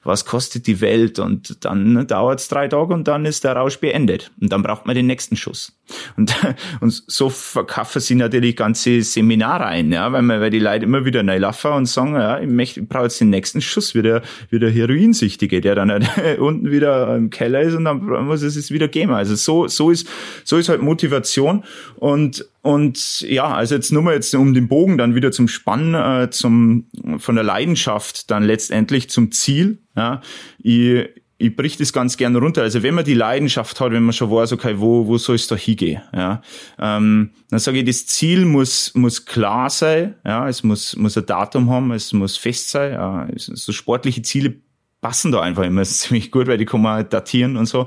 was 0.04 0.24
kostet 0.24 0.66
die 0.66 0.80
Welt 0.80 1.18
und 1.18 1.64
dann 1.64 2.06
dauert 2.06 2.40
es 2.40 2.48
drei 2.48 2.68
Tage 2.68 2.92
und 2.92 3.06
dann 3.06 3.24
ist 3.24 3.44
der 3.44 3.54
Rausch 3.54 3.78
beendet 3.78 4.30
und 4.40 4.52
dann 4.52 4.62
braucht 4.62 4.86
man 4.86 4.94
den 4.94 5.06
nächsten 5.06 5.36
Schuss. 5.36 5.78
Und, 6.16 6.34
und 6.80 7.02
so 7.06 7.28
verkaufen 7.28 8.00
sie 8.00 8.14
natürlich 8.14 8.56
ganze 8.56 9.02
Seminare 9.02 9.66
ein, 9.66 9.92
ja, 9.92 10.10
weil, 10.12 10.22
man, 10.22 10.40
weil 10.40 10.50
die 10.50 10.58
Leute 10.58 10.84
immer 10.84 11.04
wieder 11.04 11.22
neu 11.22 11.38
laufen 11.38 11.72
und 11.72 11.86
sagen, 11.86 12.14
ja, 12.14 12.40
ich, 12.40 12.48
möchte, 12.48 12.80
ich 12.80 12.88
brauche 12.88 13.04
jetzt 13.04 13.20
den 13.20 13.30
nächsten 13.30 13.60
Schuss, 13.60 13.94
wie 13.94 14.02
der, 14.02 14.22
wie 14.50 14.58
der 14.58 14.70
Heroinsüchtige, 14.70 15.60
der 15.60 15.74
dann 15.74 15.90
halt 15.90 16.38
unten 16.38 16.70
wieder 16.70 17.14
im 17.16 17.30
Keller 17.30 17.60
ist 17.60 17.74
und 17.74 17.84
dann 17.84 18.04
muss 18.04 18.42
es 18.42 18.56
es 18.56 18.70
wieder 18.70 18.88
geben. 18.88 19.12
Also 19.12 19.34
so, 19.36 19.68
so 19.68 19.90
ist, 19.90 20.08
so 20.44 20.56
ist 20.56 20.68
halt 20.68 20.82
Motivation 20.82 21.64
und 21.96 22.44
und 22.62 23.22
ja, 23.22 23.52
also 23.52 23.74
jetzt 23.74 23.90
nur 23.90 24.02
mal 24.02 24.14
jetzt 24.14 24.32
um 24.36 24.54
den 24.54 24.68
Bogen 24.68 24.96
dann 24.96 25.16
wieder 25.16 25.32
zum 25.32 25.48
Spannen, 25.48 25.94
äh, 25.94 26.30
zum 26.30 26.86
von 27.18 27.34
der 27.34 27.44
Leidenschaft 27.44 28.30
dann 28.30 28.44
letztendlich 28.44 29.10
zum 29.10 29.32
Ziel. 29.32 29.78
Ja, 29.96 30.20
ich, 30.58 31.08
ich 31.38 31.56
brich 31.56 31.76
das 31.76 31.92
ganz 31.92 32.16
gerne 32.16 32.38
runter. 32.38 32.62
Also 32.62 32.84
wenn 32.84 32.94
man 32.94 33.04
die 33.04 33.14
Leidenschaft 33.14 33.80
hat, 33.80 33.90
wenn 33.90 34.04
man 34.04 34.12
schon 34.12 34.30
weiß, 34.30 34.52
okay, 34.52 34.74
wo, 34.78 35.08
wo 35.08 35.18
soll 35.18 35.34
es 35.34 35.48
da 35.48 35.56
hingehen, 35.56 36.02
ja, 36.14 36.40
ähm, 36.78 37.32
dann 37.50 37.58
sage 37.58 37.78
ich, 37.78 37.84
das 37.84 38.06
Ziel 38.06 38.44
muss, 38.44 38.94
muss 38.94 39.24
klar 39.24 39.68
sein, 39.68 40.14
ja, 40.24 40.48
es 40.48 40.62
muss, 40.62 40.94
muss 40.94 41.18
ein 41.18 41.26
Datum 41.26 41.68
haben, 41.68 41.90
es 41.90 42.12
muss 42.12 42.36
fest 42.36 42.70
sein, 42.70 42.92
ja, 42.92 43.28
so 43.34 43.72
sportliche 43.72 44.22
Ziele 44.22 44.54
passen 45.02 45.32
da 45.32 45.42
einfach 45.42 45.64
immer 45.64 45.82
ziemlich 45.84 46.30
gut, 46.30 46.46
weil 46.46 46.56
die 46.56 46.64
kann 46.64 46.80
man 46.80 47.06
datieren 47.06 47.58
und 47.58 47.66
so. 47.66 47.86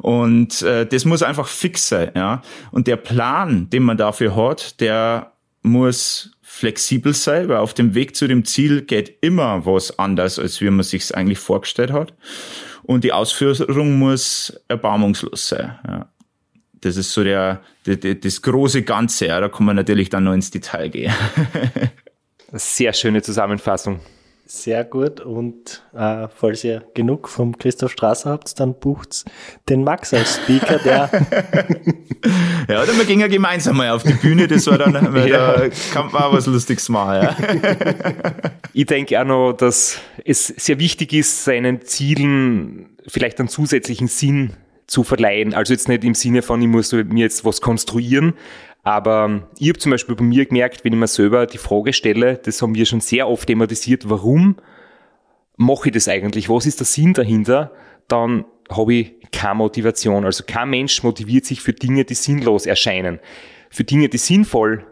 Und 0.00 0.62
äh, 0.62 0.84
das 0.84 1.04
muss 1.04 1.22
einfach 1.22 1.46
fix 1.46 1.88
sein, 1.88 2.10
ja. 2.16 2.42
Und 2.72 2.88
der 2.88 2.96
Plan, 2.96 3.70
den 3.70 3.84
man 3.84 3.96
dafür 3.96 4.34
hat, 4.34 4.80
der 4.80 5.32
muss 5.62 6.32
flexibel 6.42 7.14
sein, 7.14 7.48
weil 7.48 7.58
auf 7.58 7.74
dem 7.74 7.94
Weg 7.94 8.16
zu 8.16 8.26
dem 8.26 8.44
Ziel 8.44 8.82
geht 8.82 9.18
immer 9.20 9.64
was 9.64 9.96
anders, 9.98 10.40
als 10.40 10.60
wie 10.60 10.70
man 10.70 10.82
sich 10.82 11.14
eigentlich 11.14 11.38
vorgestellt 11.38 11.92
hat 11.92 12.12
und 12.84 13.04
die 13.04 13.12
Ausführung 13.12 13.98
muss 13.98 14.60
erbarmungslos 14.68 15.48
sein. 15.48 15.78
Ja. 15.86 16.08
Das 16.80 16.96
ist 16.96 17.12
so 17.12 17.24
der, 17.24 17.60
der, 17.86 17.96
der, 17.96 18.14
das 18.14 18.42
große 18.42 18.82
Ganze. 18.82 19.26
Ja. 19.26 19.40
Da 19.40 19.48
kann 19.48 19.66
man 19.66 19.76
natürlich 19.76 20.10
dann 20.10 20.24
noch 20.24 20.34
ins 20.34 20.50
Detail 20.50 20.90
gehen. 20.90 21.12
Sehr 22.52 22.92
schöne 22.92 23.22
Zusammenfassung. 23.22 24.00
Sehr 24.46 24.84
gut. 24.84 25.20
Und 25.20 25.82
äh, 25.94 26.28
falls 26.28 26.64
ihr 26.64 26.84
genug 26.92 27.28
vom 27.28 27.56
Christoph 27.56 27.92
Strasser 27.92 28.30
habt, 28.30 28.60
dann 28.60 28.74
bucht's 28.74 29.24
den 29.70 29.84
Max 29.84 30.12
als 30.12 30.36
Speaker, 30.36 30.78
der. 30.78 31.10
ja, 32.68 32.82
oder 32.82 32.94
wir 32.96 33.06
gehen 33.06 33.20
ja 33.20 33.26
gemeinsam 33.26 33.78
mal 33.78 33.90
auf 33.90 34.02
die 34.02 34.12
Bühne, 34.12 34.46
das 34.46 34.66
war 34.66 34.76
dann, 34.76 35.14
weil 35.14 35.28
ja. 35.30 35.56
da 35.56 35.68
kann 35.94 36.12
man 36.12 36.22
auch 36.22 36.32
was 36.34 36.46
Lustiges 36.46 36.90
machen. 36.90 37.22
Ja. 37.22 37.36
ich 38.74 38.84
denke 38.84 39.18
auch 39.18 39.24
noch, 39.24 39.52
dass 39.54 39.98
es 40.26 40.48
sehr 40.48 40.78
wichtig 40.78 41.14
ist, 41.14 41.44
seinen 41.44 41.80
Zielen 41.82 42.90
vielleicht 43.06 43.38
einen 43.40 43.48
zusätzlichen 43.48 44.08
Sinn 44.08 44.52
zu 44.86 45.04
verleihen. 45.04 45.54
Also 45.54 45.72
jetzt 45.72 45.88
nicht 45.88 46.04
im 46.04 46.14
Sinne 46.14 46.42
von, 46.42 46.60
ich 46.60 46.68
muss 46.68 46.92
mir 46.92 47.22
jetzt 47.22 47.46
was 47.46 47.62
konstruieren, 47.62 48.34
aber 48.84 49.48
ich 49.58 49.68
habe 49.70 49.78
zum 49.78 49.90
Beispiel 49.90 50.14
bei 50.14 50.24
mir 50.24 50.44
gemerkt, 50.44 50.84
wenn 50.84 50.92
ich 50.92 50.98
mir 50.98 51.06
selber 51.06 51.46
die 51.46 51.58
Frage 51.58 51.94
stelle, 51.94 52.36
das 52.36 52.60
haben 52.60 52.74
wir 52.74 52.84
schon 52.84 53.00
sehr 53.00 53.28
oft 53.28 53.46
thematisiert, 53.46 54.08
warum 54.08 54.56
mache 55.56 55.88
ich 55.88 55.94
das 55.94 56.06
eigentlich? 56.06 56.50
Was 56.50 56.66
ist 56.66 56.80
der 56.80 56.86
Sinn 56.86 57.14
dahinter? 57.14 57.72
Dann 58.08 58.44
habe 58.70 58.94
ich 58.94 59.14
keine 59.32 59.56
Motivation. 59.56 60.24
Also 60.24 60.44
kein 60.46 60.70
Mensch 60.70 61.02
motiviert 61.02 61.46
sich 61.46 61.60
für 61.60 61.72
Dinge, 61.72 62.04
die 62.04 62.14
sinnlos 62.14 62.66
erscheinen. 62.66 63.20
für 63.70 63.84
Dinge, 63.84 64.08
die 64.08 64.18
sinnvoll 64.18 64.86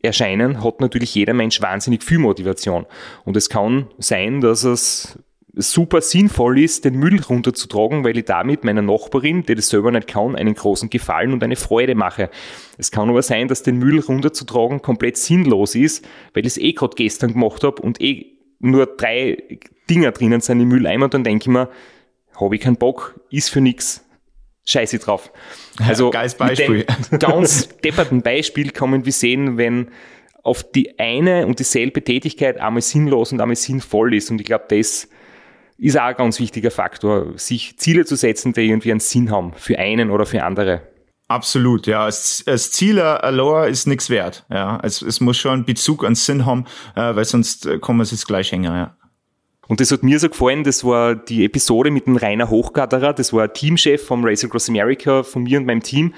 erscheinen, 0.00 0.64
hat 0.64 0.80
natürlich 0.80 1.14
jeder 1.14 1.34
Mensch 1.34 1.60
wahnsinnig 1.60 2.02
viel 2.02 2.18
Motivation. 2.18 2.86
Und 3.24 3.36
es 3.36 3.48
kann 3.48 3.88
sein, 3.98 4.40
dass 4.40 4.64
es 4.64 5.18
super 5.54 6.00
sinnvoll 6.00 6.58
ist, 6.60 6.84
den 6.84 6.96
Müll 6.96 7.20
runterzutragen, 7.20 8.04
weil 8.04 8.18
ich 8.18 8.26
damit 8.26 8.64
meiner 8.64 8.82
Nachbarin, 8.82 9.44
die 9.44 9.54
das 9.54 9.68
selber 9.68 9.90
nicht 9.90 10.08
kann, 10.08 10.36
einen 10.36 10.54
großen 10.54 10.90
Gefallen 10.90 11.32
und 11.32 11.42
eine 11.42 11.56
Freude 11.56 11.94
mache. 11.94 12.30
Es 12.76 12.90
kann 12.90 13.08
aber 13.08 13.22
sein, 13.22 13.48
dass 13.48 13.62
den 13.62 13.78
Müll 13.78 14.00
runterzutragen 14.00 14.82
komplett 14.82 15.16
sinnlos 15.16 15.74
ist, 15.74 16.06
weil 16.34 16.42
ich 16.46 16.52
es 16.52 16.58
eh 16.58 16.72
gerade 16.72 16.94
gestern 16.94 17.32
gemacht 17.32 17.64
habe 17.64 17.82
und 17.82 18.00
eh 18.00 18.38
nur 18.60 18.86
drei 18.86 19.58
Dinger 19.88 20.12
drinnen 20.12 20.40
sind 20.40 20.60
im 20.60 20.68
Mülleimer 20.68 21.06
und 21.06 21.14
dann 21.14 21.24
denke 21.24 21.44
ich 21.44 21.48
mir, 21.48 21.70
habe 22.38 22.54
ich 22.54 22.60
keinen 22.60 22.76
Bock, 22.76 23.20
ist 23.30 23.48
für 23.48 23.60
nichts, 23.60 24.04
scheiße 24.66 24.98
drauf. 24.98 25.32
Also 25.80 26.10
Geiles 26.10 26.34
Beispiel. 26.34 26.86
Mit 27.10 27.20
ganz 27.20 27.68
depperten 27.78 28.22
Beispiel 28.22 28.70
kommen 28.70 29.04
wir 29.04 29.12
sehen, 29.12 29.56
wenn 29.56 29.88
auf 30.42 30.62
die 30.62 30.98
eine 30.98 31.46
und 31.46 31.58
dieselbe 31.58 32.02
Tätigkeit 32.02 32.58
einmal 32.58 32.82
sinnlos 32.82 33.32
und 33.32 33.40
einmal 33.40 33.56
sinnvoll 33.56 34.14
ist. 34.14 34.30
Und 34.30 34.40
ich 34.40 34.46
glaube, 34.46 34.64
das 34.68 35.08
ist 35.78 35.98
auch 35.98 36.02
ein 36.02 36.16
ganz 36.16 36.40
wichtiger 36.40 36.70
Faktor, 36.70 37.38
sich 37.38 37.78
Ziele 37.78 38.04
zu 38.04 38.16
setzen, 38.16 38.52
die 38.52 38.62
irgendwie 38.62 38.90
einen 38.90 39.00
Sinn 39.00 39.30
haben, 39.30 39.52
für 39.54 39.78
einen 39.78 40.10
oder 40.10 40.26
für 40.26 40.42
andere. 40.42 40.82
Absolut, 41.28 41.86
ja. 41.86 42.06
Das, 42.06 42.42
das 42.44 42.72
Ziel 42.72 43.00
allein 43.00 43.70
ist 43.70 43.86
nichts 43.86 44.10
wert. 44.10 44.44
Ja, 44.50 44.80
es, 44.82 45.02
es 45.02 45.20
muss 45.20 45.36
schon 45.36 45.52
einen 45.52 45.64
Bezug 45.64 46.04
an 46.04 46.14
Sinn 46.14 46.46
haben, 46.46 46.64
äh, 46.96 47.14
weil 47.14 47.24
sonst 47.24 47.66
äh, 47.66 47.78
kommen 47.78 47.98
wir 47.98 48.04
es 48.04 48.10
jetzt 48.10 48.26
gleich 48.26 48.50
hängen. 48.50 48.64
Ja. 48.64 48.96
Und 49.68 49.80
das 49.80 49.92
hat 49.92 50.02
mir 50.02 50.18
so 50.18 50.30
gefallen, 50.30 50.64
das 50.64 50.82
war 50.82 51.14
die 51.14 51.44
Episode 51.44 51.90
mit 51.90 52.06
dem 52.06 52.16
Rainer 52.16 52.48
Hochgatterer, 52.48 53.12
das 53.12 53.34
war 53.34 53.52
Teamchef 53.52 54.04
vom 54.04 54.24
Race 54.24 54.42
Across 54.42 54.70
America, 54.70 55.22
von 55.22 55.42
mir 55.42 55.58
und 55.58 55.66
meinem 55.66 55.82
Team. 55.82 56.14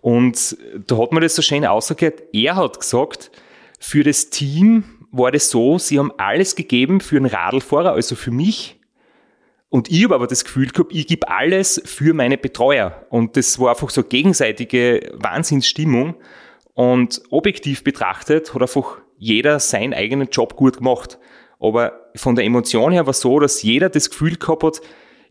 Und 0.00 0.56
da 0.86 0.98
hat 0.98 1.12
man 1.12 1.22
das 1.22 1.36
so 1.36 1.42
schön 1.42 1.64
ausgehört. 1.64 2.22
Er 2.32 2.56
hat 2.56 2.80
gesagt, 2.80 3.30
für 3.78 4.02
das 4.02 4.30
Team 4.30 4.84
war 5.12 5.30
das 5.30 5.50
so, 5.50 5.78
sie 5.78 5.98
haben 6.00 6.12
alles 6.18 6.56
gegeben 6.56 7.00
für 7.00 7.16
einen 7.16 7.26
Radlfahrer, 7.26 7.92
also 7.92 8.16
für 8.16 8.32
mich. 8.32 8.77
Und 9.70 9.90
ich 9.90 10.04
habe 10.04 10.14
aber 10.14 10.26
das 10.26 10.44
Gefühl 10.44 10.68
gehabt, 10.68 10.94
ich 10.94 11.06
gebe 11.06 11.28
alles 11.28 11.80
für 11.84 12.14
meine 12.14 12.38
Betreuer. 12.38 13.06
Und 13.10 13.36
das 13.36 13.58
war 13.58 13.70
einfach 13.70 13.90
so 13.90 14.02
gegenseitige 14.02 15.12
Wahnsinnsstimmung. 15.14 16.14
Und 16.72 17.20
objektiv 17.30 17.84
betrachtet 17.84 18.54
hat 18.54 18.62
einfach 18.62 18.98
jeder 19.18 19.58
seinen 19.60 19.92
eigenen 19.92 20.28
Job 20.28 20.56
gut 20.56 20.78
gemacht. 20.78 21.18
Aber 21.60 22.10
von 22.14 22.34
der 22.34 22.44
Emotion 22.44 22.92
her 22.92 23.06
war 23.06 23.10
es 23.10 23.20
so, 23.20 23.40
dass 23.40 23.62
jeder 23.62 23.90
das 23.90 24.10
Gefühl 24.10 24.36
gehabt 24.36 24.62
hat, 24.62 24.80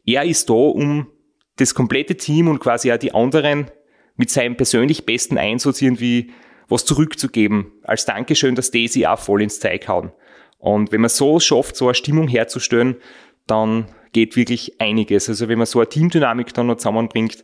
er 0.06 0.24
ist 0.24 0.50
da, 0.50 0.54
um 0.54 1.08
das 1.56 1.74
komplette 1.74 2.16
Team 2.16 2.48
und 2.48 2.60
quasi 2.60 2.92
auch 2.92 2.98
die 2.98 3.14
anderen 3.14 3.72
mit 4.16 4.30
seinem 4.30 4.58
persönlich 4.58 5.06
besten 5.06 5.38
Einsatz 5.38 5.82
irgendwie 5.82 6.32
was 6.68 6.86
zurückzugeben, 6.86 7.72
als 7.84 8.06
Dankeschön, 8.06 8.56
dass 8.56 8.72
die 8.72 8.88
sie 8.88 9.08
auch 9.08 9.20
voll 9.20 9.42
ins 9.42 9.60
Zeug 9.60 9.88
hauen. 9.88 10.12
Und 10.60 10.92
wenn 10.92 11.02
man 11.02 11.10
so 11.10 11.40
schafft, 11.40 11.76
so 11.76 11.86
eine 11.86 11.96
Stimmung 11.96 12.28
herzustellen, 12.28 12.98
dann 13.46 13.88
geht 14.12 14.36
wirklich 14.36 14.80
einiges. 14.80 15.30
Also 15.30 15.48
wenn 15.48 15.58
man 15.58 15.68
so 15.68 15.80
eine 15.80 15.90
Teamdynamik 15.90 16.54
dann 16.54 16.68
noch 16.68 16.78
zusammenbringt, 16.78 17.44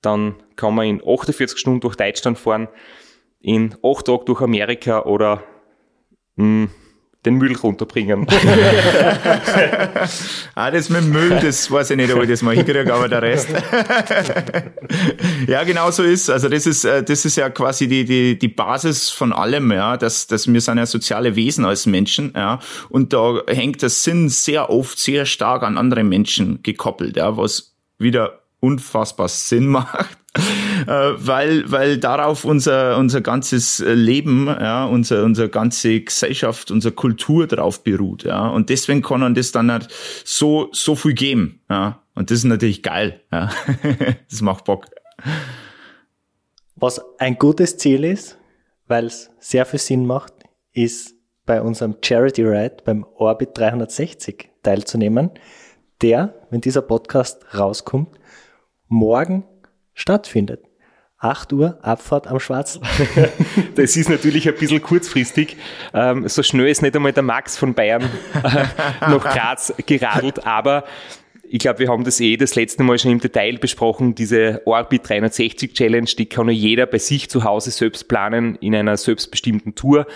dann 0.00 0.34
kann 0.56 0.74
man 0.74 0.86
in 0.86 1.02
48 1.06 1.58
Stunden 1.58 1.80
durch 1.80 1.96
Deutschland 1.96 2.38
fahren, 2.38 2.68
in 3.40 3.76
8 3.82 4.06
Tagen 4.06 4.24
durch 4.26 4.40
Amerika 4.40 5.02
oder 5.04 5.44
mh, 6.36 6.44
hm, 6.44 6.70
den 7.24 7.34
Müll 7.34 7.56
runterbringen. 7.56 8.26
ah, 10.54 10.70
das 10.70 10.88
mit 10.88 11.04
Müll, 11.04 11.38
das 11.40 11.70
weiß 11.70 11.90
ich 11.90 11.96
nicht, 11.96 12.12
ob 12.12 12.22
ich 12.22 12.28
das 12.28 12.42
mal 12.42 12.54
hinkriege, 12.54 12.92
aber 12.92 13.08
der 13.08 13.22
Rest. 13.22 13.48
ja, 15.46 15.62
genau 15.64 15.90
so 15.90 16.02
ist. 16.02 16.30
Also 16.30 16.48
das 16.48 16.66
ist, 16.66 16.84
äh, 16.84 17.02
das 17.02 17.24
ist 17.24 17.36
ja 17.36 17.50
quasi 17.50 17.86
die, 17.86 18.04
die, 18.04 18.38
die 18.38 18.48
Basis 18.48 19.10
von 19.10 19.32
allem, 19.32 19.70
ja, 19.70 19.96
dass, 19.96 20.26
dass 20.26 20.52
wir 20.52 20.60
sind 20.60 20.78
ja 20.78 20.86
soziale 20.86 21.36
Wesen 21.36 21.64
als 21.64 21.86
Menschen, 21.86 22.32
ja. 22.34 22.58
Und 22.88 23.12
da 23.12 23.40
hängt 23.46 23.82
der 23.82 23.90
Sinn 23.90 24.28
sehr 24.28 24.70
oft 24.70 24.98
sehr 24.98 25.26
stark 25.26 25.62
an 25.62 25.78
andere 25.78 26.04
Menschen 26.04 26.62
gekoppelt, 26.62 27.16
ja, 27.16 27.36
was 27.36 27.74
wieder 27.98 28.40
unfassbar 28.60 29.28
Sinn 29.28 29.66
macht. 29.68 30.18
Äh, 30.34 31.12
weil, 31.16 31.70
weil 31.70 31.98
darauf 31.98 32.44
unser, 32.44 32.96
unser 32.96 33.20
ganzes 33.20 33.80
Leben, 33.80 34.46
ja, 34.46 34.86
unser, 34.86 35.24
unsere 35.24 35.48
ganze 35.48 36.00
Gesellschaft, 36.00 36.70
unsere 36.70 36.94
Kultur 36.94 37.46
drauf 37.46 37.84
beruht, 37.84 38.24
ja. 38.24 38.48
Und 38.48 38.70
deswegen 38.70 39.02
kann 39.02 39.20
man 39.20 39.34
das 39.34 39.52
dann 39.52 39.70
halt 39.70 39.88
so, 40.24 40.68
so 40.72 40.94
viel 40.94 41.12
geben, 41.12 41.60
ja. 41.68 42.02
Und 42.14 42.30
das 42.30 42.38
ist 42.38 42.44
natürlich 42.44 42.82
geil, 42.82 43.20
ja. 43.30 43.50
das 44.30 44.40
macht 44.40 44.64
Bock. 44.64 44.86
Was 46.76 47.00
ein 47.18 47.36
gutes 47.38 47.76
Ziel 47.76 48.04
ist, 48.04 48.38
weil 48.88 49.06
es 49.06 49.30
sehr 49.38 49.66
viel 49.66 49.78
Sinn 49.78 50.06
macht, 50.06 50.32
ist 50.72 51.14
bei 51.44 51.60
unserem 51.60 51.96
Charity 52.02 52.44
Ride 52.44 52.78
beim 52.84 53.04
Orbit 53.16 53.50
360 53.54 54.50
teilzunehmen, 54.62 55.30
der, 56.00 56.34
wenn 56.50 56.60
dieser 56.60 56.82
Podcast 56.82 57.44
rauskommt, 57.54 58.18
morgen 58.88 59.44
stattfindet. 60.02 60.64
8 61.18 61.52
Uhr, 61.52 61.78
Abfahrt 61.82 62.26
am 62.26 62.40
Schwarzen. 62.40 62.82
das 63.76 63.96
ist 63.96 64.10
natürlich 64.10 64.48
ein 64.48 64.56
bisschen 64.56 64.82
kurzfristig. 64.82 65.56
Ähm, 65.94 66.26
so 66.26 66.42
schnell 66.42 66.66
ist 66.66 66.82
nicht 66.82 66.96
einmal 66.96 67.12
der 67.12 67.22
Max 67.22 67.56
von 67.56 67.74
Bayern 67.74 68.02
äh, 68.02 68.64
nach 69.00 69.22
Graz 69.22 69.72
geradelt, 69.86 70.44
aber 70.44 70.82
ich 71.44 71.60
glaube, 71.60 71.78
wir 71.78 71.88
haben 71.88 72.02
das 72.02 72.18
eh 72.18 72.36
das 72.36 72.56
letzte 72.56 72.82
Mal 72.82 72.98
schon 72.98 73.12
im 73.12 73.20
Detail 73.20 73.58
besprochen. 73.58 74.16
Diese 74.16 74.62
Orbit 74.64 75.08
360 75.08 75.74
Challenge, 75.74 76.10
die 76.18 76.26
kann 76.26 76.48
ja 76.48 76.52
jeder 76.52 76.86
bei 76.86 76.98
sich 76.98 77.30
zu 77.30 77.44
Hause 77.44 77.70
selbst 77.70 78.08
planen 78.08 78.56
in 78.56 78.74
einer 78.74 78.96
selbstbestimmten 78.96 79.76
Tour. 79.76 80.06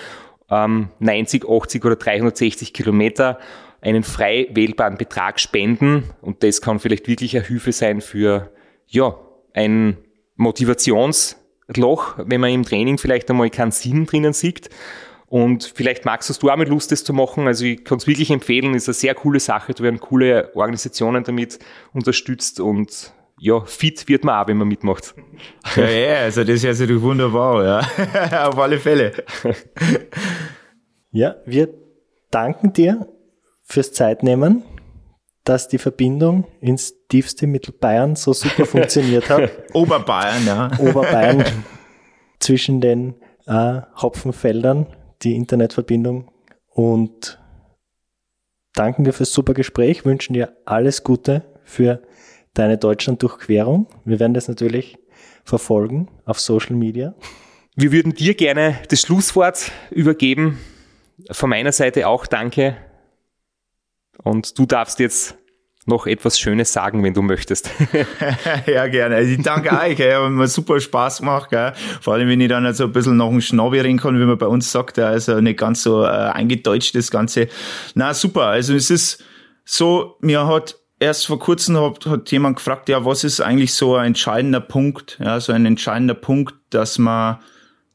90, 0.48 1.44
ähm, 1.44 1.50
80 1.50 1.84
oder 1.84 1.96
360 1.96 2.72
Kilometer 2.72 3.38
einen 3.80 4.02
frei 4.02 4.48
wählbaren 4.50 4.96
Betrag 4.96 5.38
spenden 5.38 6.04
und 6.20 6.42
das 6.42 6.60
kann 6.60 6.80
vielleicht 6.80 7.06
wirklich 7.06 7.36
eine 7.36 7.46
Hilfe 7.46 7.70
sein 7.70 8.00
für 8.00 8.50
ja, 8.88 9.16
ein 9.56 9.96
Motivationsloch, 10.36 12.18
wenn 12.18 12.40
man 12.40 12.50
im 12.50 12.62
Training 12.62 12.98
vielleicht 12.98 13.28
einmal 13.30 13.50
keinen 13.50 13.72
Sinn 13.72 14.06
drinnen 14.06 14.32
sieht. 14.32 14.70
Und 15.28 15.72
vielleicht 15.74 16.04
magst 16.04 16.40
du 16.40 16.50
auch 16.50 16.56
mit 16.56 16.68
Lust, 16.68 16.92
das 16.92 17.02
zu 17.02 17.12
machen. 17.12 17.48
Also 17.48 17.64
ich 17.64 17.84
kann 17.84 17.98
es 17.98 18.06
wirklich 18.06 18.30
empfehlen, 18.30 18.74
ist 18.74 18.88
eine 18.88 18.94
sehr 18.94 19.14
coole 19.14 19.40
Sache. 19.40 19.74
Da 19.74 19.82
werden 19.82 19.98
coole 19.98 20.52
Organisationen 20.54 21.24
damit 21.24 21.58
unterstützt 21.92 22.60
und 22.60 23.12
ja, 23.38 23.60
fit 23.64 24.08
wird 24.08 24.24
man 24.24 24.42
auch, 24.42 24.48
wenn 24.48 24.56
man 24.56 24.68
mitmacht. 24.68 25.14
Ja, 25.74 25.88
ja, 25.88 26.14
also 26.20 26.42
das 26.42 26.54
ist 26.54 26.62
ja 26.62 26.70
also 26.70 27.02
wunderbar, 27.02 27.64
ja. 27.64 28.48
Auf 28.48 28.58
alle 28.58 28.78
Fälle. 28.78 29.12
Ja, 31.10 31.36
wir 31.44 31.68
danken 32.30 32.72
dir 32.72 33.08
fürs 33.64 33.92
Zeitnehmen 33.92 34.62
dass 35.46 35.68
die 35.68 35.78
Verbindung 35.78 36.44
ins 36.60 37.06
tiefste 37.08 37.46
Mittelbayern 37.46 38.16
so 38.16 38.32
super 38.32 38.66
funktioniert 38.66 39.30
hat. 39.30 39.50
Oberbayern, 39.72 40.44
ja. 40.44 40.70
Oberbayern 40.78 41.44
zwischen 42.40 42.80
den 42.80 43.14
äh, 43.46 43.80
Hopfenfeldern, 43.96 44.86
die 45.22 45.36
Internetverbindung. 45.36 46.30
Und 46.68 47.38
danken 48.74 49.04
dir 49.04 49.12
fürs 49.12 49.32
super 49.32 49.54
Gespräch, 49.54 50.04
wünschen 50.04 50.34
dir 50.34 50.56
alles 50.64 51.04
Gute 51.04 51.42
für 51.64 52.02
deine 52.52 52.76
Deutschland-Durchquerung. 52.76 53.86
Wir 54.04 54.18
werden 54.18 54.34
das 54.34 54.48
natürlich 54.48 54.98
verfolgen 55.44 56.08
auf 56.24 56.40
Social 56.40 56.74
Media. 56.74 57.14
Wir 57.76 57.92
würden 57.92 58.14
dir 58.14 58.34
gerne 58.34 58.78
das 58.88 59.02
Schlusswort 59.02 59.70
übergeben. 59.90 60.58
Von 61.30 61.50
meiner 61.50 61.72
Seite 61.72 62.08
auch 62.08 62.26
danke 62.26 62.76
und 64.22 64.58
du 64.58 64.66
darfst 64.66 64.98
jetzt 64.98 65.36
noch 65.86 66.06
etwas 66.06 66.38
Schönes 66.38 66.72
sagen, 66.72 67.02
wenn 67.04 67.14
du 67.14 67.22
möchtest. 67.22 67.70
ja, 68.66 68.86
gerne. 68.88 69.22
Ich 69.22 69.40
danke 69.42 69.72
euch, 69.72 69.98
ey. 70.00 70.12
hat 70.12 70.30
mir 70.30 70.48
super 70.48 70.80
Spaß 70.80 71.20
gemacht, 71.20 71.50
gell. 71.50 71.72
Vor 72.00 72.14
allem, 72.14 72.28
wenn 72.28 72.40
ich 72.40 72.48
dann 72.48 72.72
so 72.74 72.84
ein 72.84 72.92
bisschen 72.92 73.16
noch 73.16 73.30
einen 73.30 73.40
Schnabbi 73.40 73.80
reden 73.80 73.98
kann, 73.98 74.18
wie 74.18 74.24
man 74.24 74.36
bei 74.36 74.46
uns 74.46 74.70
sagt, 74.70 74.98
also 74.98 75.40
nicht 75.40 75.58
ganz 75.58 75.82
so 75.82 76.02
äh, 76.02 76.08
eingedeutscht, 76.08 76.94
das 76.94 77.10
Ganze. 77.10 77.48
Na, 77.94 78.14
super. 78.14 78.46
Also 78.46 78.74
es 78.74 78.90
ist 78.90 79.22
so, 79.64 80.16
mir 80.20 80.46
hat 80.46 80.76
erst 80.98 81.26
vor 81.26 81.38
kurzem 81.38 81.78
hat, 81.78 82.04
hat 82.06 82.30
jemand 82.32 82.56
gefragt, 82.56 82.88
ja, 82.88 83.04
was 83.04 83.22
ist 83.22 83.40
eigentlich 83.40 83.74
so 83.74 83.96
ein 83.96 84.08
entscheidender 84.08 84.60
Punkt, 84.60 85.18
ja, 85.22 85.38
so 85.40 85.52
ein 85.52 85.66
entscheidender 85.66 86.14
Punkt, 86.14 86.54
dass 86.70 86.98
man, 86.98 87.38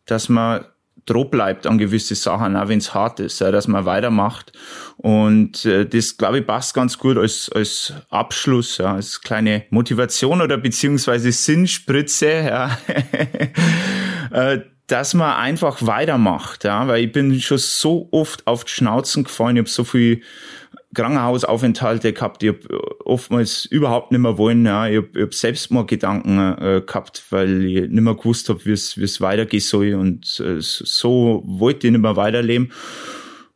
dass 0.06 0.30
man 0.30 0.66
droh 1.06 1.26
bleibt 1.26 1.68
an 1.68 1.78
gewisse 1.78 2.16
Sachen, 2.16 2.56
auch 2.56 2.68
wenn 2.68 2.80
es 2.80 2.94
hart 2.94 3.20
ist, 3.20 3.40
ja, 3.40 3.52
dass 3.52 3.68
man 3.68 3.86
weitermacht. 3.86 4.54
Und 4.98 5.66
äh, 5.66 5.86
das, 5.86 6.18
glaube 6.18 6.40
ich, 6.40 6.48
passt 6.48 6.74
ganz 6.74 6.98
gut 6.98 7.18
als, 7.18 7.50
als 7.54 7.94
Abschluss, 8.10 8.78
ja, 8.78 8.94
als 8.96 9.22
kleine 9.22 9.66
Motivation 9.70 10.42
oder 10.42 10.58
beziehungsweise 10.58 11.32
Sinnspritze, 11.32 12.32
ja. 12.32 12.78
äh, 14.32 14.60
dass 14.88 15.14
man 15.14 15.38
einfach 15.38 15.86
weitermacht, 15.86 16.66
ja, 16.66 16.86
weil 16.88 17.06
ich 17.06 17.12
bin 17.12 17.40
schon 17.40 17.58
so 17.58 18.10
oft 18.12 18.46
auf 18.46 18.66
die 18.66 18.72
Schnauzen 18.72 19.24
gefallen, 19.24 19.56
ich 19.56 19.62
habe 19.62 19.70
so 19.70 19.86
viel 19.86 20.22
Krankenhausaufenthalte 20.94 22.14
gehabt. 22.14 22.44
Ich 22.44 22.50
habe 22.50 23.06
oftmals 23.06 23.66
überhaupt 23.66 24.12
nicht 24.12 24.22
mehr 24.22 24.38
wollen. 24.38 24.66
Ja. 24.66 24.88
Ich 24.88 24.98
habe 24.98 25.22
hab 25.22 25.34
Selbstmordgedanken 25.34 26.58
äh, 26.58 26.82
gehabt, 26.86 27.24
weil 27.30 27.66
ich 27.66 27.90
nicht 27.90 28.02
mehr 28.02 28.16
gewusst 28.16 28.50
habe, 28.50 28.64
wie 28.66 28.72
es 28.72 29.22
weitergehen 29.22 29.62
soll. 29.62 29.94
Und 29.94 30.42
äh, 30.46 30.58
so 30.60 31.44
wollte 31.46 31.88
ich 31.88 31.92
nicht 31.92 32.02
mehr 32.02 32.16
weiterleben. 32.16 32.72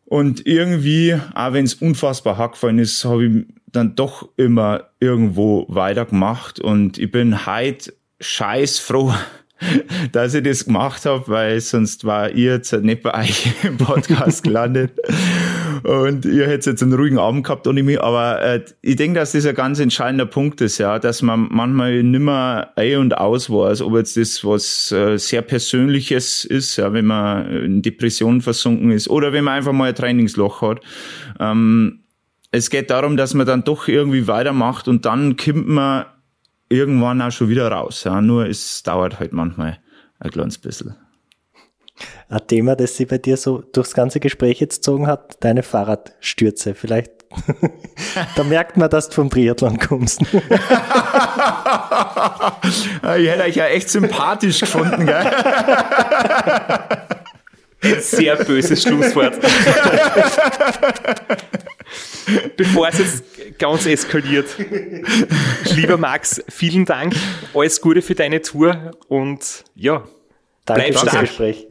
Und 0.06 0.46
irgendwie, 0.46 1.18
auch 1.34 1.54
wenn 1.54 1.66
es 1.66 1.74
unfassbar 1.76 2.38
hart 2.38 2.54
gefallen 2.54 2.80
ist, 2.80 3.04
habe 3.06 3.26
ich 3.26 3.46
dann 3.66 3.96
doch 3.96 4.30
immer 4.38 4.90
irgendwo 5.00 5.66
weitergemacht. 5.68 6.60
Und 6.60 6.98
ich 6.98 7.12
bin 7.12 7.46
heute 7.46 7.94
scheiß 8.22 8.80
froh, 8.80 9.14
dass 10.12 10.34
ich 10.34 10.44
das 10.44 10.66
gemacht 10.66 11.06
habe, 11.06 11.24
weil 11.28 11.60
sonst 11.62 12.04
war 12.06 12.30
ihr 12.32 12.54
jetzt 12.54 12.74
nicht 12.74 13.04
bei 13.04 13.22
euch 13.22 13.54
im 13.64 13.78
Podcast 13.78 14.44
gelandet. 14.44 14.92
Und 15.84 16.26
ihr 16.26 16.48
hättet 16.48 16.66
jetzt 16.66 16.84
einen 16.84 16.94
ruhigen 16.94 17.20
Abend 17.20 17.46
gehabt 17.46 17.68
ohne 17.68 17.84
mich. 17.84 18.02
Aber 18.02 18.42
äh, 18.42 18.66
ich 18.82 18.96
denke, 18.96 19.20
dass 19.20 19.32
das 19.32 19.46
ein 19.46 19.56
ganz 19.56 19.80
entscheidender 19.80 20.26
Punkt 20.26 20.62
ist, 20.62 20.78
ja, 20.78 21.00
dass 21.00 21.22
man 21.22 21.48
manchmal 21.52 22.04
nimmer 22.04 22.72
ein 22.76 22.98
und 22.98 23.18
aus 23.18 23.50
weiß, 23.50 23.82
ob 23.82 23.96
jetzt 23.96 24.18
das 24.18 24.44
was 24.44 24.92
äh, 24.92 25.18
sehr 25.18 25.42
Persönliches 25.42 26.44
ist, 26.44 26.78
ja, 26.78 26.92
wenn 26.92 27.06
man 27.06 27.50
in 27.50 27.82
Depressionen 27.82 28.42
versunken 28.42 28.92
ist 28.92 29.10
oder 29.10 29.32
wenn 29.32 29.44
man 29.44 29.56
einfach 29.56 29.74
mal 29.74 29.90
ein 29.90 29.96
Trainingsloch 29.96 30.62
hat. 30.62 30.82
Ähm, 31.40 32.02
es 32.52 32.70
geht 32.70 32.90
darum, 32.90 33.18
dass 33.18 33.34
man 33.34 33.46
dann 33.46 33.64
doch 33.64 33.88
irgendwie 33.88 34.28
weitermacht 34.28 34.88
und 34.88 35.06
dann 35.06 35.36
kommt 35.36 35.68
man 35.68 36.06
irgendwann 36.76 37.22
auch 37.22 37.32
schon 37.32 37.50
wieder 37.50 37.72
raus. 37.72 38.04
Ja. 38.04 38.22
Nur 38.22 38.48
es 38.48 38.84
dauert 38.84 39.20
halt 39.20 39.34
manchmal 39.34 39.80
ein 40.20 40.32
kleines 40.32 40.58
bisschen. 40.58 40.96
Ein 42.28 42.48
Thema, 42.48 42.76
das 42.76 42.98
sich 42.98 43.08
bei 43.08 43.18
dir 43.18 43.38
so 43.38 43.62
durchs 43.62 43.94
ganze 43.94 44.20
Gespräch 44.20 44.60
jetzt 44.60 44.78
gezogen 44.78 45.08
hat, 45.08 45.44
deine 45.44 45.64
Fahrradstürze. 45.64 46.76
Vielleicht, 46.76 47.12
da 48.36 48.44
merkt 48.44 48.78
man, 48.78 48.90
dass 48.90 49.10
du 49.10 49.16
vom 49.16 49.30
Triathlon 49.30 49.80
kommst. 49.80 50.22
ich 50.22 50.34
hätte 53.04 53.44
euch 53.44 53.56
ja 53.56 53.68
echt 53.68 53.90
sympathisch 53.90 54.60
gefunden, 54.60 55.06
gell? 55.06 55.32
Sehr 58.00 58.36
böses 58.38 58.82
Schlusswort. 58.82 59.36
Bevor 62.58 62.88
es 62.88 63.00
jetzt 63.00 63.60
ganz 63.60 63.86
eskaliert. 63.86 64.48
Lieber 65.76 65.98
Max, 65.98 66.44
vielen 66.50 66.86
Dank. 66.86 67.16
Alles 67.54 67.82
Gute 67.82 68.02
für 68.02 68.16
deine 68.16 68.42
Tour 68.42 68.92
und 69.08 69.64
ja, 69.76 70.04
Danke 70.66 70.92
bleib 70.92 71.10
stark. 71.10 71.22
Gespräch. 71.22 71.68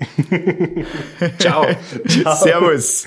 Ciao. 1.38 1.66
Ciao. 2.06 2.36
Servus. 2.36 3.06